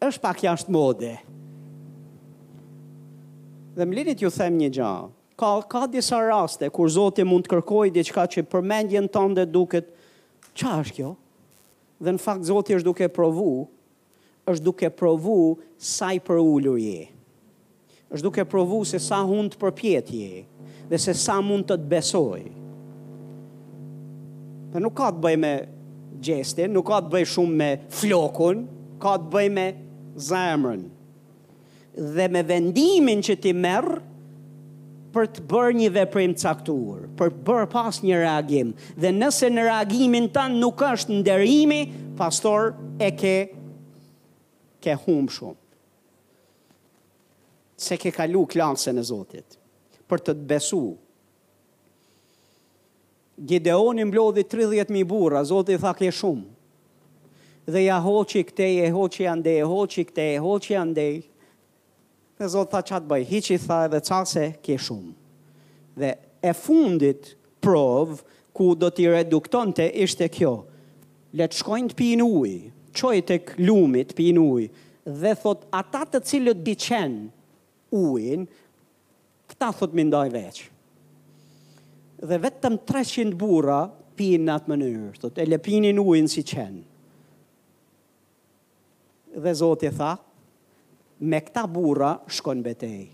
është 0.00 0.22
pak 0.24 0.38
jashtë 0.40 0.72
mode. 0.72 1.10
Dhe 3.76 3.86
më 3.86 3.96
lirit 3.98 4.22
ju 4.24 4.30
them 4.32 4.54
një 4.58 4.70
gjahë. 4.78 5.10
Ka, 5.36 5.50
ka 5.68 5.82
disa 5.92 6.16
raste 6.24 6.70
kur 6.72 6.88
zote 6.88 7.24
mund 7.28 7.44
të 7.44 7.50
kërkoj 7.52 7.90
diçka 7.92 8.24
që 8.32 8.46
përmendjen 8.50 9.10
të 9.12 9.44
duket, 9.52 9.92
qa 10.56 10.56
është 10.56 10.56
kjo? 10.56 10.64
Qa 10.64 10.78
është 10.80 10.94
kjo? 10.98 11.10
dhe 12.02 12.14
në 12.16 12.20
fakt 12.22 12.46
Zoti 12.48 12.74
është 12.78 12.88
duke 12.88 13.08
provu, 13.12 13.50
është 14.48 14.64
duke 14.66 14.90
provu 14.98 15.38
sa 15.78 16.12
i 16.16 16.20
përulur 16.24 16.78
je. 16.80 17.02
Është 18.10 18.24
duke 18.26 18.44
provu 18.50 18.80
se 18.88 18.98
sa 19.02 19.20
hund 19.28 19.52
të 19.54 19.60
përpjet 19.60 20.08
je 20.16 20.40
dhe 20.90 20.98
se 20.98 21.12
sa 21.14 21.36
mund 21.44 21.68
të 21.68 21.76
të 21.78 21.88
besoj. 21.92 22.40
Po 24.72 24.80
nuk 24.82 24.94
ka 24.98 25.10
të 25.12 25.22
bëj 25.22 25.36
me 25.42 25.52
gjestin, 26.22 26.72
nuk 26.74 26.88
ka 26.88 26.98
të 27.04 27.12
bëj 27.12 27.26
shumë 27.36 27.58
me 27.60 27.68
flokun, 27.94 28.64
ka 29.02 29.14
të 29.20 29.30
bëj 29.34 29.46
me 29.56 29.66
zemrën. 30.26 30.82
Dhe 32.16 32.26
me 32.32 32.42
vendimin 32.46 33.22
që 33.26 33.38
ti 33.44 33.52
merr, 33.56 34.00
për 35.12 35.28
të 35.36 35.42
bërë 35.50 35.74
një 35.76 35.88
veprim 35.94 36.34
caktuar, 36.38 37.06
për 37.18 37.32
të 37.34 37.42
bërë 37.46 37.68
pas 37.72 37.98
një 38.04 38.18
reagim. 38.22 38.70
Dhe 39.02 39.12
nëse 39.14 39.50
në 39.50 39.66
reagimin 39.68 40.28
tan 40.34 40.56
nuk 40.62 40.78
ka 40.82 40.92
është 40.96 41.18
nderimi, 41.20 41.80
pastor 42.18 42.72
e 43.02 43.10
ke 43.20 43.34
ke 44.80 44.94
humb 45.02 45.28
shumë. 45.30 45.58
Se 47.80 47.96
ke 48.00 48.12
kalu 48.14 48.44
klancën 48.48 48.96
e 49.00 49.04
Zotit 49.10 49.58
për 50.10 50.18
të 50.26 50.32
të 50.38 50.46
besu. 50.50 50.82
Gideoni 53.40 54.04
mblodhi 54.08 54.44
30.000 54.52 55.04
burra, 55.08 55.42
Zotit 55.48 55.80
tha 55.80 55.92
ke 55.96 56.10
shumë. 56.10 56.46
Dhe 57.70 57.84
ja 57.86 57.98
hoqi 58.02 58.42
këte, 58.48 58.66
e 58.82 58.88
hoqi 58.96 59.26
andej, 59.30 59.60
e 59.62 59.68
hoqi 59.70 60.04
këte, 60.08 60.24
e 60.36 60.40
hoqi 60.42 60.74
andej, 60.80 61.20
në 62.40 62.48
zotë 62.48 62.72
tha 62.72 62.80
qatë 62.90 63.08
bëj, 63.08 63.24
hi 63.28 63.40
që 63.44 63.54
i 63.54 63.62
tha 63.62 63.80
dhe 63.92 64.00
ca 64.06 64.20
se 64.28 64.46
kje 64.64 64.76
shumë. 64.86 65.12
Dhe 66.00 66.10
e 66.40 66.52
fundit 66.56 67.34
provë 67.64 68.16
ku 68.56 68.70
do 68.80 68.88
t'i 68.94 69.04
redukton 69.12 69.74
të 69.76 69.90
ishte 70.04 70.30
kjo. 70.32 70.54
Le 71.38 71.46
të 71.46 71.60
shkojnë 71.60 71.92
të 71.92 71.98
pinë 72.00 72.24
ujë, 72.26 72.70
qojnë 72.96 73.26
të 73.28 73.36
këllumit 73.52 74.12
të 74.14 74.18
pinë 74.20 74.40
ujë, 74.40 74.70
dhe 75.20 75.34
thot 75.42 75.68
ata 75.78 76.02
të 76.10 76.22
cilët 76.30 76.62
di 76.66 76.74
qenë 76.86 77.22
ujën, 77.96 78.46
këta 79.52 79.68
thot 79.76 79.94
më 79.96 80.04
ndaj 80.08 80.26
veqë. 80.34 80.68
Dhe 82.30 82.36
vetëm 82.44 82.80
300 82.88 83.36
bura 83.40 83.82
pinë 84.18 84.46
në 84.48 84.56
atë 84.56 84.72
mënyrë, 84.74 85.12
thot 85.22 85.36
e 85.36 85.46
le 85.48 85.60
pinin 85.64 86.00
ujën 86.02 86.30
si 86.32 86.42
qenë. 86.54 86.82
Dhe 89.40 89.52
zotë 89.60 89.90
i 89.90 89.92
tha, 89.96 90.14
me 91.20 91.40
këta 91.44 91.64
burra 91.68 92.14
shkon 92.32 92.62
betej. 92.64 93.10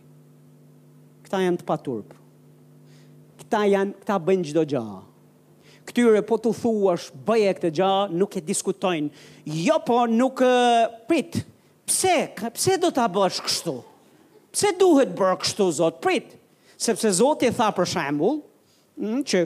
Këta 1.27 1.41
janë 1.43 1.61
të 1.63 1.67
paturp. 1.67 2.13
Këta 3.43 3.63
janë, 3.73 3.97
këta 4.03 4.19
bëjnë 4.23 4.49
gjdo 4.53 4.65
gjahë. 4.75 5.01
Këtyre 5.87 6.23
po 6.27 6.39
të 6.43 6.51
thuash, 6.59 7.09
bëje 7.27 7.51
këtë 7.59 7.71
gjahë, 7.79 8.07
nuk 8.19 8.35
e 8.35 8.43
diskutojnë. 8.47 9.11
Jo 9.67 9.77
po 9.87 10.01
nuk 10.11 10.43
prit, 11.07 11.39
pse, 11.87 12.17
pse 12.57 12.79
do 12.83 12.91
të 12.95 13.05
bësh 13.15 13.39
kështu? 13.47 13.75
Pse 14.57 14.73
duhet 14.81 15.13
bërë 15.19 15.37
kështu, 15.45 15.69
zot, 15.79 16.01
prit? 16.03 16.33
Sepse 16.81 17.13
zot 17.19 17.45
e 17.47 17.53
tha 17.57 17.71
për 17.77 17.87
shambull, 17.91 18.41
që 19.03 19.45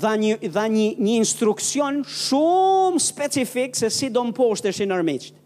dha 0.00 0.14
një, 0.20 0.38
dha 0.56 0.64
një, 0.72 0.88
një 1.04 1.18
instruksion 1.20 2.00
shumë 2.08 3.02
specifik 3.04 3.76
se 3.78 3.92
si 3.92 4.08
do 4.12 4.24
më 4.28 4.36
poshtë 4.40 4.72
e 4.80 4.88
nërmiqtë 4.90 5.40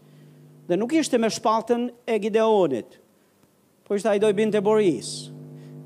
dhe 0.69 0.77
nuk 0.77 0.93
ishte 0.93 1.17
me 1.19 1.27
shpatën 1.33 1.83
e 2.05 2.15
Gideonit. 2.21 2.89
Po 3.85 3.97
ishte 3.97 4.11
ai 4.13 4.19
do 4.21 4.29
i 4.29 4.35
binte 4.37 4.61
Boris. 4.61 5.27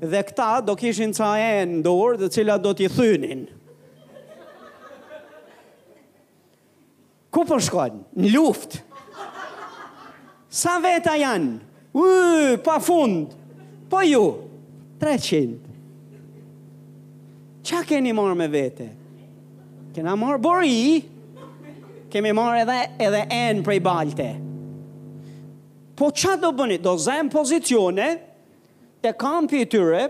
Dhe 0.04 0.20
këta 0.28 0.60
do 0.66 0.74
kishin 0.76 1.14
ca 1.16 1.30
e 1.40 1.64
dor, 1.80 2.18
dhe 2.20 2.28
cilat 2.28 2.60
do 2.62 2.74
t'i 2.76 2.88
thynin. 2.92 3.46
Ku 7.32 7.42
po 7.48 7.56
shkojnë? 7.58 8.02
Në 8.20 8.32
luftë. 8.36 8.82
Sa 10.54 10.76
veta 10.84 11.16
janë? 11.18 11.56
Uuu, 11.98 12.52
pa 12.62 12.76
fund. 12.82 13.32
Po 13.90 14.04
ju, 14.06 14.20
300. 15.00 15.58
Qa 17.64 17.80
keni 17.88 18.12
marë 18.14 18.36
me 18.38 18.50
vete? 18.52 18.90
Kena 19.96 20.12
marrë 20.18 20.40
bori, 20.44 20.78
kemi 22.12 22.34
marë 22.38 22.62
edhe, 22.66 22.78
edhe 23.08 23.24
enë 23.34 23.64
prej 23.66 23.80
balte 23.86 24.28
po 25.96 26.10
qa 26.10 26.36
do 26.40 26.50
bëni, 26.54 26.78
do 26.82 26.92
zemë 26.98 27.32
pozicione, 27.34 28.08
të 29.04 29.12
kampi 29.20 29.60
i 29.62 29.68
tyre, 29.70 30.06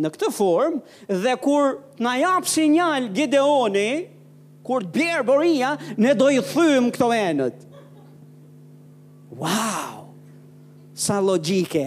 në 0.00 0.10
këtë 0.14 0.30
formë, 0.34 0.80
dhe 1.22 1.34
kur 1.42 1.74
në 2.02 2.14
japë 2.22 2.50
sinjal 2.50 3.08
Gideoni, 3.14 3.88
kur 4.66 4.84
të 4.86 4.92
bjerë 4.96 5.26
bëria, 5.28 5.74
ne 6.00 6.14
do 6.16 6.30
i 6.32 6.40
thymë 6.50 6.92
këto 6.94 7.08
enët. 7.16 7.66
Wow! 9.40 10.10
Sa 11.00 11.20
logike! 11.22 11.86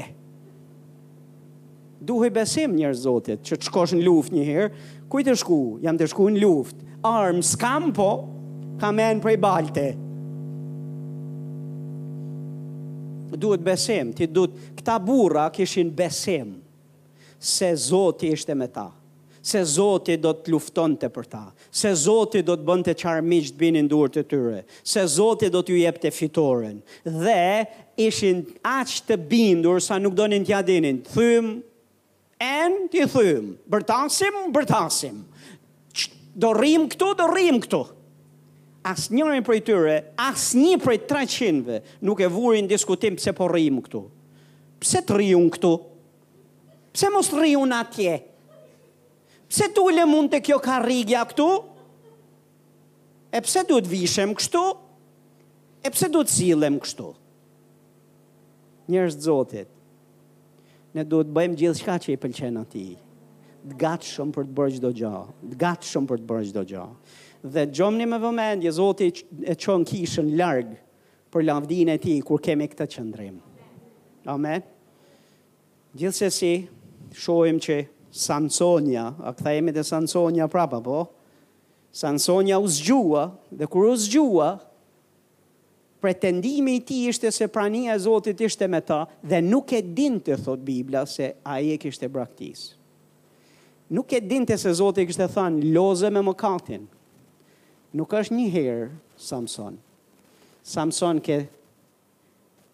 Duhë 2.03 2.27
i 2.29 2.33
besim 2.35 2.73
njërë 2.75 2.99
zotit, 2.99 3.43
që 3.47 3.57
të 3.61 3.69
shkosh 3.69 3.93
në 3.95 4.03
luft 4.07 4.33
njëherë, 4.35 4.71
kujtë 5.13 5.37
shku, 5.39 5.59
jam 5.85 5.99
të 5.99 6.09
shku 6.11 6.29
në 6.35 6.41
luft, 6.43 6.79
armë 7.07 7.43
s'kam 7.53 7.91
po, 7.95 8.09
kam 8.81 8.99
enë 8.99 9.23
prej 9.23 9.37
balte, 9.39 9.87
duhet 13.37 13.61
besim, 13.63 14.13
ti 14.15 14.27
duhet 14.27 14.51
këta 14.77 14.97
burra 15.05 15.49
kishin 15.53 15.91
besim 15.95 16.55
se 17.39 17.71
Zoti 17.75 18.29
ishte 18.31 18.55
me 18.55 18.67
ta. 18.67 18.91
Se 19.43 19.59
Zoti 19.67 20.15
do 20.17 20.31
të 20.33 20.61
të 21.01 21.09
për 21.11 21.25
ta. 21.27 21.41
Se 21.71 21.93
Zoti 21.95 22.41
do 22.47 22.55
të 22.55 22.63
bënte 22.63 22.93
të 22.95 23.15
miq 23.27 23.49
të 23.51 23.57
binin 23.59 23.87
duart 23.91 24.13
të 24.15 24.23
tyre. 24.31 24.61
Se 24.83 25.03
Zoti 25.07 25.49
do 25.51 25.61
t'ju 25.61 25.75
jepte 25.75 26.11
fitoren. 26.15 26.77
Dhe 27.03 27.65
ishin 27.99 28.45
aq 28.63 28.87
të 29.07 29.17
bindur 29.29 29.81
sa 29.83 29.97
nuk 29.99 30.13
donin 30.15 30.43
t'ja 30.47 30.61
dinin. 30.63 31.03
Thym 31.03 31.57
En 32.41 32.87
të 32.91 33.07
thym. 33.13 33.51
Bërtasim, 33.71 34.39
bërtasim. 34.51 35.21
Do 36.35 36.49
rrim 36.55 36.87
këtu, 36.91 37.11
do 37.15 37.27
rrim 37.31 37.59
këtu. 37.63 37.83
As 38.83 39.07
njërën 39.15 39.45
për 39.47 39.59
tyre, 39.63 39.93
as 40.19 40.49
një 40.59 40.75
për 40.83 40.97
të 41.07 41.19
qenëve, 41.31 41.77
nuk 42.03 42.19
e 42.19 42.27
vuri 42.33 42.59
në 42.65 42.73
diskutim 42.75 43.15
pëse 43.15 43.31
po 43.37 43.47
rrimë 43.47 43.83
këtu. 43.85 44.01
Pse 44.83 44.99
të 45.07 45.15
rrimë 45.21 45.53
këtu? 45.55 45.69
Pse 46.93 47.11
mos 47.13 47.29
të 47.31 47.37
rrimë 47.39 47.77
atje? 47.79 48.17
Pse 49.47 49.69
të 49.71 49.85
ule 49.87 50.03
mund 50.09 50.33
të 50.33 50.41
kjo 50.45 50.57
ka 50.65 50.81
rrigja 50.83 51.23
këtu? 51.29 51.47
E 53.31 53.39
pse 53.45 53.63
du 53.69 53.79
të 53.81 53.87
vishem 53.93 54.35
kështu? 54.37 54.63
E 55.87 55.91
pse 55.93 56.11
du 56.13 56.19
të 56.25 56.33
cilem 56.35 56.75
kështu? 56.83 57.07
Njërës 58.91 59.17
zotit, 59.29 59.71
ne 60.95 61.07
du 61.07 61.21
të 61.23 61.31
bëjmë 61.39 61.59
gjithë 61.61 61.79
shka 61.79 61.95
që 62.03 62.11
i 62.11 62.19
pëlqenë 62.25 62.65
ati. 62.67 62.85
Të 63.63 63.79
gatë 63.79 64.09
shumë 64.11 64.35
për 64.35 64.47
të 64.51 64.57
bërë 64.59 64.75
gjdo 64.75 64.89
gjo. 64.99 65.13
Të 65.53 65.59
gatë 65.63 65.87
shumë 65.93 66.09
për 66.11 66.19
të 66.19 66.27
bërë 66.33 66.47
gjdo 66.49 66.63
gjo 66.73 66.85
dhe 67.43 67.65
gjomni 67.73 68.05
me 68.07 68.17
vëmend, 68.23 68.63
je 68.63 68.71
zoti 68.71 69.09
e 69.43 69.55
qonë 69.59 69.87
kishën 69.89 70.29
largë 70.39 70.77
për 71.33 71.43
lavdine 71.47 71.95
e 71.97 71.99
ti, 72.01 72.13
kur 72.23 72.39
kemi 72.43 72.69
këtë 72.71 72.87
qëndrim. 72.95 73.39
Amen. 74.31 74.63
Gjithë 75.93 76.17
se 76.23 76.29
si, 76.37 76.51
shojmë 77.23 77.63
që 77.65 77.77
Sansonia, 78.13 79.07
a 79.19 79.31
këta 79.35 79.55
jemi 79.57 79.73
dhe 79.75 79.83
Sansonia 79.85 80.47
prapa, 80.47 80.79
po? 80.85 81.01
Sansonia 81.93 82.59
u 82.61 82.69
zgjua, 82.73 83.25
dhe 83.51 83.67
kur 83.69 83.89
u 83.91 83.95
zgjua, 84.01 84.51
pretendimi 86.03 86.77
i 86.79 86.83
ti 86.85 87.01
ishte 87.09 87.31
se 87.31 87.47
prania 87.47 87.93
e 87.93 87.99
Zotit 88.05 88.41
ishte 88.45 88.67
me 88.67 88.79
ta, 88.83 89.03
dhe 89.21 89.41
nuk 89.43 89.71
e 89.77 89.81
din 89.83 90.17
të 90.21 90.37
thot 90.45 90.63
Biblia 90.65 91.05
se 91.07 91.33
a 91.43 91.59
e 91.61 91.77
kishte 91.81 92.09
braktisë. 92.11 92.77
Nuk 93.93 94.11
e 94.13 94.19
dinte 94.23 94.57
se 94.57 94.73
Zotit 94.75 95.07
kështë 95.09 95.27
e 95.27 95.31
thanë, 95.35 95.71
loze 95.75 96.09
me 96.11 96.21
më 96.25 96.35
nuk 97.97 98.13
është 98.17 98.33
një 98.37 98.45
herë 98.53 98.85
Samson. 99.21 99.77
Samson 100.65 101.19
ke 101.23 101.43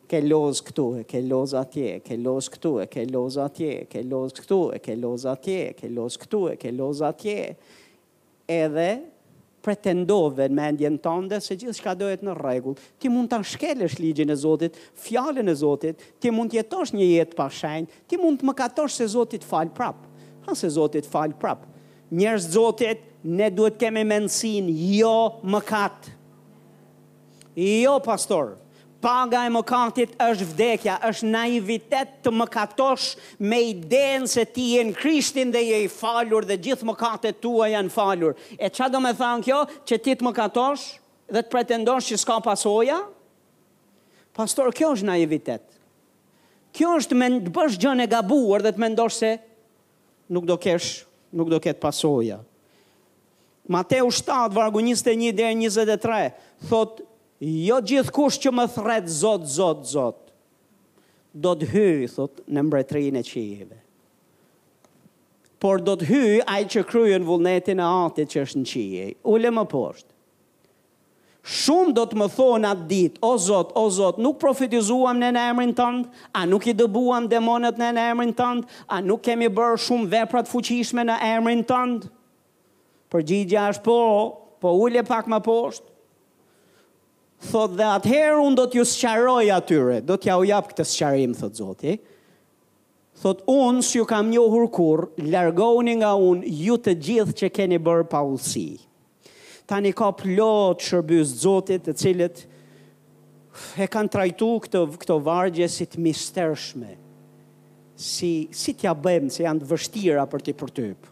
ke 0.10 0.24
loz 0.26 0.58
këtu, 0.66 0.84
e 1.02 1.04
ke 1.06 1.20
loz 1.22 1.52
atje, 1.54 2.00
ke 2.02 2.16
loz 2.18 2.48
këtu, 2.50 2.70
e 2.82 2.86
ke 2.90 3.04
loz 3.12 3.36
atje, 3.38 3.76
ke 3.92 4.02
loz 4.02 4.40
këtu, 4.40 4.56
e 4.74 4.80
ke 4.82 4.96
loz 4.98 5.28
atje, 5.30 5.58
e 5.68 5.76
ke 5.78 5.90
loz 5.94 6.16
këtu, 6.18 6.40
e 6.54 6.56
ke 6.58 6.72
loz 6.74 7.04
atje. 7.06 7.36
Edhe 8.50 8.88
pretendove 9.62 10.48
në 10.50 10.58
mendjen 10.58 10.98
tënde 11.04 11.38
se 11.46 11.54
gjithë 11.62 11.78
shka 11.78 11.94
dohet 12.00 12.26
në 12.26 12.34
regull, 12.42 12.80
ti 12.98 13.12
mund 13.14 13.30
të 13.30 13.44
shkelesh 13.52 14.00
ligjën 14.02 14.34
e 14.34 14.40
Zotit, 14.42 14.80
fjallën 15.04 15.46
e 15.46 15.60
Zotit, 15.62 16.02
ti 16.18 16.32
mund 16.34 16.50
të 16.56 16.64
jetosh 16.64 16.96
një 16.98 17.12
jetë 17.12 17.38
pashajnë, 17.38 18.00
ti 18.10 18.18
mund 18.24 18.42
të 18.42 18.50
më 18.50 18.58
katosh 18.64 18.98
se 19.04 19.12
Zotit 19.14 19.46
falë 19.46 19.76
prapë, 19.78 20.10
ha 20.48 20.56
se 20.58 20.72
Zotit 20.74 21.06
falë 21.12 21.38
prapë, 21.42 21.69
njerëz 22.12 22.48
zotit, 22.56 23.04
ne 23.24 23.50
duhet 23.54 23.78
kemi 23.82 24.04
mendësin, 24.08 24.70
jo 24.98 25.16
mëkat. 25.46 26.08
Jo, 27.60 27.98
pastor, 28.04 28.54
paga 29.04 29.42
e 29.48 29.52
mëkatit 29.54 30.14
është 30.24 30.48
vdekja, 30.54 30.96
është 31.10 31.28
naivitet 31.30 32.14
të 32.24 32.32
mëkatosh 32.42 33.12
me 33.44 33.60
i 33.72 33.76
denë 33.92 34.30
se 34.32 34.46
ti 34.54 34.70
e 34.80 34.86
në 34.88 34.96
krishtin 35.02 35.52
dhe 35.54 35.64
je 35.68 35.82
i 35.86 35.92
falur 35.92 36.48
dhe 36.48 36.58
gjithë 36.64 36.88
mëkatet 36.90 37.42
tua 37.44 37.68
janë 37.74 37.92
falur. 37.94 38.38
E 38.58 38.72
qa 38.72 38.88
do 38.94 39.02
me 39.04 39.12
thanë 39.20 39.46
kjo, 39.50 39.62
që 39.86 40.00
ti 40.06 40.16
të 40.20 40.28
mëkatosh 40.30 40.88
dhe 41.30 41.44
të 41.44 41.52
pretendosh 41.54 42.14
që 42.14 42.22
s'ka 42.24 42.40
pasoja? 42.48 43.02
Pastor, 44.40 44.72
kjo 44.74 44.94
është 44.96 45.10
naivitet. 45.12 45.66
Kjo 46.74 46.96
është 47.00 47.18
të 47.26 47.54
bësh 47.56 47.78
gjën 47.82 48.06
e 48.06 48.10
gabuar 48.12 48.64
dhe 48.64 48.72
të 48.78 48.82
mendosh 48.86 49.18
se 49.24 49.32
nuk 50.30 50.46
do 50.48 50.56
kesh 50.62 51.02
nuk 51.36 51.50
do 51.50 51.60
ketë 51.62 51.82
pasoja. 51.84 52.40
Mateu 53.70 54.10
7, 54.14 54.50
vargu 54.56 54.82
21 54.82 55.32
dhe 55.36 55.52
23, 55.70 56.32
thot, 56.70 57.04
jo 57.68 57.78
gjithë 57.92 58.14
kush 58.16 58.40
që 58.44 58.54
më 58.58 58.66
thret, 58.74 59.10
zot, 59.14 59.46
zot, 59.50 59.84
zot, 59.90 60.24
do 61.34 61.54
të 61.60 61.70
hyjë, 61.76 62.10
thot, 62.16 62.42
në 62.50 62.64
mbretrinë 62.66 63.22
e 63.22 63.28
qijive. 63.30 63.78
Por 65.60 65.84
do 65.84 65.94
të 66.00 66.08
hyjë 66.10 66.44
ajë 66.50 66.72
që 66.76 66.84
kryën 66.90 67.26
vullnetin 67.28 67.82
e 67.84 67.90
atit 68.08 68.32
që 68.34 68.44
është 68.48 68.62
në 68.64 68.70
qije. 68.72 69.06
Ule 69.36 69.50
më 69.54 69.66
poshtë. 69.74 70.12
Shumë 71.48 71.94
do 71.96 72.04
të 72.06 72.16
më 72.20 72.26
thonë 72.36 72.68
atë 72.74 72.86
ditë, 72.90 73.20
o 73.24 73.30
Zot, 73.40 73.72
o 73.80 73.86
Zot, 73.90 74.18
nuk 74.22 74.38
profetizuam 74.42 75.18
në 75.22 75.30
në 75.38 75.44
emrin 75.50 75.72
tëndë, 75.78 76.10
a 76.36 76.44
nuk 76.46 76.68
i 76.68 76.74
dëbuam 76.82 77.30
demonet 77.32 77.80
në 77.80 77.92
në 77.96 78.08
emrin 78.12 78.34
tëndë, 78.40 78.68
a 78.86 79.00
nuk 79.02 79.22
kemi 79.30 79.48
bërë 79.48 79.80
shumë 79.86 80.10
veprat 80.12 80.50
fuqishme 80.52 81.06
në 81.08 81.16
emrin 81.32 81.64
tëndë. 81.72 82.12
Përgjigja 83.16 83.64
është 83.74 83.86
po, 83.86 83.98
po 84.62 84.76
ullje 84.84 85.02
pak 85.08 85.30
më 85.32 85.40
poshtë. 85.48 85.88
Thot 87.50 87.74
dhe 87.80 87.88
atëherë 87.88 88.44
unë 88.44 88.60
do 88.60 88.66
t'ju 88.74 88.84
sëqaroj 88.92 89.48
atyre, 89.56 90.02
do 90.04 90.20
t'ja 90.20 90.36
u 90.42 90.46
japë 90.50 90.74
këtë 90.74 90.86
sëqarim, 90.92 91.34
thot 91.40 91.56
Zoti. 91.62 91.96
Thot 93.24 93.42
unë, 93.52 93.82
s'ju 93.88 94.04
kam 94.12 94.28
njohur 94.36 94.68
kur, 94.76 95.08
largoni 95.24 95.96
nga 96.04 96.12
unë 96.20 96.52
ju 96.68 96.78
të 96.78 96.98
gjithë 97.08 97.38
që 97.42 97.52
keni 97.58 97.80
bërë 97.88 98.10
pa 98.12 98.22
usijë 98.36 98.78
tani 99.70 99.92
ka 99.94 100.10
plot 100.18 100.82
shërbys 100.84 101.30
zotit 101.44 101.86
të 101.86 101.94
cilët 102.02 102.40
e 103.82 103.86
kanë 103.92 104.12
trajtu 104.16 104.48
këto, 104.66 104.82
këto 105.02 105.20
vargje 105.26 105.68
si 105.70 105.86
të 105.86 106.02
mistershme, 106.06 106.96
si, 108.00 108.32
si 108.56 108.74
t'ja 108.80 108.96
bëjmë, 108.96 109.30
si 109.36 109.44
janë 109.46 109.62
të 109.64 109.70
vështira 109.70 110.26
për 110.32 110.46
t'i 110.46 110.56
përtyp. 110.58 111.08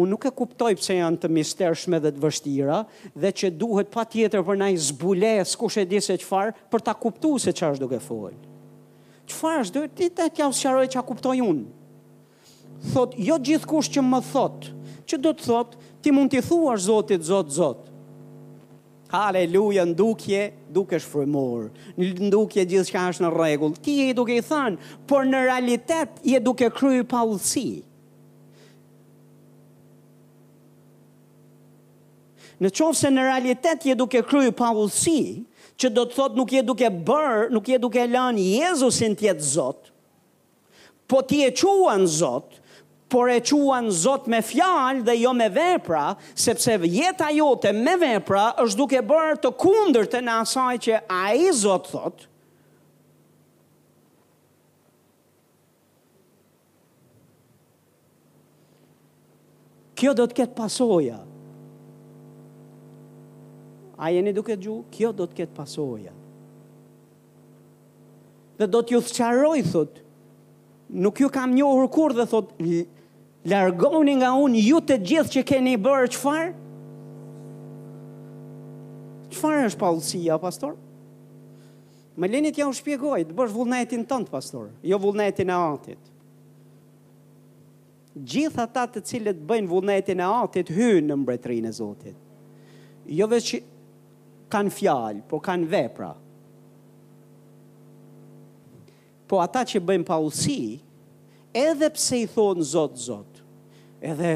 Unë 0.00 0.12
nuk 0.14 0.24
e 0.24 0.30
kuptoj 0.36 0.70
pëse 0.78 0.94
janë 1.00 1.18
të 1.24 1.30
mistershme 1.34 1.98
dhe 2.00 2.12
të 2.14 2.22
vështira, 2.22 2.78
dhe 3.22 3.30
që 3.40 3.50
duhet 3.58 3.90
pa 3.92 4.04
tjetër 4.06 4.44
për 4.46 4.60
nëjë 4.62 4.82
zbules, 4.90 5.56
kush 5.58 5.80
e 5.82 5.86
di 5.90 5.98
se 6.04 6.14
qëfar, 6.22 6.54
për 6.70 6.86
t'a 6.86 6.94
kuptu 6.94 7.34
se 7.42 7.52
që 7.56 7.72
është 7.74 7.84
duke 7.84 7.98
folë. 8.04 8.36
Qëfar 9.30 9.64
është 9.64 9.76
duke, 9.80 9.90
ti 9.98 10.08
të 10.14 10.28
t'ja 10.36 10.46
u 10.50 10.54
sëqaroj 10.60 10.86
që 10.94 11.00
a 11.00 11.04
kuptoj 11.10 11.40
unë. 11.42 11.66
Thot, 12.94 13.18
jo 13.20 13.36
gjithë 13.50 13.68
kush 13.68 13.90
që 13.96 14.04
më 14.06 14.22
thot, 14.30 14.70
që 15.10 15.18
do 15.26 15.34
të 15.36 15.48
thot, 15.50 15.74
ti 16.02 16.10
mund 16.12 16.30
t'i 16.32 16.40
thua 16.44 16.76
zotit, 16.80 17.22
zot, 17.22 17.48
zot. 17.52 17.86
Haleluja, 19.10 19.84
ndukje, 19.90 20.40
duke 20.70 21.00
është 21.00 21.10
frimor, 21.10 21.64
ndukje 21.98 22.64
gjithë 22.70 22.88
shka 22.90 23.02
është 23.14 23.24
në 23.24 23.30
regull, 23.34 23.72
ti 23.82 23.96
je 24.04 24.14
duke 24.14 24.36
i 24.38 24.44
thanë, 24.46 24.78
por 25.10 25.26
në 25.26 25.40
realitet 25.48 26.20
je 26.24 26.38
duke 26.42 26.68
kryu 26.74 27.04
pa 27.10 27.24
ullësi. 27.26 27.82
Në 32.60 32.70
qovë 32.76 32.98
se 33.00 33.10
në 33.10 33.24
realitet 33.24 33.86
je 33.88 33.96
duke 33.98 34.22
kryu 34.28 34.52
pa 34.54 34.70
ullësi, 34.76 35.18
që 35.80 35.90
do 35.96 36.04
të 36.06 36.14
thotë 36.18 36.36
nuk 36.38 36.54
je 36.58 36.62
duke 36.70 36.90
bërë, 37.08 37.48
nuk 37.56 37.66
je 37.72 37.80
duke 37.82 38.04
lënë 38.12 38.46
Jezusin 38.60 39.14
tjetë 39.16 39.48
zotë, 39.56 39.92
po 41.10 41.24
ti 41.26 41.40
e 41.42 41.50
quan 41.56 42.04
zotë, 42.06 42.59
por 43.10 43.26
e 43.28 43.40
quan 43.42 43.90
Zot 43.90 44.28
me 44.30 44.38
fjalë 44.44 45.02
dhe 45.04 45.16
jo 45.20 45.34
me 45.34 45.50
vepra, 45.52 46.12
sepse 46.38 46.78
jeta 46.86 47.28
jote 47.34 47.72
me 47.74 47.96
vepra 48.00 48.46
është 48.62 48.78
duke 48.78 49.00
bërë 49.10 49.40
të 49.42 49.52
kundërtën 49.60 50.24
në 50.28 50.36
asaj 50.46 50.74
që 50.86 51.00
a 51.16 51.22
i 51.34 51.50
Zot 51.58 51.90
thot, 51.90 52.26
kjo 60.00 60.14
do 60.16 60.24
të 60.30 60.36
ketë 60.42 60.56
pasoja. 60.56 61.18
A 64.00 64.08
jeni 64.14 64.32
duke 64.32 64.54
gjuhë, 64.56 64.86
Kjo 64.94 65.10
do 65.12 65.26
të 65.28 65.36
ketë 65.42 65.52
pasoja. 65.58 66.14
Dhe 68.56 68.64
do 68.72 68.80
t'ju 68.84 69.00
thëqaroj, 69.04 69.58
thot, 69.68 69.98
nuk 71.04 71.20
ju 71.20 71.28
kam 71.32 71.52
njohur 71.52 71.84
kur 71.92 72.14
dhe 72.16 72.24
thot, 72.28 72.54
largoni 73.46 74.16
nga 74.20 74.34
unë 74.36 74.60
ju 74.60 74.80
të 74.84 74.96
gjithë 75.06 75.32
që 75.36 75.44
keni 75.48 75.76
bërë 75.80 76.10
qëfar? 76.12 76.50
Qëfar 79.32 79.60
është 79.70 79.80
paullësia, 79.80 80.36
pastor? 80.42 80.74
Më 82.20 82.28
lenit 82.34 82.58
ja 82.58 82.66
u 82.68 82.74
shpjegoj, 82.74 83.22
të 83.30 83.36
bësh 83.38 83.52
vullnetin 83.54 84.02
tëndë, 84.10 84.32
pastor, 84.34 84.68
jo 84.84 84.98
vullnetin 85.00 85.52
e 85.52 85.56
atit. 85.70 86.08
Gjithë 88.20 88.64
ata 88.66 88.82
të 88.90 89.04
cilët 89.06 89.38
bëjnë 89.48 89.70
vullnetin 89.70 90.20
e 90.20 90.26
atit, 90.42 90.72
hynë 90.74 91.08
në 91.12 91.18
mbretrinë 91.22 91.70
e 91.70 91.76
Zotit. 91.76 92.18
Jo 93.10 93.28
vetë 93.30 93.46
që 93.46 93.60
kanë 94.52 94.74
fjalë, 94.74 95.22
po 95.30 95.38
kanë 95.40 95.70
vepra. 95.72 96.10
Po 99.30 99.38
ata 99.40 99.62
që 99.64 99.80
bëjnë 99.80 100.08
paullësia, 100.10 100.82
edhe 101.56 101.88
pse 101.94 102.18
i 102.24 102.28
thonë 102.30 102.64
zotë, 102.72 103.00
zotë, 103.06 103.42
edhe 104.06 104.34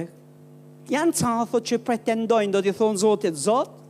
janë 0.93 1.17
ca 1.21 1.35
atho 1.45 1.61
që 1.65 1.79
pretendojnë 1.87 2.55
do 2.57 2.63
t'i 2.65 2.75
thonë 2.77 3.01
zotët, 3.05 3.39
zotë, 3.39 3.83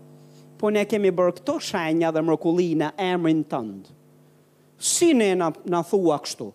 po 0.61 0.71
ne 0.73 0.85
kemi 0.89 1.11
bërë 1.15 1.37
këto 1.41 1.57
shenja 1.63 2.13
dhe 2.15 2.23
mërkullina 2.25 2.93
emrin 2.97 3.43
mërin 3.43 3.45
tëndë. 3.51 3.93
Si 4.85 5.11
ne 5.17 5.33
na, 5.39 5.49
na 5.69 5.81
thua 5.87 6.17
kështu? 6.23 6.47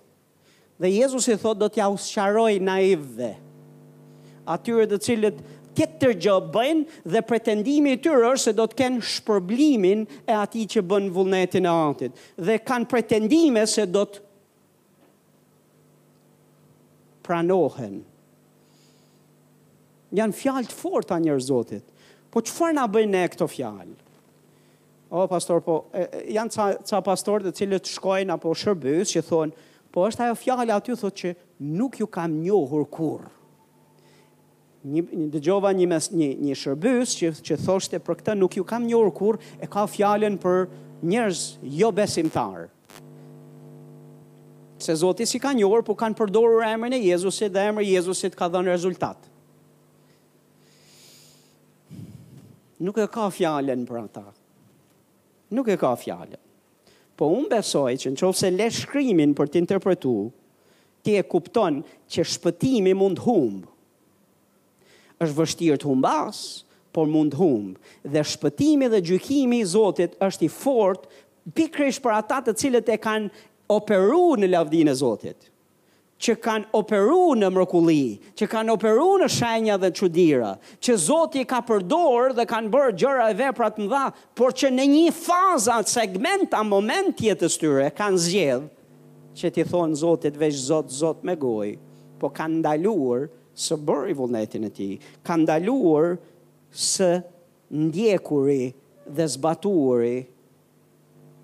Dhe 0.80 0.92
Jezus 0.96 1.28
i 1.28 1.36
thotë 1.42 1.60
do 1.62 1.68
t'ja 1.76 1.90
usharoj 1.92 2.56
naivëve. 2.64 3.34
Atyre 4.50 4.86
dhe 4.90 5.00
cilët 5.04 5.42
këtë 5.78 6.14
të 6.20 6.32
bëjnë, 6.54 6.98
dhe 7.06 7.22
pretendimi 7.28 7.98
të 8.02 8.16
rërë 8.16 8.42
se 8.48 8.54
do 8.58 8.66
të 8.72 8.80
kenë 8.82 9.04
shpërblimin 9.14 10.06
e 10.26 10.36
ati 10.40 10.64
që 10.74 10.84
bënë 10.90 11.14
vullnetin 11.16 11.68
e 11.70 11.74
antit. 11.76 12.18
Dhe 12.40 12.56
kanë 12.64 12.90
pretendime 12.92 13.66
se 13.70 13.86
do 13.92 14.06
të 14.10 14.26
pranohen. 17.30 18.02
Janë 20.18 20.34
fjalë 20.40 20.70
të 20.72 20.78
forta 20.80 21.20
njerëz 21.22 21.50
Zotit. 21.52 21.84
Po 22.34 22.42
çfarë 22.46 22.76
na 22.80 22.88
bëjnë 22.90 23.12
ne 23.14 23.24
këto 23.30 23.46
fjalë? 23.50 23.94
O 25.14 25.26
pastor, 25.30 25.62
po 25.66 25.80
e, 25.98 26.06
janë 26.36 26.54
ca 26.54 26.66
ca 26.86 27.02
pastorë 27.06 27.48
të 27.48 27.54
cilët 27.60 27.90
shkojnë 27.94 28.34
apo 28.36 28.54
shërbës, 28.58 29.14
që 29.16 29.24
thonë, 29.30 29.68
po 29.94 30.06
është 30.10 30.26
ajo 30.28 30.38
fjala 30.38 30.76
aty 30.78 30.96
thotë 30.98 31.20
që 31.22 31.36
nuk 31.78 32.00
ju 32.02 32.08
kam 32.14 32.36
njohur 32.42 32.86
kurr. 32.94 33.28
Një, 34.90 35.04
një 35.14 35.26
dëgjova 35.36 35.74
një 35.76 35.88
mes 35.92 36.10
një 36.14 36.30
një 36.48 36.56
që 36.56 37.34
që 37.48 37.60
thoshte 37.66 38.02
për 38.06 38.22
këtë 38.22 38.38
nuk 38.42 38.58
ju 38.58 38.66
kam 38.70 38.86
njohur 38.90 39.14
kurr, 39.18 39.42
e 39.62 39.68
ka 39.70 39.86
fjalën 39.92 40.38
për 40.46 40.66
njerëz 41.10 41.46
jo 41.82 41.90
besimtar 41.98 42.70
se 44.82 44.94
Zoti 44.96 45.26
si 45.28 45.40
ka 45.40 45.52
njohur, 45.54 45.84
por 45.86 45.96
kanë 46.00 46.16
përdorur 46.16 46.64
emrin 46.68 46.94
e 46.96 47.00
Jezusit 47.10 47.52
dhe 47.54 47.66
emri 47.72 47.86
i 47.88 47.94
Jezusit 47.98 48.36
ka 48.36 48.48
dhënë 48.50 48.72
rezultat. 48.72 49.28
Nuk 52.80 52.98
e 53.04 53.08
ka 53.12 53.28
fjalën 53.32 53.84
për 53.90 53.98
ata. 54.06 54.24
Nuk 55.56 55.68
e 55.68 55.76
ka 55.82 55.94
fjalën. 56.00 56.40
Po 57.20 57.28
unë 57.36 57.50
besoj 57.58 57.96
që 58.00 58.14
në 58.14 58.22
qovë 58.22 58.38
se 58.40 58.52
le 58.56 58.70
shkrymin 58.72 59.34
për 59.36 59.50
t'interpretu, 59.56 60.14
ti 61.04 61.18
e 61.20 61.24
kupton 61.28 61.82
që 62.10 62.30
shpëtimi 62.36 62.96
mund 62.96 63.26
humbë. 63.28 63.68
është 65.20 65.36
vështirë 65.36 65.78
të 65.78 65.84
humbas, 65.90 66.38
por 66.96 67.04
mund 67.12 67.34
humbë. 67.36 67.76
Dhe 68.08 68.22
shpëtimi 68.24 68.88
dhe 68.88 69.02
gjykimi 69.04 69.58
i 69.60 69.66
Zotit 69.68 70.16
është 70.24 70.46
i 70.48 70.48
fort, 70.48 71.10
pikërisht 71.56 72.00
për 72.06 72.14
ata 72.18 72.38
të 72.42 72.54
cilët 72.56 72.88
e 72.90 72.96
kanë 72.98 73.28
operu 73.70 74.34
në 74.42 74.48
lavdin 74.50 74.90
e 74.90 74.96
Zotit, 74.98 75.46
që 76.20 76.34
kanë 76.42 76.72
operu 76.76 77.36
në 77.38 77.50
mrokulli, 77.54 78.06
që 78.38 78.48
kanë 78.52 78.74
operu 78.76 79.12
në 79.22 79.28
shenja 79.32 79.76
dhe 79.80 79.92
qudira, 79.96 80.56
që 80.84 80.96
Zotit 81.00 81.46
ka 81.50 81.62
përdor 81.68 82.34
dhe 82.40 82.48
kanë 82.50 82.72
bërë 82.74 82.96
gjëra 83.00 83.28
e 83.30 83.38
veprat 83.44 83.78
më 83.80 83.86
dha, 83.92 84.02
por 84.36 84.56
që 84.58 84.72
në 84.74 84.88
një 84.96 85.14
faza, 85.16 85.78
segmenta, 85.88 86.64
moment 86.66 87.14
tjetës 87.22 87.60
tyre, 87.62 87.92
kanë 87.98 88.24
zgjedh, 88.26 88.66
që 89.40 89.54
ti 89.56 89.66
thonë 89.70 90.02
Zotit 90.02 90.40
veç 90.42 90.58
Zot, 90.66 90.90
Zot 90.92 91.22
me 91.30 91.38
gojë, 91.40 91.78
po 92.20 92.34
kanë 92.36 92.64
ndaluar 92.64 93.30
së 93.60 93.78
bërë 93.86 94.10
i 94.10 94.18
vullnetin 94.18 94.66
e 94.68 94.74
ti, 94.80 94.90
kanë 95.30 95.46
ndaluar 95.46 96.16
së 96.90 97.12
ndjekuri 97.86 98.72
dhe 99.10 99.30
zbaturi 99.38 100.18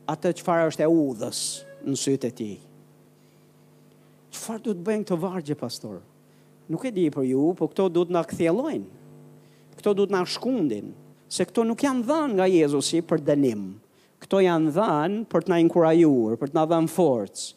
atë 0.10 0.34
që 0.42 0.60
është 0.66 0.86
e 0.86 0.90
udhës 0.92 1.46
në 1.90 1.98
sytë 2.02 2.30
e 2.30 2.34
ti. 2.40 2.50
Qëfar 4.36 4.62
du 4.66 4.72
të 4.74 4.84
bëjnë 4.88 5.08
të 5.12 5.18
vargje, 5.22 5.56
pastor? 5.60 6.00
Nuk 6.72 6.86
e 6.88 6.92
di 6.96 7.06
për 7.14 7.28
ju, 7.30 7.44
po 7.58 7.68
këto 7.70 7.86
du 7.94 8.04
të 8.06 8.16
nga 8.16 8.26
këthjelojnë. 8.28 9.02
Këto 9.78 9.94
du 10.00 10.06
të 10.08 10.16
nga 10.16 10.24
shkundin. 10.36 10.92
Se 11.36 11.46
këto 11.46 11.66
nuk 11.68 11.82
janë 11.84 12.06
dhanë 12.10 12.38
nga 12.40 12.48
Jezusi 12.50 13.02
për 13.10 13.22
dënim. 13.28 13.66
Këto 14.26 14.42
janë 14.46 14.74
dhanë 14.76 15.22
për 15.32 15.46
të 15.46 15.52
nga 15.54 15.62
inkurajur, 15.66 16.38
për 16.42 16.52
të 16.52 16.58
nga 16.58 16.68
dhanë 16.74 16.92
forcë 16.96 17.50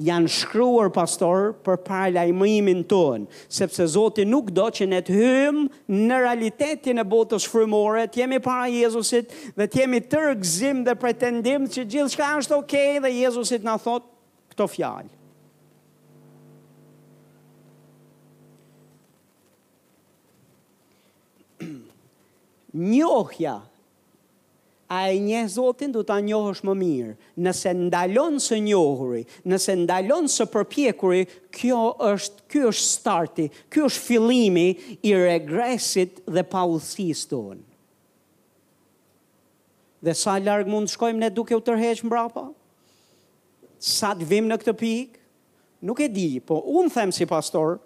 janë 0.00 0.30
shkruar 0.32 0.88
pastor 0.94 1.50
për 1.66 1.76
para 1.84 2.08
lajmërimin 2.14 2.84
ton, 2.88 3.26
sepse 3.52 3.84
Zoti 3.92 4.24
nuk 4.24 4.48
do 4.56 4.70
që 4.72 4.86
ne 4.88 5.02
të 5.04 5.12
hyjm 5.18 5.58
në 5.98 6.16
realitetin 6.24 6.98
e 6.98 7.04
botës 7.04 7.44
frymore, 7.48 8.06
të 8.08 8.18
jemi 8.22 8.40
para 8.44 8.66
Jezusit 8.72 9.32
dhe 9.56 9.66
të 9.68 9.78
jemi 9.82 10.00
tërë 10.00 10.36
gzim 10.40 10.84
dhe 10.86 10.94
pretendim 10.96 11.66
se 11.68 11.84
gjithçka 11.84 12.30
është 12.40 12.56
okay 12.56 13.00
dhe 13.04 13.10
Jezusi 13.20 13.58
na 13.62 13.76
thot 13.78 14.02
këto 14.54 14.66
fjalë. 14.72 15.08
Njohja 22.80 23.60
a 24.92 25.08
e 25.12 25.18
nje 25.20 25.48
Zotin 25.48 25.92
du 25.94 26.02
ta 26.04 26.18
njohësh 26.20 26.60
më 26.68 26.72
mirë. 26.76 27.12
Nëse 27.40 27.70
ndalon 27.72 28.36
së 28.42 28.58
njohuri, 28.66 29.22
nëse 29.48 29.76
ndalon 29.84 30.26
së 30.28 30.44
përpjekuri, 30.52 31.22
kjo 31.54 31.78
është, 32.12 32.44
kjo 32.52 32.72
është 32.72 32.86
starti, 32.90 33.46
kjo 33.72 33.86
është 33.88 34.02
filimi 34.08 34.66
i 35.08 35.14
regresit 35.16 36.20
dhe 36.26 36.44
pa 36.52 36.66
thistë 36.84 37.32
tonë. 37.32 37.64
Dhe 40.02 40.16
sa 40.18 40.36
largë 40.42 40.68
mund 40.74 40.90
të 40.90 40.96
shkojmë 40.98 41.22
ne 41.24 41.30
duke 41.32 41.56
u 41.56 41.62
tërheqë 41.62 42.04
mbrapa? 42.10 42.44
Sa 43.82 44.12
të 44.14 44.28
vim 44.28 44.46
në 44.50 44.60
këtë 44.60 44.76
pikë? 44.82 45.18
Nuk 45.88 46.04
e 46.04 46.10
di, 46.14 46.28
po 46.46 46.60
unë 46.68 46.92
them 46.94 47.14
si 47.16 47.24
pastor, 47.26 47.78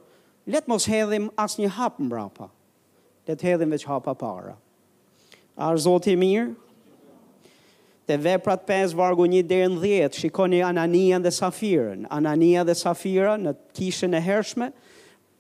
letë 0.49 0.69
mos 0.69 0.89
hedhim 0.91 1.31
asë 1.41 1.63
një 1.63 1.71
hapë 1.79 2.09
mbrapa. 2.09 2.51
Letë 3.29 3.47
hedhim 3.53 3.71
veç 3.77 3.87
hapa 3.89 4.13
para. 4.19 4.57
Arë 5.57 5.81
zotë 5.87 6.13
i 6.17 6.21
mirë, 6.21 6.51
Te 8.07 8.17
veprat 8.23 8.63
5 8.65 8.93
vargu 8.95 9.25
1 9.27 9.41
deri 9.51 9.65
në 9.67 9.79
10 9.83 10.19
shikoni 10.21 10.61
Ananian 10.63 11.23
dhe 11.25 11.33
Safirën. 11.35 12.05
Anania 12.15 12.63
dhe 12.69 12.75
Safira 12.79 13.33
në 13.35 13.57
kishën 13.75 14.15
e 14.15 14.21
hershme 14.23 14.69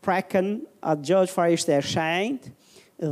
prekën 0.02 0.48
atë 0.82 1.06
gjë 1.06 1.20
që 1.28 1.34
farë 1.36 1.52
ishte 1.58 1.76
e 1.76 1.78
shajnët 1.86 2.48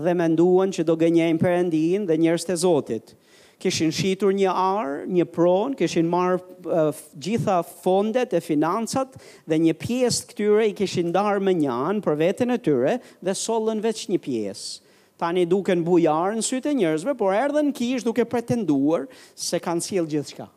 dhe 0.07 0.15
menduan 0.19 0.75
që 0.75 0.83
do 0.89 0.97
gënjejnë 0.99 1.39
përëndin 1.45 2.09
dhe 2.09 2.19
njërës 2.25 2.49
të 2.49 2.57
Zotit. 2.65 3.15
Kishin 3.63 3.95
shitur 3.95 4.35
një 4.35 4.51
arë, 4.51 5.07
një 5.07 5.29
pronë, 5.31 5.79
kishin 5.79 6.09
marë 6.11 6.41
uh, 6.67 6.91
gjitha 7.15 7.61
fondet 7.63 8.35
e 8.35 8.43
financat 8.43 9.15
dhe 9.47 9.61
një 9.69 9.77
pjesë 9.85 10.27
këtyre 10.33 10.67
i 10.67 10.75
kishin 10.83 11.15
darë 11.15 11.45
më 11.47 11.55
njanë 11.63 12.03
për 12.05 12.19
vetën 12.25 12.51
e 12.51 12.59
tyre 12.67 12.99
dhe 13.23 13.37
solën 13.45 13.79
veç 13.87 14.09
një 14.11 14.19
pjesë 14.27 14.75
tani 15.21 15.45
duken 15.49 15.85
bujarë 15.87 16.39
në 16.41 16.45
sytë 16.47 16.71
e 16.73 16.79
njërzve, 16.81 17.15
por 17.19 17.35
në 17.35 17.73
kish 17.77 18.05
duke 18.07 18.25
pretenduar 18.27 19.07
se 19.35 19.59
kanë 19.63 19.85
sjellë 19.87 20.11
gjithë 20.15 20.31
shka. 20.35 20.49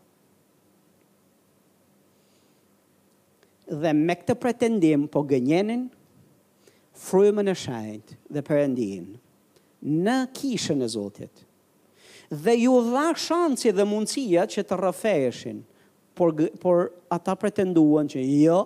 Dhe 3.67 3.91
me 3.99 4.15
këtë 4.15 4.35
pretendim 4.39 5.07
po 5.11 5.25
gënjenin, 5.27 5.89
frymën 6.97 7.51
e 7.51 7.55
shajt 7.59 8.13
dhe 8.31 8.41
përëndin 8.47 9.09
në 9.83 10.21
kishën 10.33 10.79
e 10.81 10.87
Zotit. 10.89 11.43
Dhe 12.31 12.55
ju 12.63 12.73
dha 12.89 13.09
shanci 13.15 13.71
dhe 13.71 13.83
mundësia 13.87 14.47
që 14.49 14.63
të 14.67 14.79
rëfeshin, 14.81 15.59
por, 16.17 16.31
por 16.59 16.87
ata 17.13 17.35
pretenduan 17.39 18.07
që 18.11 18.23
jo, 18.39 18.63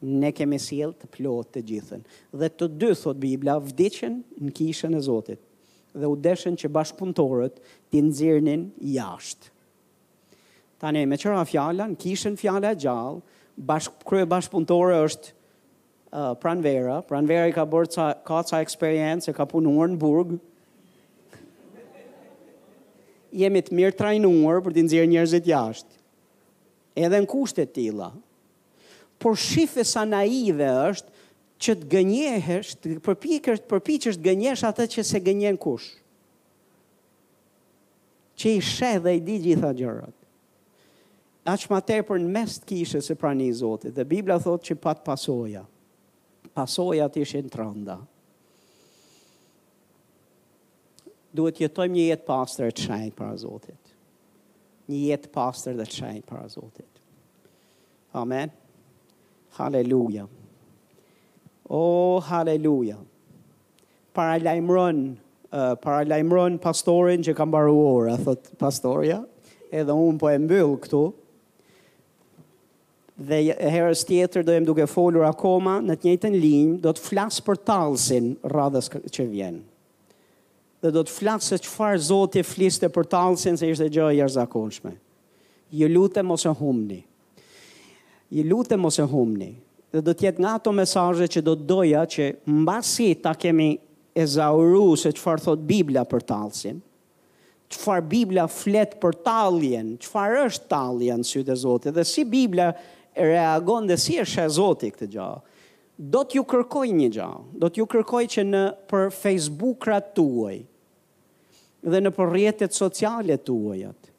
ne 0.00 0.32
kemi 0.34 0.58
sjell 0.60 0.94
të 0.96 1.08
plot 1.14 1.50
të 1.54 1.62
gjithën. 1.68 2.04
Dhe 2.32 2.48
të 2.50 2.68
dy 2.80 2.90
thot 2.96 3.20
Bibla 3.20 3.58
vdiqën 3.60 4.20
në 4.40 4.52
kishën 4.56 4.96
e 4.96 5.02
Zotit 5.04 5.44
dhe 5.92 6.06
u 6.06 6.14
deshën 6.22 6.54
që 6.54 6.68
bashkëpunëtorët 6.70 7.56
t'i 7.90 7.98
nxirrnin 8.06 8.68
jashtë. 8.94 9.48
Tani 10.80 11.02
me 11.10 11.16
çfarë 11.20 11.40
fjala, 11.50 11.88
në 11.90 11.98
kishën 12.00 12.36
fjala 12.40 12.70
e 12.70 12.78
gjallë, 12.78 13.18
bashk 13.58 14.04
krye 14.06 14.24
është 14.24 15.32
uh, 15.32 16.38
pranvera, 16.40 17.00
pranvera 17.02 17.50
i 17.50 17.52
ka 17.52 17.66
bërë 17.66 17.90
ca, 17.92 18.06
ka 18.24 18.40
ca 18.48 18.60
experience, 18.62 19.26
ka 19.34 19.44
punuar 19.50 19.90
në 19.90 19.98
burg, 20.00 20.36
jemi 23.32 23.58
të 23.62 23.74
mirë 23.78 23.98
trajnuar 23.98 24.62
për 24.64 24.72
të 24.78 24.86
nëzirë 24.86 25.10
njerëzit 25.12 25.46
jashtë, 25.50 25.98
edhe 27.02 27.18
në 27.22 27.26
kushtet 27.30 27.74
tila, 27.76 28.12
por 29.20 29.36
shifë 29.36 29.84
sa 29.84 30.02
naive 30.08 30.66
është 30.90 31.18
që 31.60 31.74
të 31.76 31.88
gënjehesh, 31.92 32.70
të 32.80 32.94
përpikësh, 33.04 33.58
të 33.66 33.68
përpiqesh 33.68 34.16
të 34.18 34.24
gënjesh 34.26 34.62
atë 34.64 34.86
që 34.96 35.02
se 35.04 35.20
gënjen 35.24 35.58
kush. 35.60 35.90
Çi 38.40 38.54
sheh 38.64 38.96
dhe 39.04 39.12
i 39.18 39.20
di 39.20 39.36
gjitha 39.44 39.74
gjërat. 39.76 40.16
Aq 41.52 41.66
më 41.72 41.80
tepër 41.90 42.20
në 42.22 42.30
mes 42.32 42.56
të 42.62 42.68
kishës 42.72 43.10
se 43.10 43.16
pranë 43.18 43.48
i 43.48 43.52
Zotit. 43.56 43.92
Dhe 43.96 44.04
Bibla 44.08 44.38
thotë 44.40 44.70
që 44.70 44.76
pat 44.86 45.02
pasoja. 45.04 45.66
Pasoja 46.56 47.08
të 47.12 47.24
ishin 47.26 47.52
tronda. 47.52 47.98
Duhet 51.36 51.60
jetojmë 51.66 51.94
një 51.98 52.06
jetë 52.14 52.26
pastër 52.28 52.72
të 52.72 52.86
shenjtë 52.86 53.18
para 53.20 53.36
Zotit. 53.40 53.92
Një 54.90 55.02
jetë 55.10 55.30
pastër 55.36 55.76
të 55.82 55.90
shenjtë 55.92 56.26
para 56.32 56.48
Zotit. 56.50 57.04
Amen. 58.18 58.50
Haleluja. 59.56 60.26
Oh, 61.68 62.20
haleluja. 62.22 62.96
Para 64.12 64.38
lajmëron, 64.40 65.16
uh, 65.52 65.74
para 65.80 66.04
lajmëron 66.06 66.58
pastorin 66.62 67.22
që 67.22 67.34
kam 67.38 67.50
baru 67.54 67.76
ora, 67.84 68.16
thot 68.18 68.50
pastorja, 68.58 69.20
edhe 69.70 69.94
unë 69.94 70.18
po 70.18 70.30
e 70.32 70.38
mbyll 70.42 70.74
këtu, 70.82 71.02
dhe 73.30 73.38
herës 73.70 74.02
tjetër 74.08 74.46
do 74.48 74.56
duke 74.72 74.86
folur 74.88 75.26
akoma 75.28 75.78
në 75.84 75.96
të 76.00 76.10
njëtën 76.10 76.38
linjë, 76.42 76.78
do 76.82 76.94
të 76.96 77.04
flas 77.06 77.38
për 77.44 77.60
tallsin 77.68 78.32
radhës 78.54 78.90
që 79.14 79.28
vjen. 79.30 79.60
Dhe 80.80 80.90
do 80.96 81.02
të 81.04 81.12
flas 81.12 81.50
se 81.52 81.58
çfarë 81.60 82.00
Zoti 82.08 82.42
fliste 82.48 82.88
për 82.90 83.06
tallsin 83.14 83.58
se 83.60 83.68
ishte 83.68 83.86
gjë 83.92 84.10
e 84.14 84.18
jashtëzakonshme. 84.22 84.94
Ju 85.76 85.88
lutem 85.92 86.24
mos 86.26 86.48
e 86.48 86.54
humni 86.56 87.02
i 88.30 88.44
lutë 88.46 88.76
mos 88.78 88.98
e 89.02 89.06
humni, 89.10 89.50
dhe 89.90 90.02
do 90.06 90.12
tjetë 90.14 90.42
nga 90.42 90.54
ato 90.58 90.72
mesazhe 90.74 91.26
që 91.26 91.40
do 91.42 91.56
të 91.58 91.66
doja 91.66 92.02
që 92.06 92.28
mbasi 92.62 93.08
ta 93.22 93.32
kemi 93.34 93.72
e 94.14 94.26
zauru 94.26 94.92
se 94.98 95.10
që 95.14 95.22
farë 95.24 95.44
thot 95.48 95.64
Biblia 95.66 96.04
për 96.06 96.24
talsin, 96.28 96.78
që 97.70 97.80
farë 97.84 98.06
Biblia 98.12 98.44
flet 98.50 98.96
për 99.02 99.18
taljen, 99.26 99.92
që 100.02 100.10
farë 100.12 100.44
është 100.46 100.68
taljen 100.70 101.26
së 101.26 101.42
të 101.46 101.56
zotit, 101.64 101.94
dhe 101.96 102.06
si 102.06 102.24
Biblia 102.26 102.70
e 102.74 103.26
reagon 103.32 103.88
dhe 103.90 103.98
si 103.98 104.16
është 104.22 104.44
e 104.46 104.54
zotit 104.58 104.98
këtë 104.98 105.10
gjahë, 105.16 105.40
do 106.10 106.22
t'ju 106.24 106.46
kërkoj 106.48 106.86
një 106.96 107.08
gjahë, 107.18 107.42
do 107.60 107.68
t'ju 107.68 107.88
kërkoj 107.92 108.24
që 108.34 108.44
në 108.46 108.62
për 108.90 109.08
Facebook-rat 109.16 110.14
tuaj, 110.16 110.60
dhe 111.90 112.00
në 112.06 112.14
për 112.16 112.32
rjetet 112.34 112.74
socialet 112.78 113.42
tuajat, 113.46 114.09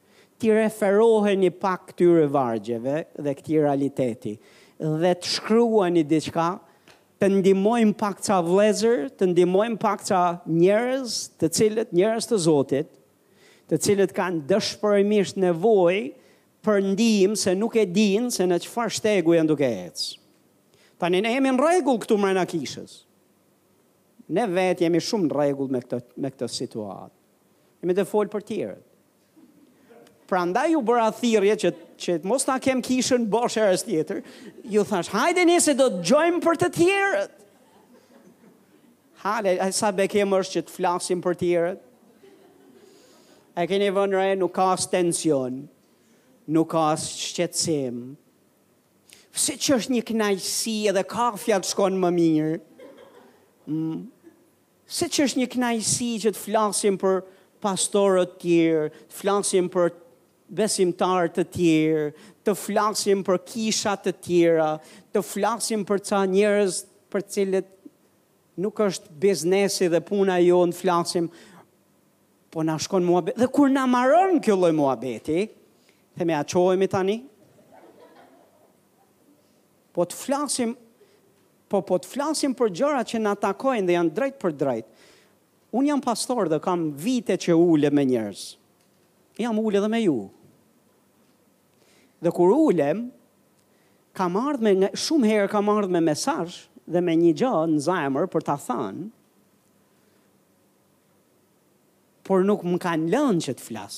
ti 0.41 0.49
referoheni 0.53 1.51
pak 1.53 1.91
këtyre 1.91 2.25
vargjeve 2.33 3.03
dhe 3.21 3.33
këti 3.37 3.59
realiteti 3.61 4.33
dhe 5.03 5.11
të 5.21 5.29
shkruani 5.35 6.01
diçka 6.09 6.47
të 7.21 7.27
ndimojnë 7.29 7.93
pak 7.99 8.23
ca 8.25 8.39
vlezër, 8.41 9.03
të 9.13 9.27
ndimojnë 9.29 9.77
pak 9.83 10.01
ca 10.07 10.21
njerëz, 10.49 11.19
të 11.37 11.51
cilët 11.53 11.91
njerëz 11.93 12.25
të 12.31 12.39
Zotit, 12.47 12.89
të 13.69 13.77
cilët 13.85 14.13
kanë 14.17 14.41
dëshpërimisht 14.49 15.37
nevoj 15.43 15.99
për 16.65 16.81
ndihmë 16.87 17.37
se 17.41 17.53
nuk 17.61 17.77
e 17.77 17.85
dinë 17.93 18.33
se 18.33 18.49
në 18.49 18.57
qëfar 18.65 18.89
shtegu 18.97 19.37
e 19.37 19.43
nduke 19.45 19.69
ecë. 19.75 20.07
Ta 20.97 21.11
një 21.13 21.21
ne 21.25 21.35
jemi 21.35 21.53
në 21.53 21.61
regull 21.61 22.01
këtu 22.01 22.17
në 22.17 22.45
kishës. 22.55 22.95
Ne 24.33 24.47
vetë 24.57 24.87
jemi 24.87 24.97
shumë 25.01 25.29
në 25.29 25.37
regull 25.37 25.69
me 25.75 25.83
këtë, 25.85 26.01
me 26.17 26.33
këtë 26.33 26.49
situatë. 26.57 27.15
Jemi 27.85 27.99
të 28.01 28.09
folë 28.13 28.33
për 28.33 28.47
tjërët. 28.49 28.87
Pra 30.31 30.45
nda 30.47 30.63
ju 30.71 30.79
bërë 30.79 31.07
athirje 31.09 31.55
që, 31.59 31.69
që 31.99 32.13
mos 32.23 32.45
ta 32.47 32.53
kem 32.63 32.79
kishën 32.79 33.25
bosh 33.27 33.57
e 33.59 33.65
rës 33.67 33.81
tjetër, 33.83 34.21
ju 34.71 34.83
thash, 34.87 35.09
hajde 35.11 35.43
një 35.43 35.57
se 35.59 35.73
do 35.75 35.89
të 35.91 36.05
gjojmë 36.07 36.39
për 36.45 36.59
të 36.61 36.69
tjerët. 36.77 37.33
Hale, 39.25 39.57
e 39.59 39.67
sa 39.75 39.89
bekem 39.93 40.31
është 40.37 40.55
që 40.55 40.63
të 40.69 40.75
flasim 40.77 41.19
për 41.21 41.35
tjerët? 41.41 41.81
E 43.59 43.65
keni 43.67 43.89
vënre, 43.91 44.29
nuk 44.39 44.55
ka 44.55 44.69
së 44.79 44.93
tension, 44.93 45.59
nuk 46.47 46.71
ka 46.77 46.85
së 47.03 47.11
shqetsim. 47.27 47.99
Se 49.35 49.57
që 49.59 49.81
është 49.81 49.97
një 49.97 50.05
knajsi 50.13 50.77
edhe 50.93 51.03
ka 51.11 51.33
fjatë 51.43 51.73
shkonë 51.73 51.99
më 52.05 52.13
mirë? 52.21 52.55
Mm. 53.67 54.05
Se 54.91 55.11
që 55.11 55.27
është 55.27 55.43
një 55.43 55.51
knajsi 55.59 56.13
që 56.23 56.31
të 56.31 56.39
flasim 56.45 56.95
për 57.03 57.19
pastorët 57.61 58.39
tjerë, 58.41 58.87
të 59.11 59.19
flasim 59.21 59.67
për 59.71 59.91
besimtar 60.51 61.29
të 61.31 61.45
tjerë, 61.53 62.07
të 62.43 62.55
flasim 62.59 63.21
për 63.23 63.37
kisha 63.47 63.93
të 64.03 64.13
tjera, 64.25 64.71
të 65.15 65.23
flasim 65.23 65.85
për 65.87 66.01
ca 66.09 66.21
njerëz 66.27 66.81
për 67.11 67.25
cilët 67.35 67.69
nuk 68.61 68.81
është 68.83 69.15
biznesi 69.23 69.87
dhe 69.93 70.01
puna 70.03 70.37
e 70.41 70.49
jonë 70.49 70.75
flasim 70.75 71.29
po 72.51 72.65
na 72.67 72.75
shkon 72.83 73.05
mua 73.07 73.21
dhe 73.29 73.47
kur 73.47 73.71
na 73.71 73.85
marrën 73.87 74.41
kjo 74.43 74.57
lloj 74.59 74.73
muhabeti, 74.75 75.45
them 76.19 76.33
ja 76.35 76.41
çohemi 76.43 76.87
tani. 76.91 77.21
Po 79.95 80.03
të 80.03 80.17
flasim 80.19 80.75
po 81.71 81.79
po 81.87 81.95
të 82.03 82.11
flasim 82.11 82.55
për 82.59 82.73
gjërat 82.81 83.13
që 83.13 83.21
na 83.23 83.37
takojnë 83.39 83.87
dhe 83.87 83.95
janë 83.95 84.15
drejt 84.19 84.37
për 84.43 84.57
drejt. 84.63 84.87
Un 85.71 85.87
jam 85.87 86.01
pastor 86.03 86.49
dhe 86.51 86.59
kam 86.59 86.89
vite 86.99 87.37
që 87.39 87.55
ule 87.55 87.87
me 87.95 88.03
njerëz. 88.09 88.41
Jam 89.39 89.55
ulë 89.63 89.79
edhe 89.79 89.87
me 89.93 90.01
ju, 90.03 90.17
dhe 92.21 92.31
kur 92.31 92.53
ulem 92.53 93.01
kam 94.17 94.35
marrdhme 94.37 94.89
shumë 95.01 95.29
herë 95.31 95.49
kam 95.53 95.69
me 95.95 96.01
mesazh 96.05 96.61
dhe 96.91 97.01
me 97.01 97.17
një 97.19 97.33
gjë 97.41 97.53
në 97.73 97.83
zajmër 97.87 98.29
për 98.33 98.45
ta 98.49 98.57
thënë 98.67 99.09
por 102.27 102.43
nuk 102.47 102.63
më 102.67 102.79
kanë 102.83 103.09
lënë 103.13 103.43
që 103.45 103.53
të 103.59 103.63
flas. 103.67 103.95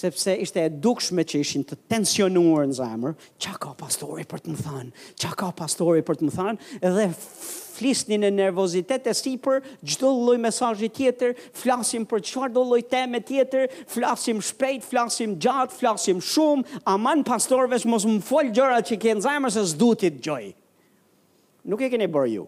Sepse 0.00 0.34
ishte 0.42 0.62
e 0.64 0.72
dukshme 0.82 1.22
që 1.28 1.40
ishin 1.44 1.64
të 1.66 1.76
tensionuar 1.92 2.66
në 2.68 2.76
zajmër, 2.78 3.14
çka 3.38 3.54
ka 3.64 3.70
pastori 3.80 4.24
për 4.28 4.42
të 4.44 4.52
më 4.54 4.64
thënë? 4.64 4.92
Çka 5.22 5.32
ka 5.40 5.48
pastori 5.62 6.02
për 6.04 6.20
të 6.20 6.28
më 6.28 6.34
thënë? 6.34 6.68
Edhe 6.82 7.06
flisni 7.80 8.18
në 8.20 8.30
nervozitet 8.36 9.08
e 9.10 9.14
sipër, 9.16 9.64
çdo 9.88 10.10
lloj 10.20 10.36
mesazhi 10.42 10.90
tjetër, 10.92 11.32
flasim 11.56 12.04
për 12.10 12.22
çfarë 12.28 12.54
do 12.56 12.64
lloj 12.68 12.82
teme 12.92 13.20
tjetër, 13.24 13.70
flasim 13.90 14.42
shpejt, 14.44 14.84
flasim 14.90 15.36
gjatë, 15.40 15.76
flasim 15.80 16.20
shumë, 16.24 16.80
aman 16.92 17.24
pastorëve 17.26 17.80
mos 17.88 18.04
më 18.08 18.18
fol 18.28 18.52
gjëra 18.52 18.82
që 18.90 19.00
ke 19.02 19.16
në 19.20 19.24
zemër 19.24 19.54
se 19.56 19.64
s'du 19.72 19.90
ti 20.02 20.10
dëgjoj. 20.18 20.42
Nuk 21.70 21.80
e 21.80 21.88
keni 21.92 22.08
bërë 22.10 22.30
ju. 22.34 22.46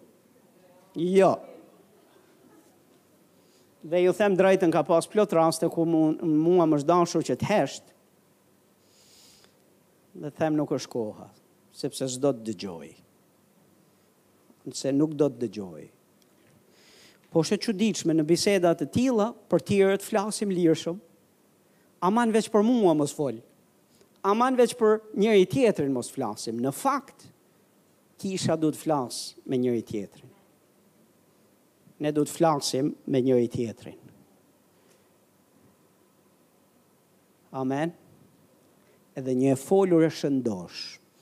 Jo. 1.15 1.33
Dhe 3.83 4.05
ju 4.05 4.13
them 4.15 4.37
drejtën 4.39 4.71
ka 4.73 4.85
pas 4.87 5.09
plot 5.11 5.33
raste 5.35 5.67
ku 5.73 5.83
mu, 5.89 6.03
mua 6.23 6.69
më 6.71 6.83
shdashur 6.85 7.25
që 7.27 7.39
të 7.41 7.49
hesht, 7.51 7.91
dhe 10.23 10.31
them 10.39 10.55
nuk 10.61 10.75
është 10.77 10.93
koha, 10.93 11.31
sepse 11.75 12.09
s'do 12.15 12.31
të 12.39 12.47
dëgjojë 12.53 12.93
se 14.71 14.93
nuk 14.95 15.17
do 15.19 15.27
të 15.31 15.43
dëgjoj. 15.47 15.85
Po 17.33 17.43
shë 17.43 17.59
që 17.65 17.75
diqme 17.81 18.15
në 18.15 18.27
bisedat 18.29 18.83
të 18.83 18.91
tila, 18.95 19.31
për 19.51 19.65
tjere 19.69 19.97
të 20.01 20.07
flasim 20.07 20.53
lirëshëm, 20.53 20.99
aman 22.05 22.35
veç 22.35 22.51
për 22.53 22.67
mua 22.67 22.93
mos 22.95 23.15
fol, 23.17 23.41
aman 24.29 24.59
veç 24.59 24.77
për 24.79 25.01
njëri 25.19 25.49
tjetërin 25.51 25.95
mos 25.97 26.13
flasim, 26.13 26.61
në 26.63 26.73
fakt, 26.77 27.27
kisha 28.23 28.55
du 28.61 28.71
të 28.71 28.79
flas 28.85 29.23
me 29.49 29.59
njëri 29.59 29.83
tjetërin. 29.89 30.31
Ne 32.03 32.11
du 32.13 32.23
të 32.27 32.35
flasim 32.35 32.93
me 33.07 33.21
njëri 33.23 33.49
tjetërin. 33.51 33.99
Amen. 37.59 37.93
Edhe 39.21 39.35
një 39.37 39.55
folur 39.61 40.05
e 40.07 40.11
shëndosh, 40.19 41.02